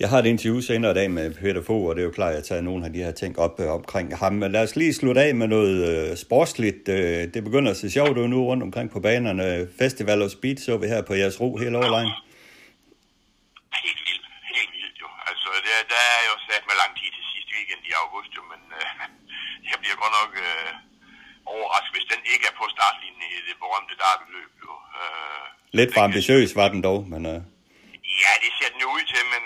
[0.00, 2.32] Jeg har et interview senere i dag med Peter Fogh, og det er jo klart,
[2.32, 4.32] at jeg tager nogle af de her ting op øh, omkring ham.
[4.32, 6.88] Men lad os lige slutte af med noget øh, sportsligt.
[6.88, 9.68] Øh, det begynder at se sjovt ud nu rundt omkring på banerne.
[9.78, 12.12] Festival og Speed så vi her på jeres ro hele overlejen.
[13.84, 14.26] Helt vildt,
[14.58, 15.08] helt vildt jo.
[15.30, 18.42] Altså, der, der er jo sat med lang tid til sidste weekend i august jo,
[18.52, 18.88] men øh,
[19.70, 20.70] jeg bliver godt nok øh,
[21.52, 24.72] overrasket, hvis den ikke er på startlinjen i det berømte derby-løb jo.
[24.98, 25.46] Øh,
[25.78, 27.22] Lidt for ambitiøs var den dog, men...
[27.32, 27.40] Øh...
[28.22, 29.42] Ja, det ser den jo ud til, men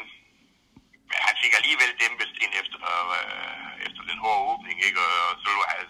[1.10, 2.78] men han fik alligevel dæmpet ind efter,
[3.16, 5.00] øh, efter den hårde åbning, ikke?
[5.06, 5.86] Og så han,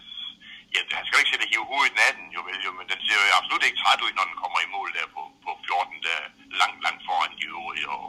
[0.74, 2.86] ja, han skal jo ikke sætte at hive hovedet i natten, jo vel, jo, men
[2.92, 5.50] den ser jo absolut ikke træt ud, når den kommer i mål der på, på
[5.66, 6.18] 14, der
[6.60, 8.04] langt, langt foran de øvrige, og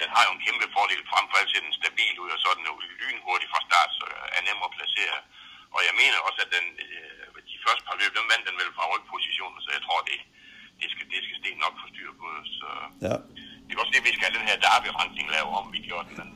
[0.00, 2.46] den har jo en kæmpe fordel frem for alt ser den stabil ud, og så
[2.50, 4.06] er den jo lynhurtig fra start, så
[4.36, 5.18] er nem at placere.
[5.76, 7.23] Og jeg mener også, at den, øh,
[7.66, 10.18] første par løb, den vandt den vel fra rygpositionen, så jeg tror, det,
[10.80, 12.26] det skal, det skal Sten nok få styr på.
[12.58, 12.68] Så
[13.06, 13.16] ja.
[13.66, 16.16] det er også det, vi skal have den her derby-rensning lave om, vi gjorde den.
[16.20, 16.30] Men,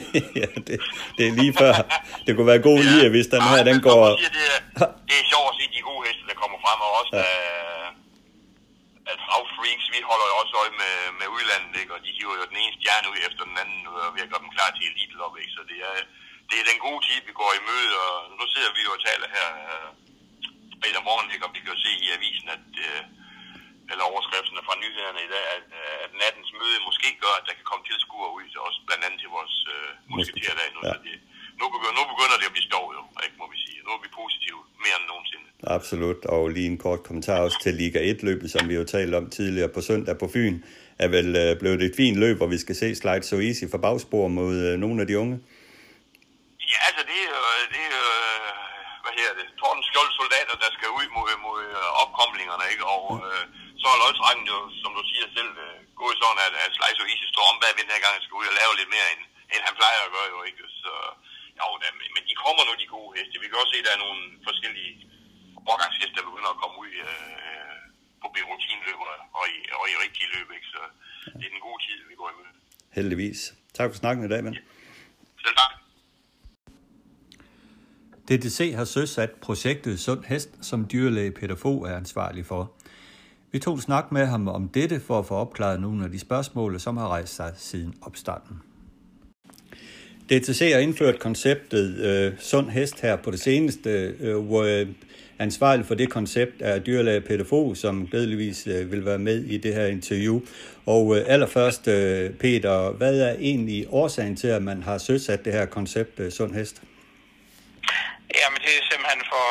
[0.42, 0.76] ja, det,
[1.16, 1.72] det, er lige før.
[2.24, 4.02] Det kunne være god lige, hvis den her, den går...
[4.22, 4.60] Det er,
[5.08, 6.22] det er sjovt at se de gode heste
[6.64, 7.24] frem, og også ja.
[9.12, 11.92] at, at Freaks, vi holder jo også øje med, med udlandet, ikke?
[11.96, 14.44] og de hiver jo den ene stjerne ud efter den anden, og vi har gøre
[14.44, 15.16] dem klar til elite
[15.56, 15.96] så det er,
[16.48, 19.02] det er den gode tid, vi går i møde, og nu sidder vi jo og
[19.08, 19.88] taler her øh,
[20.82, 21.44] fredag morgen, ikke?
[21.46, 23.00] og vi kan jo se i avisen, at øh,
[23.92, 25.66] eller overskrifterne fra nyhederne i dag, at,
[26.04, 29.30] at nattens møde måske gør, at der kan komme tilskuere ud os, blandt andet til
[29.38, 30.80] vores øh, musketerdag nu.
[30.88, 30.92] Ja.
[30.92, 31.14] Så det,
[31.60, 33.78] nu, begynder, nu begynder det at blive sjovt jo, ikke, må vi sige.
[33.86, 35.46] Nu er vi positive mere end nogensinde.
[35.76, 39.26] Absolut, og lige en kort kommentar også til Liga 1-løbet, som vi jo talte om
[39.38, 40.56] tidligere på søndag på Fyn,
[41.04, 43.80] er vel øh, blevet et fint løb, hvor vi skal se Slide So Easy for
[43.86, 45.36] bagspor mod øh, nogle af de unge.
[46.72, 47.40] Ja, altså det er jo,
[47.74, 48.02] det er,
[49.02, 52.84] hvad her det, Torden Skjold soldater, der skal ud mod, mod øh, opkomlingerne, ikke?
[52.94, 53.44] Og øh,
[53.80, 57.08] så er løgtrækken jo, som du siger selv, øh, gået sådan, at, at Slice og
[57.12, 59.22] Easy står om bag den her gang, skal ud og lave lidt mere, end,
[59.54, 60.62] end han plejer at gøre jo, ikke?
[60.82, 60.92] Så,
[61.60, 63.42] jo, da, men de kommer nu, de gode heste.
[63.42, 64.92] Vi kan også se, at der er nogle forskellige
[65.68, 67.82] overgangsheste, der begynder at komme ud øh,
[68.20, 69.00] på rutinløb
[69.38, 70.68] og i, og i rigtige løb, ikke?
[70.74, 70.80] Så
[71.38, 72.52] det er den gode tid, vi går i møde.
[72.98, 73.40] Heldigvis.
[73.78, 74.54] Tak for snakken i dag, men.
[75.44, 75.72] Selv tak.
[78.32, 82.72] DTC har søsat projektet Sund Hest, som dyrlæge Peter Fogh er ansvarlig for.
[83.52, 86.18] Vi tog en snak med ham om dette for at få opklaret nogle af de
[86.18, 88.56] spørgsmål, som har rejst sig siden opstarten.
[90.30, 94.86] DTC har indført konceptet øh, Sund Hest her på det seneste, øh, hvor øh,
[95.38, 99.56] ansvarlig for det koncept er dyrlæge Peter Fogh, som glædeligvis øh, vil være med i
[99.56, 100.40] det her interview.
[100.86, 105.52] Og øh, allerførst, øh, Peter, hvad er egentlig årsagen til, at man har søsat det
[105.52, 106.82] her koncept øh, Sund Hest?
[108.40, 109.46] Jamen det er simpelthen for,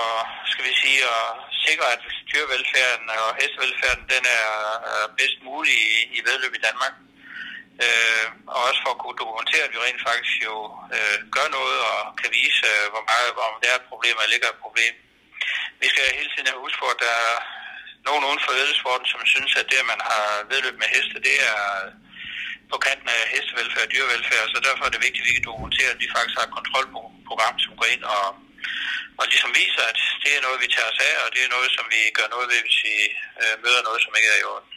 [0.51, 1.25] skal vi sige, at
[1.65, 4.47] sikre, at dyrevelfærden og hestevelfærden den er
[5.19, 6.93] bedst mulig i, i vedløb i Danmark.
[7.85, 10.55] Øh, og også for at kunne dokumentere, at vi rent faktisk jo
[10.95, 14.33] øh, gør noget og kan vise, øh, hvor meget, om der er et problem eller
[14.33, 14.93] ligger et problem.
[15.81, 17.35] Vi skal hele tiden huske på, at der er
[18.07, 21.35] nogen uden for vedløbssporten, som synes, at det, at man har vedløb med heste, det
[21.51, 21.59] er
[22.71, 25.93] på kanten af hestevelfærd og dyrevelfærd, så derfor er det vigtigt, at vi kan dokumentere,
[25.93, 28.25] at vi faktisk har et kontrolprogram, som går ind og
[29.19, 31.69] og ligesom viser, at det er noget, vi tager os af, og det er noget,
[31.77, 32.95] som vi gør noget ved, hvis vi
[33.41, 34.69] øh, møder noget, som ikke er i orden.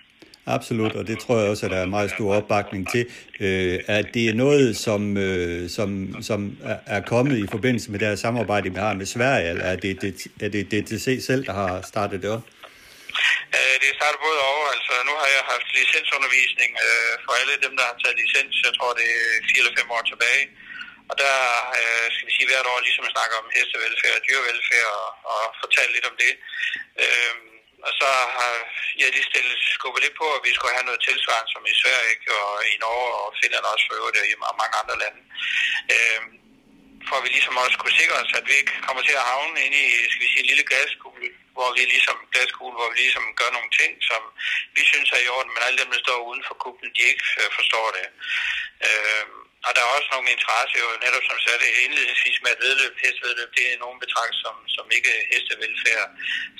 [0.47, 3.05] Absolut, og det tror jeg også, at der er meget stor opbakning til.
[3.41, 5.89] Øh, at det er noget, som, øh, som,
[6.29, 6.41] som
[6.97, 9.93] er kommet i forbindelse med det her samarbejde, vi har med Sverige, eller er det,
[10.03, 12.45] det, er det DTC selv, der har startet det op?
[13.57, 14.67] Øh, det starter både over.
[14.77, 18.55] Altså, nu har jeg haft licensundervisning øh, for alle dem, der har taget licens.
[18.67, 20.45] Jeg tror, det er fire eller fem år tilbage.
[21.11, 21.37] Og der
[21.81, 25.41] øh, skal vi sige hvert år ligesom jeg snakker om hestevelfærd og dyrevelfærd og, og
[25.63, 26.33] fortælle lidt om det.
[27.03, 27.35] Øh,
[27.87, 28.53] og så har
[29.01, 32.17] jeg lige stillet skubbet lidt på, at vi skulle have noget tilsvarende som i Sverige
[32.49, 34.19] og i Norge og Finland også for øvrigt
[34.51, 35.21] og mange andre lande.
[35.95, 36.21] Øh,
[37.09, 39.59] for at vi ligesom også kunne sikre os, at vi ikke kommer til at havne
[39.67, 43.25] inde i, skal vi sige, en lille glaskugle, hvor vi ligesom, glaskugle, hvor vi ligesom
[43.41, 44.23] gør nogle ting, som
[44.77, 47.27] vi synes er i orden, men alle dem, der står uden for kuglen, de ikke
[47.41, 48.07] øh, forstår det.
[48.89, 49.27] Øh,
[49.67, 52.95] og der er også nogle interesse jo netop som sagde det indledningsvis med at vedløb,
[53.05, 56.09] hestevedløb, det er nogen betragt som, som ikke hestevelfærd.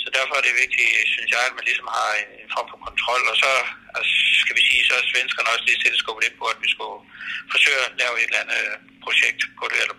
[0.03, 2.79] Så derfor er det vigtigt, synes jeg, at man ligesom har en, en form for
[2.89, 3.23] kontrol.
[3.33, 3.53] Og så
[3.97, 4.13] altså,
[4.43, 6.99] skal vi sige, så er svenskerne også lige til skubbet lidt på, at vi skulle
[7.55, 8.75] forsøge at lave et eller andet øh,
[9.05, 9.97] projekt på det, eller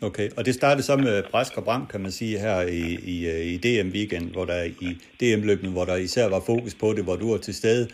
[0.00, 2.84] Okay, og det startede så med Brask og Bram, kan man sige, her i,
[3.14, 7.04] i, øh, i DM-weekend, hvor der i DM-løbene, hvor der især var fokus på det,
[7.04, 7.88] hvor du var til stede.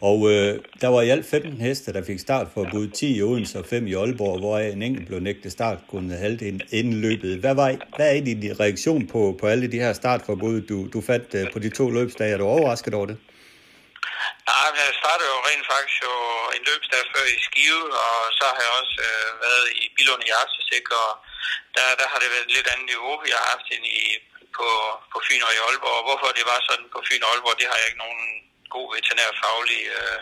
[0.00, 3.66] Og øh, der var i alt 15 heste, der fik startforbud, 10 i Odense og
[3.66, 7.38] 5 i Aalborg, hvor en enkelt blev nægtet start kun halvdelen inden løbet.
[7.42, 11.00] Hvad, var, hvad er egentlig din reaktion på, på alle de her startforbud, du, du
[11.10, 12.32] fandt øh, på de to løbsdage?
[12.32, 13.18] Er du overrasket over det?
[14.48, 16.14] Nej, jeg startede jo rent faktisk jo
[16.56, 20.30] en løbsdag før i Skive, og så har jeg også øh, været i Bilund i
[20.40, 21.10] Arsesik, og
[21.76, 24.02] der, der har det været et lidt andet niveau, jeg har haft ind i,
[24.56, 24.68] på,
[25.12, 25.96] på Fyn og i Aalborg.
[26.00, 28.24] Og hvorfor det var sådan på Fyn og Aalborg, det har jeg ikke nogen
[28.76, 30.20] god veterinærfaglig øh,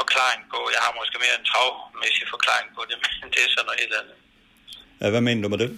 [0.00, 0.58] forklaring på.
[0.74, 3.94] Jeg har måske mere en travmæssig forklaring på det, men det er sådan noget helt
[4.00, 4.16] andet.
[5.00, 5.70] Ja, hvad mener du med det?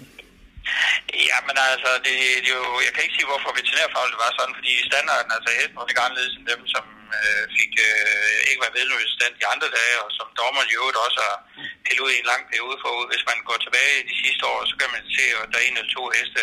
[1.30, 4.72] Ja, men altså, det, det jo, jeg kan ikke sige, hvorfor veterinærfagligt var sådan, fordi
[4.90, 6.84] standarden, altså hesten var ikke anderledes end dem, som
[7.18, 11.18] øh, fik øh, ikke været vedløbsstand de andre dage, og som dommer i øvrigt også
[11.28, 11.38] har
[11.84, 13.06] pillet ud i en lang periode forud.
[13.12, 15.66] Hvis man går tilbage i de sidste år, så kan man se, at der er
[15.66, 16.42] en eller to heste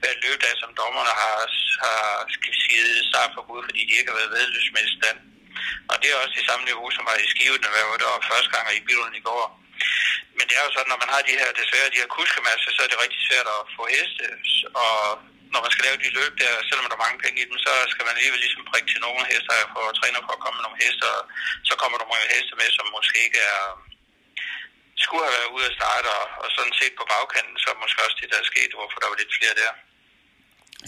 [0.00, 1.36] hver løbdag, som dommerne har,
[1.84, 2.02] har
[2.34, 5.18] skal vi for startforbud, fordi de ikke har været vedløbsmæssigt stand.
[5.90, 7.58] Og det er også det samme niveau, som var i Skive,
[8.02, 9.44] der var første gang i bilen i går.
[10.36, 12.80] Men det er jo sådan, når man har de her, desværre de her kuskemasser, så
[12.82, 14.26] er det rigtig svært at få heste.
[14.84, 14.98] Og
[15.54, 17.72] når man skal lave de løb der, selvom der er mange penge i dem, så
[17.92, 20.66] skal man alligevel ligesom prikke til nogle hester for få træner for at komme med
[20.66, 21.12] nogle hester.
[21.68, 23.62] Så kommer der nogle heste med, som måske ikke er,
[25.04, 28.18] skulle have været ude at starte, og, og sådan set på bagkanten, så måske også
[28.20, 29.72] det, der er sket, hvorfor der var lidt flere der.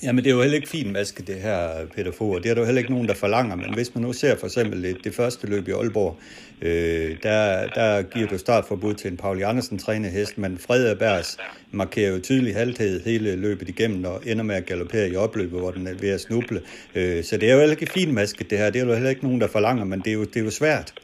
[0.03, 2.43] Jamen, det er jo heller ikke fint maske, det her, Peter Fogh.
[2.43, 3.57] Det er der jo heller ikke nogen, der forlanger.
[3.57, 6.19] Men hvis man nu ser for eksempel det, det første løb i Aalborg,
[6.63, 11.37] øh, der, der giver du startforbud til en Pauli Andersen trænet hest, men Frederbergs
[11.71, 15.71] markerer jo tydelig halvhed hele løbet igennem og ender med at galopere i opløbet, hvor
[15.71, 16.63] den er ved at snuble.
[16.95, 18.71] Øh, så det er jo heller ikke fint maske, det her.
[18.71, 20.51] Det er jo heller ikke nogen, der forlanger, men det er jo, det er jo
[20.51, 20.95] svært.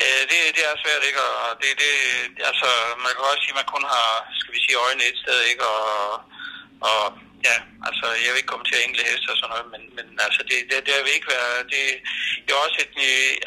[0.00, 1.20] Øh, det, det er svært, ikke?
[1.20, 1.92] Og det, det,
[2.50, 2.68] altså,
[3.04, 4.10] man kan også sige, at man kun har,
[4.40, 5.64] skal vi sige, øjne et sted, ikke?
[5.64, 6.35] Og,
[6.90, 7.02] og
[7.48, 7.56] ja,
[7.88, 10.78] altså, jeg vil ikke kommentere enkelte heste og sådan noget, men, men altså, det, det,
[10.86, 11.84] det vil ikke være, det,
[12.44, 12.94] det er også et,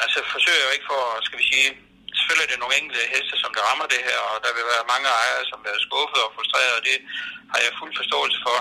[0.04, 1.68] altså, forsøger jeg ikke for, skal vi sige,
[2.16, 4.90] selvfølgelig er det nogle enkelte heste, som der rammer det her, og der vil være
[4.92, 6.98] mange ejere, som være skuffet og frustreret, og det
[7.52, 8.58] har jeg fuld forståelse for.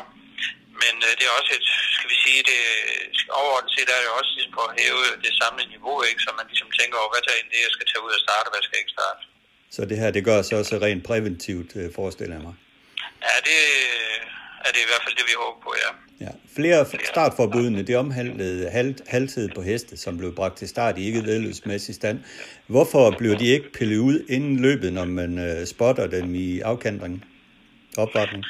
[0.83, 2.59] Men øh, det er også et, skal vi sige, det,
[3.39, 6.21] overordnet set er det også ligesom på at hæve det samlede niveau, ikke?
[6.25, 8.47] så man ligesom tænker over, hvad tager ind det, jeg skal tage ud og starte,
[8.51, 9.21] hvad skal jeg ikke starte.
[9.75, 12.55] Så det her, det gør så også rent præventivt, øh, forestiller jeg mig?
[13.27, 13.59] Ja, det
[14.65, 15.91] er det i hvert fald det, vi håber på, ja.
[16.25, 16.31] Ja.
[16.55, 21.23] Flere startforbudene, det omhandlede halv, halvtid på heste, som blev bragt til start i ikke
[21.23, 22.17] vedløbsmæssig stand.
[22.67, 27.23] Hvorfor blev de ikke pillet ud inden løbet, når man uh, spotter dem i afkantringen?
[27.97, 28.43] Opvartning?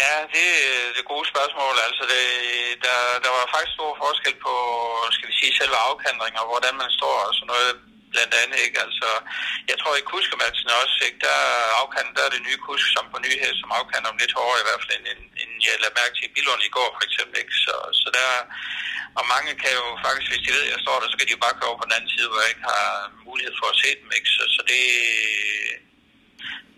[0.00, 1.74] Ja, det er det gode spørgsmål.
[1.86, 2.24] Altså, det,
[2.86, 4.54] der, der var faktisk stor forskel på,
[5.16, 7.72] skal vi sige, selve afkantringen og hvordan man står og sådan noget
[8.12, 8.78] blandt andet, ikke?
[8.86, 9.08] Altså,
[9.70, 11.18] jeg tror i kuskematchen også, ikke?
[11.26, 11.38] Der,
[11.80, 14.68] afkant, der er det nye kusk, som på nyhed, som afkanter om lidt hårdere i
[14.68, 17.54] hvert fald, end, end jeg lader mærke til i Bilund i går, for eksempel, ikke?
[17.64, 18.30] Så, så der,
[19.18, 21.36] og mange kan jo faktisk, hvis de ved, at jeg står der, så kan de
[21.36, 22.88] jo bare køre over på den anden side, hvor jeg ikke har
[23.28, 24.30] mulighed for at se dem, ikke?
[24.36, 24.82] Så, så det,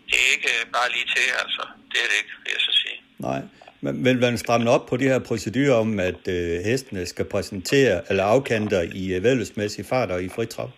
[0.08, 1.62] det er ikke bare lige til, altså.
[1.90, 2.98] Det er det ikke, vil jeg så sige.
[3.28, 3.42] Nej.
[3.84, 8.02] Men vil man stramme op på de her procedurer om, at øh, hestene skal præsentere
[8.10, 10.70] eller afkanter i øh, vedløbsmæssige fart og i fritrav?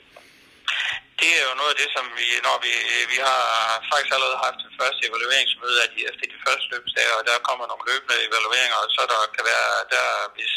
[1.20, 3.42] Det er jo noget af det, som vi, når vi, øh, vi har
[3.90, 7.64] faktisk allerede haft det første evalueringsmøde af de, efter de første løbsdage, og der kommer
[7.70, 10.54] nogle løbende evalueringer, og så der kan være, der hvis,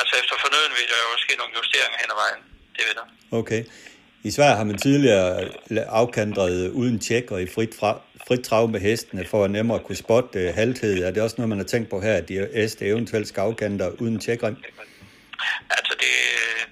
[0.00, 2.40] altså efter fornøden vil der jo ske nogle justeringer hen ad vejen.
[2.74, 3.06] Det ved der.
[3.40, 3.62] Okay.
[4.28, 8.44] I Sverige har man tidligere øh, afkandret øh, uden tjek og i frit, fra, frit
[8.44, 11.02] trav med hestene for at nemmere kunne spotte halthed.
[11.02, 14.02] Er det også noget, man har tænkt på her, at de heste eventuelt skal afkandre
[14.02, 14.56] uden tjekring?
[15.76, 16.12] Altså, det,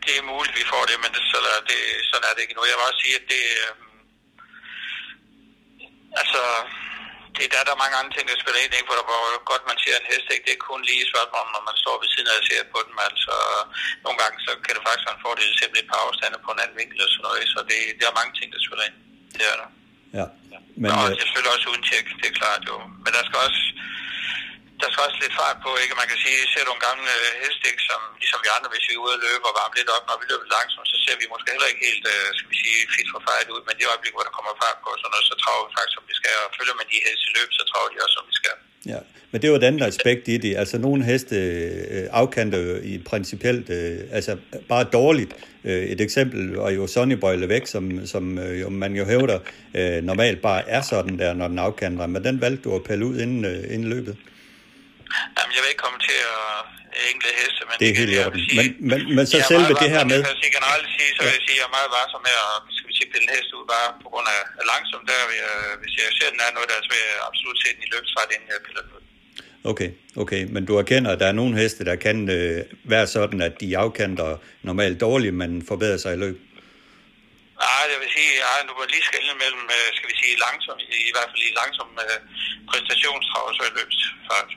[0.04, 1.38] det er muligt, vi får det, men det, så,
[1.70, 1.80] det,
[2.10, 2.62] sådan er det ikke nu.
[2.70, 3.44] Jeg vil også sige, at det...
[3.62, 3.72] Øh,
[6.20, 6.42] altså,
[7.36, 8.88] det, der, der er mange andre ting, der spiller ind, ikke?
[8.88, 9.22] hvor der hvor
[9.52, 10.46] godt man ser en hest, ikke?
[10.46, 12.78] det er kun lige et spørgsmål, når man står ved siden af og ser på
[12.86, 12.96] den.
[13.08, 13.34] Altså,
[14.04, 16.50] nogle gange så kan det faktisk være en fordel at se lidt på afstande på
[16.52, 18.96] en anden vinkel og sådan noget, så det, det er mange ting, der spiller ind.
[19.38, 19.68] Det er der.
[20.18, 20.26] Ja.
[20.82, 22.76] Men, og øh, selvfølgelig også uden tjek, det er klart jo.
[23.04, 23.62] Men der skal også,
[24.98, 26.00] først lidt fart på, ikke?
[26.02, 27.82] Man kan sige, ser du en gammel øh, hest, ikke?
[27.88, 30.16] Som, ligesom vi andre, hvis vi er ude og løbe og varme lidt op, når
[30.20, 33.08] vi løber langsomt, så ser vi måske heller ikke helt, øh, skal vi sige, fit
[33.12, 33.62] for fight ud.
[33.66, 36.04] Men det øjeblik, hvor der kommer fart på, sådan noget, så traver vi faktisk, som
[36.10, 36.36] vi skal.
[36.46, 38.56] Og følger man de heste i løb, så traver de også, som vi skal.
[38.92, 39.00] Ja,
[39.30, 40.52] men det er jo et andet aspekt i det.
[40.62, 41.36] Altså, nogle heste
[41.94, 44.32] øh, afkanter jo i principielt, øh, altså
[44.68, 45.32] bare dårligt.
[45.64, 49.38] Øh, et eksempel var jo Sonny Boyle væk, som, som øh, jo, man jo hævder
[49.74, 52.06] øh, normalt bare er sådan der, når den afkanter.
[52.06, 54.16] Men den valgte du at pille ud inden, øh, inden løbet.
[55.36, 56.46] Jamen, jeg vil ikke komme til at
[57.10, 58.40] enkelte heste, men Det er helt i orden.
[58.48, 60.20] sige- Men, men, men så selve det her med...
[60.22, 62.34] Jeg kan sige generelt sige, så vil jeg sige, at jeg er meget varsom med
[62.46, 64.40] at skal vi sige, pille en hest ud bare på grund af
[64.72, 65.04] langsomt.
[65.10, 67.56] Der, vil jeg, hvis jeg ser, at den er noget, der så vil jeg absolut
[67.62, 69.02] se den i løbsret, inden jeg piller den ud.
[69.72, 69.90] Okay,
[70.22, 72.58] okay, men du erkender, at der er nogle heste, der kan øh,
[72.94, 74.28] være sådan, at de afkanter
[74.68, 76.36] normalt dårligt, men forbedrer sig i løb.
[77.64, 80.76] Nej, jeg vil sige, at du må lige skelne mellem, øh, skal vi sige, langsom,
[80.96, 82.18] i, i hvert fald i langsom øh,
[82.70, 84.50] præstationstrav og så i løbsfart.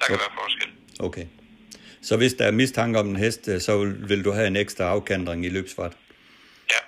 [0.00, 0.24] Der kan Okay.
[0.24, 0.68] være forskel.
[1.00, 1.26] Okay.
[2.02, 3.72] Så hvis der er mistanke om en hest, øh, så
[4.10, 5.92] vil du have en ekstra afkantring i løbsfart.
[6.74, 6.80] Ja.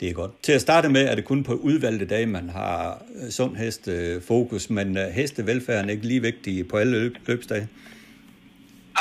[0.00, 0.32] Det er godt.
[0.42, 3.88] Til at starte med er det kun på udvalgte dage, man har øh, sund hest
[3.88, 4.88] øh, fokus, men
[5.18, 7.68] hestevelfærden er ikke lige vigtig på alle løb, løbsdage.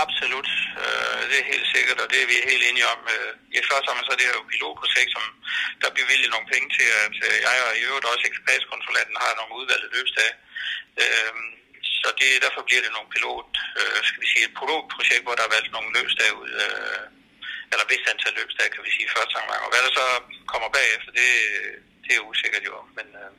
[0.06, 0.50] Absolut.
[1.30, 3.00] Det er helt sikkert, og det er vi helt enige om.
[3.16, 5.26] Øh, I første omgang så er det her jo pilotprojekt, som
[5.82, 7.14] der bliver bevilget nogle penge til, at
[7.48, 10.34] jeg og i øvrigt også ekspeditionskonsulenten har nogle udvalgte løbsdage.
[12.02, 13.50] Så det, derfor bliver det nogle pilot,
[13.80, 17.04] øh, skal vi sige, et pilotprojekt, hvor der er valgt nogle løbsdage ud, øh,
[17.72, 19.62] eller vist antal løbsdage, kan vi sige, første gang.
[19.66, 20.06] Og hvad der så
[20.52, 21.30] kommer bagefter, det,
[22.06, 23.30] det er usikkert jo, men øh,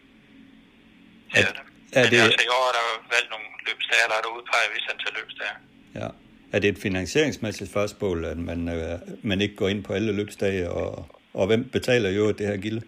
[1.32, 1.64] det er det.
[1.98, 4.66] er Men det- altså i år er der valgt nogle løbsdage, eller er der udpeget
[4.68, 5.56] et vist antal løbsdage.
[6.00, 6.08] Ja.
[6.54, 8.98] Er det et finansieringsmæssigt spørgsmål, at man, øh,
[9.30, 10.90] man ikke går ind på alle løbsdage, og,
[11.34, 12.82] og hvem betaler jo det her gilde?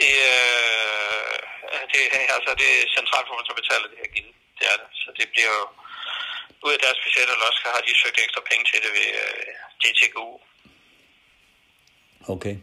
[0.00, 1.36] Det, øh,
[1.92, 2.00] det,
[2.36, 2.86] altså, det er
[3.36, 4.32] mig, som betaler det her gilde.
[4.58, 4.88] Det er det.
[5.02, 5.64] Så det bliver jo
[6.66, 9.46] ud af deres budget, eller også har de søgt ekstra penge til det ved øh,
[9.82, 10.30] DTGU.
[12.34, 12.56] Okay.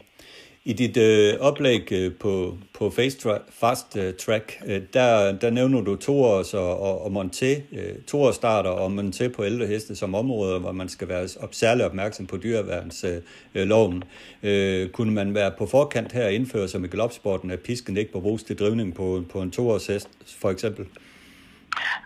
[0.66, 5.50] I dit øh, oplæg øh, på, på Fast, tra- Fast uh, Track, øh, der, der
[5.50, 9.96] nævner du Tours og, og, og Monté, øh, Tours starter og Monté på ældre heste
[9.96, 14.04] som områder, hvor man skal være op, særlig opmærksom på dyreværnsloven.
[14.42, 17.60] Øh, øh, øh, kunne man være på forkant her og indføre som i galopsporten, at
[17.60, 20.08] pisken ikke må bruges til drivning på, på en Tours hest,
[20.40, 20.86] for eksempel?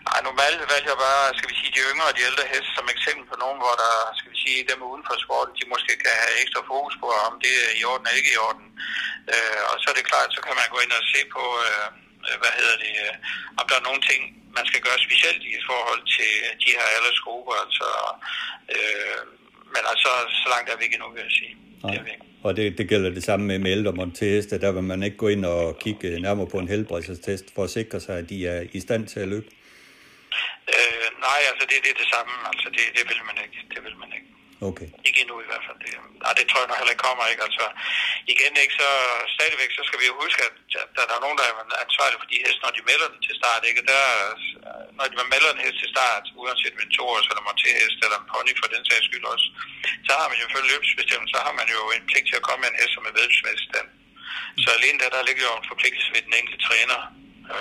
[0.07, 2.93] Nej, normalt vælger jeg bare, skal vi sige, de yngre og de ældre heste som
[2.95, 6.15] eksempel på nogen, hvor der, skal vi sige, dem uden for sporten, de måske kan
[6.23, 8.67] have ekstra fokus på, om det er i orden eller ikke i orden.
[9.33, 11.87] Øh, og så er det klart, så kan man gå ind og se på, øh,
[12.41, 13.15] hvad hedder det, øh,
[13.59, 14.21] om der er nogle ting,
[14.57, 16.33] man skal gøre specielt i forhold til
[16.63, 17.55] de her aldersgrupper.
[17.65, 17.87] Altså,
[18.75, 19.19] øh,
[19.73, 21.53] men altså, så langt er vi ikke endnu, vil jeg sige.
[21.83, 21.93] Nej.
[21.95, 24.61] Det og det, det gælder det samme med, med ældre monteste.
[24.61, 27.99] Der vil man ikke gå ind og kigge nærmere på en helbredstest for at sikre
[27.99, 29.45] sig, at de er i stand til at løbe.
[30.77, 32.33] Øh, nej, altså det, det er det samme.
[32.51, 33.59] Altså det, det vil man ikke.
[33.73, 34.29] Det vil man ikke.
[34.69, 34.89] Okay.
[35.07, 35.79] Ikke endnu i hvert fald.
[35.83, 35.91] Det,
[36.23, 37.23] nej, det tror jeg nok heller ikke kommer.
[37.31, 37.43] Ikke?
[37.47, 37.65] Altså,
[38.33, 38.89] igen, ikke, så
[39.35, 40.55] stadigvæk, så skal vi jo huske, at
[40.95, 43.35] der, der er nogen, der er ansvarlige for de heste, når de melder den til
[43.41, 43.61] start.
[43.69, 43.81] Ikke?
[43.91, 44.05] Der,
[44.97, 48.29] når de melder en hest til start, uanset med en toårs eller monterhest eller en
[48.31, 49.47] pony for den sags skyld også,
[50.07, 52.61] så har man jo følge løbsbestemmelser, så har man jo en pligt til at komme
[52.63, 53.89] med en hest, som er vedløbsmæssig stand.
[54.63, 56.99] Så alene der, der ligger jo en forpligtelse ved den enkelte træner,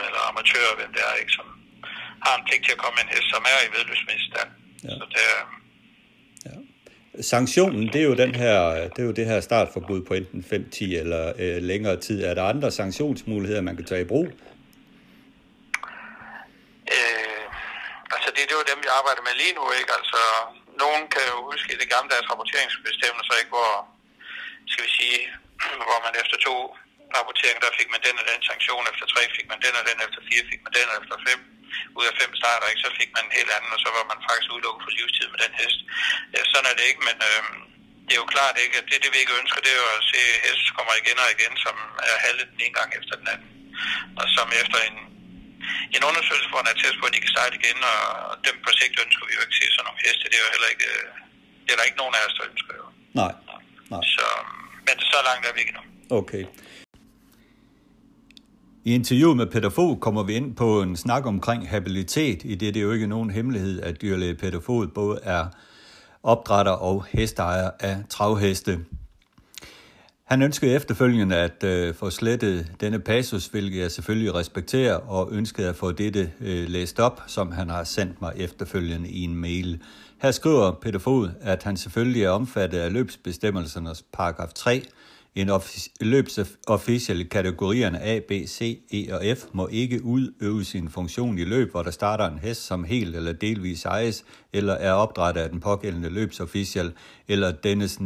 [0.06, 1.46] eller amatør, hvem det er, ikke, som,
[2.24, 3.58] har en pligt til at komme med en hest, som er
[4.20, 4.50] i stand.
[4.84, 4.94] Ja.
[4.98, 5.40] Så det er,
[6.46, 6.56] ja.
[7.34, 8.58] Sanktionen, det er jo den her,
[8.92, 12.18] det er jo det her startforbud på enten 5, 10 eller øh, længere tid.
[12.28, 14.26] Er der andre sanktionsmuligheder, man kan tage i brug?
[16.94, 17.44] Øh,
[18.14, 19.92] altså det, det er jo dem, vi arbejder med lige nu, ikke?
[19.98, 20.20] Altså,
[20.84, 23.52] nogen kan jo huske det gamle deres rapporteringsbestemmelser, ikke?
[23.56, 23.72] Hvor,
[24.70, 25.18] skal vi sige,
[25.88, 26.56] hvor man efter to
[27.18, 29.98] rapporteringer, der fik man den og den sanktion, efter tre fik man den og den,
[30.06, 31.40] efter fire fik man den, og efter fem
[31.98, 34.20] ud af fem starter, ikke, så fik man en helt anden, og så var man
[34.26, 35.78] faktisk udelukket for livstid med den hest.
[36.34, 37.42] Ja, sådan er det ikke, men øh,
[38.06, 40.04] det er jo klart ikke, at det, det vi ikke ønsker, det er jo at
[40.12, 41.76] se, hest kommer igen og igen, som
[42.10, 43.50] er halvet den ene gang efter den anden.
[44.20, 44.96] Og som efter en,
[45.96, 47.98] en undersøgelse får en attest på, at de kan starte igen, og
[48.46, 50.24] dem på sigt ønsker vi jo ikke se sådan nogle heste.
[50.30, 50.88] Det er jo heller ikke,
[51.64, 52.86] det er der ikke nogen af os, der ønsker jo.
[53.20, 53.32] Nej.
[53.92, 54.02] Nej.
[54.14, 54.26] Så,
[54.88, 55.82] men så langt er vi ikke nu.
[56.20, 56.44] Okay.
[58.88, 62.74] I interviewet med Peter Fogh kommer vi ind på en snak omkring habilitet, i det
[62.74, 65.46] det er jo ikke nogen hemmelighed, at dyrlæge Peter Fogh både er
[66.22, 68.78] opdrætter og hesteejer af travheste.
[70.24, 75.68] Han ønskede efterfølgende at øh, få slettet denne passus, hvilket jeg selvfølgelig respekterer, og ønskede
[75.68, 79.82] at få dette øh, læst op, som han har sendt mig efterfølgende i en mail.
[80.22, 84.82] Her skriver Peter Fod, at han selvfølgelig er omfattet af løbsbestemmelsernes paragraf 3,
[85.40, 85.50] en
[86.00, 91.70] løbsofficial kategorierne A, B, C, E og F må ikke udøve sin funktion i løb,
[91.70, 95.60] hvor der starter en hest, som helt eller delvis ejes, eller er opdrettet af den
[95.60, 96.92] pågældende løbsofficial,
[97.28, 98.00] eller dennes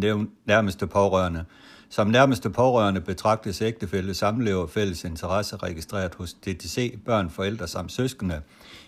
[0.47, 1.45] nærmeste pårørende.
[1.89, 8.41] Som nærmeste pårørende betragtes ægtefælde, samlever, fælles interesse registreret hos DTC, børn, forældre samt søskende.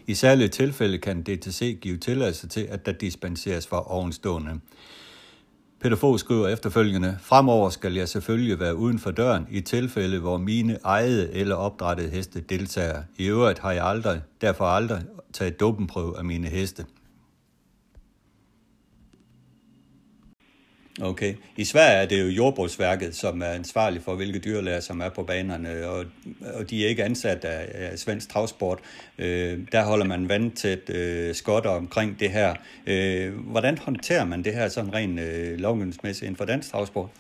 [0.07, 4.61] I særlige tilfælde kan DTC give tilladelse til, at der dispenseres for ovenstående.
[5.85, 10.39] Peter Fogh skriver efterfølgende, fremover skal jeg selvfølgelig være uden for døren i tilfælde, hvor
[10.39, 13.03] mine ejede eller opdrættede heste deltager.
[13.17, 15.03] I øvrigt har jeg aldrig, derfor aldrig
[15.33, 16.85] taget dopenprøve af mine heste.
[21.03, 21.35] Okay.
[21.57, 25.23] I Sverige er det jo Jordbrugsværket, som er ansvarlig for, hvilke dyrlæger, som er på
[25.23, 26.05] banerne, og,
[26.59, 28.79] og de er ikke ansat af, af svensk travsport.
[29.19, 32.51] Øh, der holder man vandtæt øh, skotter omkring det her.
[32.87, 37.11] Øh, hvordan håndterer man det her sådan rent øh, lovgivningsmæssigt inden for dansk travsport?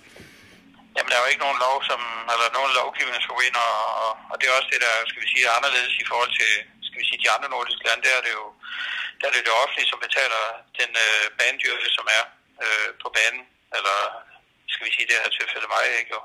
[0.94, 2.00] Jamen, der er jo ikke nogen lov, som,
[2.32, 3.74] eller nogen lovgivning, som gå ind, og,
[4.30, 6.52] og det er også det, der skal vi sige, er anderledes i forhold til
[6.88, 8.02] skal vi sige, de andre nordiske lande.
[8.06, 8.46] Der er det jo
[9.18, 10.42] der er det, det offentlige, som betaler
[10.80, 12.24] den øh, banedyr, som er
[12.64, 13.42] øh, på banen
[13.78, 13.98] eller
[14.72, 16.20] skal vi sige det her tilfælde mig, ikke jo.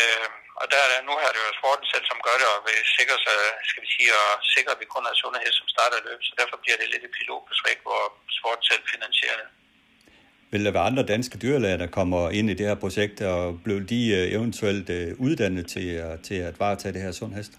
[0.00, 0.28] Øh,
[0.60, 3.38] og der, nu har det jo sporten selv, som gør det, og vil sikre sig,
[3.70, 6.56] skal vi sige, og sikre, at vi kun har sundhed, som starter løb, så derfor
[6.62, 8.02] bliver det lidt et pilotbesvæk, hvor
[8.38, 9.48] sporten selv finansierer det.
[10.52, 13.78] Vil der være andre danske dyrlæger, der kommer ind i det her projekt, og blev
[13.92, 15.88] de øh, eventuelt øh, uddannet til,
[16.26, 17.52] til at varetage det her sundhest?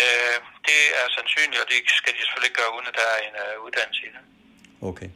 [0.00, 0.36] Øh,
[0.68, 3.34] det er sandsynligt, og det skal de selvfølgelig ikke gøre, uden at der er en
[3.44, 4.22] uh, uddannelse i det.
[4.90, 5.08] Okay.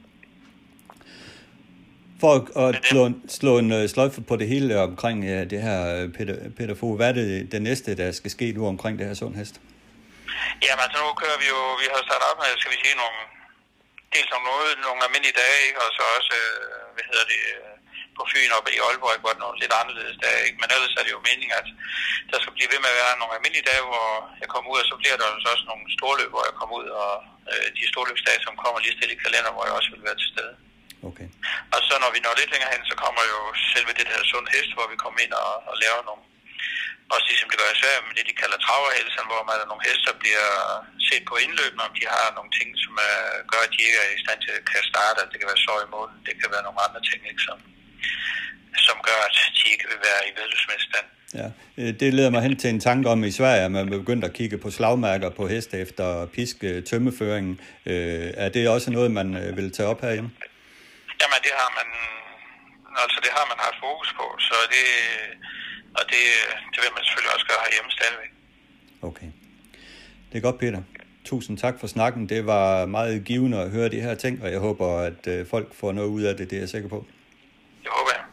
[2.21, 2.43] For at,
[2.77, 6.05] at slå, en, slå en uh, sløjfe på det hele omkring uh, det her, uh,
[6.17, 9.17] Peter, Peter Fogh, hvad er det, det næste, der skal ske nu omkring det her
[9.23, 9.55] sundhest?
[10.65, 13.19] Jamen altså nu kører vi jo, vi har startet op med, skal vi sige, nogle,
[14.13, 15.79] dels nogle, noget, nogle almindelige dage, ikke?
[15.85, 17.41] og så også, uh, hvad hedder det,
[18.17, 20.59] på Fyn og i Aalborg, hvor det nogle lidt anderledes dage, ikke?
[20.61, 21.69] men ellers er det jo meningen, at
[22.31, 24.09] der skal blive ved med at være nogle almindelige dage, hvor
[24.43, 27.13] jeg kommer ud, og så bliver der også nogle storløb, hvor jeg kommer ud, og
[27.51, 30.33] øh, de storløbsdage, som kommer lige stille i kalender, hvor jeg også vil være til
[30.35, 30.55] stede.
[31.11, 31.29] Okay.
[31.75, 33.41] Og så når vi når lidt længere hen, så kommer jo
[33.73, 36.23] selve det der sund hest, hvor vi kommer ind og, og laver nogle,
[37.15, 39.87] også ligesom det gør i Sverige, med det de kalder traverhelsen, hvor man er nogle
[39.87, 40.49] heste, der bliver
[41.09, 43.19] set på indløbene, om de har nogle ting, som er,
[43.51, 45.21] gør, at de ikke er i stand til at kan starte.
[45.31, 47.59] Det kan være så i målen, det kan være nogle andre ting, ikke, som,
[48.87, 51.09] som gør, at de ikke vil være i vedløbsmæssig stand.
[51.41, 51.49] Ja,
[51.81, 54.33] øh, det leder mig hen til en tanke om i Sverige, at man begyndt at
[54.39, 56.57] kigge på slagmærker på heste efter pisk
[56.91, 57.55] tømmeføringen.
[57.87, 59.29] Øh, er det også noget, man
[59.59, 60.31] vil tage op herhjemme?
[61.21, 61.89] Jamen, det har man,
[63.03, 64.87] altså det har man haft fokus på, så det,
[65.99, 66.23] og det,
[66.73, 68.31] det vil man selvfølgelig også gøre herhjemme stadigvæk.
[69.09, 69.31] Okay.
[70.31, 70.83] Det er godt, Peter.
[71.25, 72.29] Tusind tak for snakken.
[72.29, 75.93] Det var meget givende at høre de her ting, og jeg håber, at folk får
[75.93, 77.07] noget ud af det, det er jeg sikker på.
[77.83, 78.25] Det håber jeg.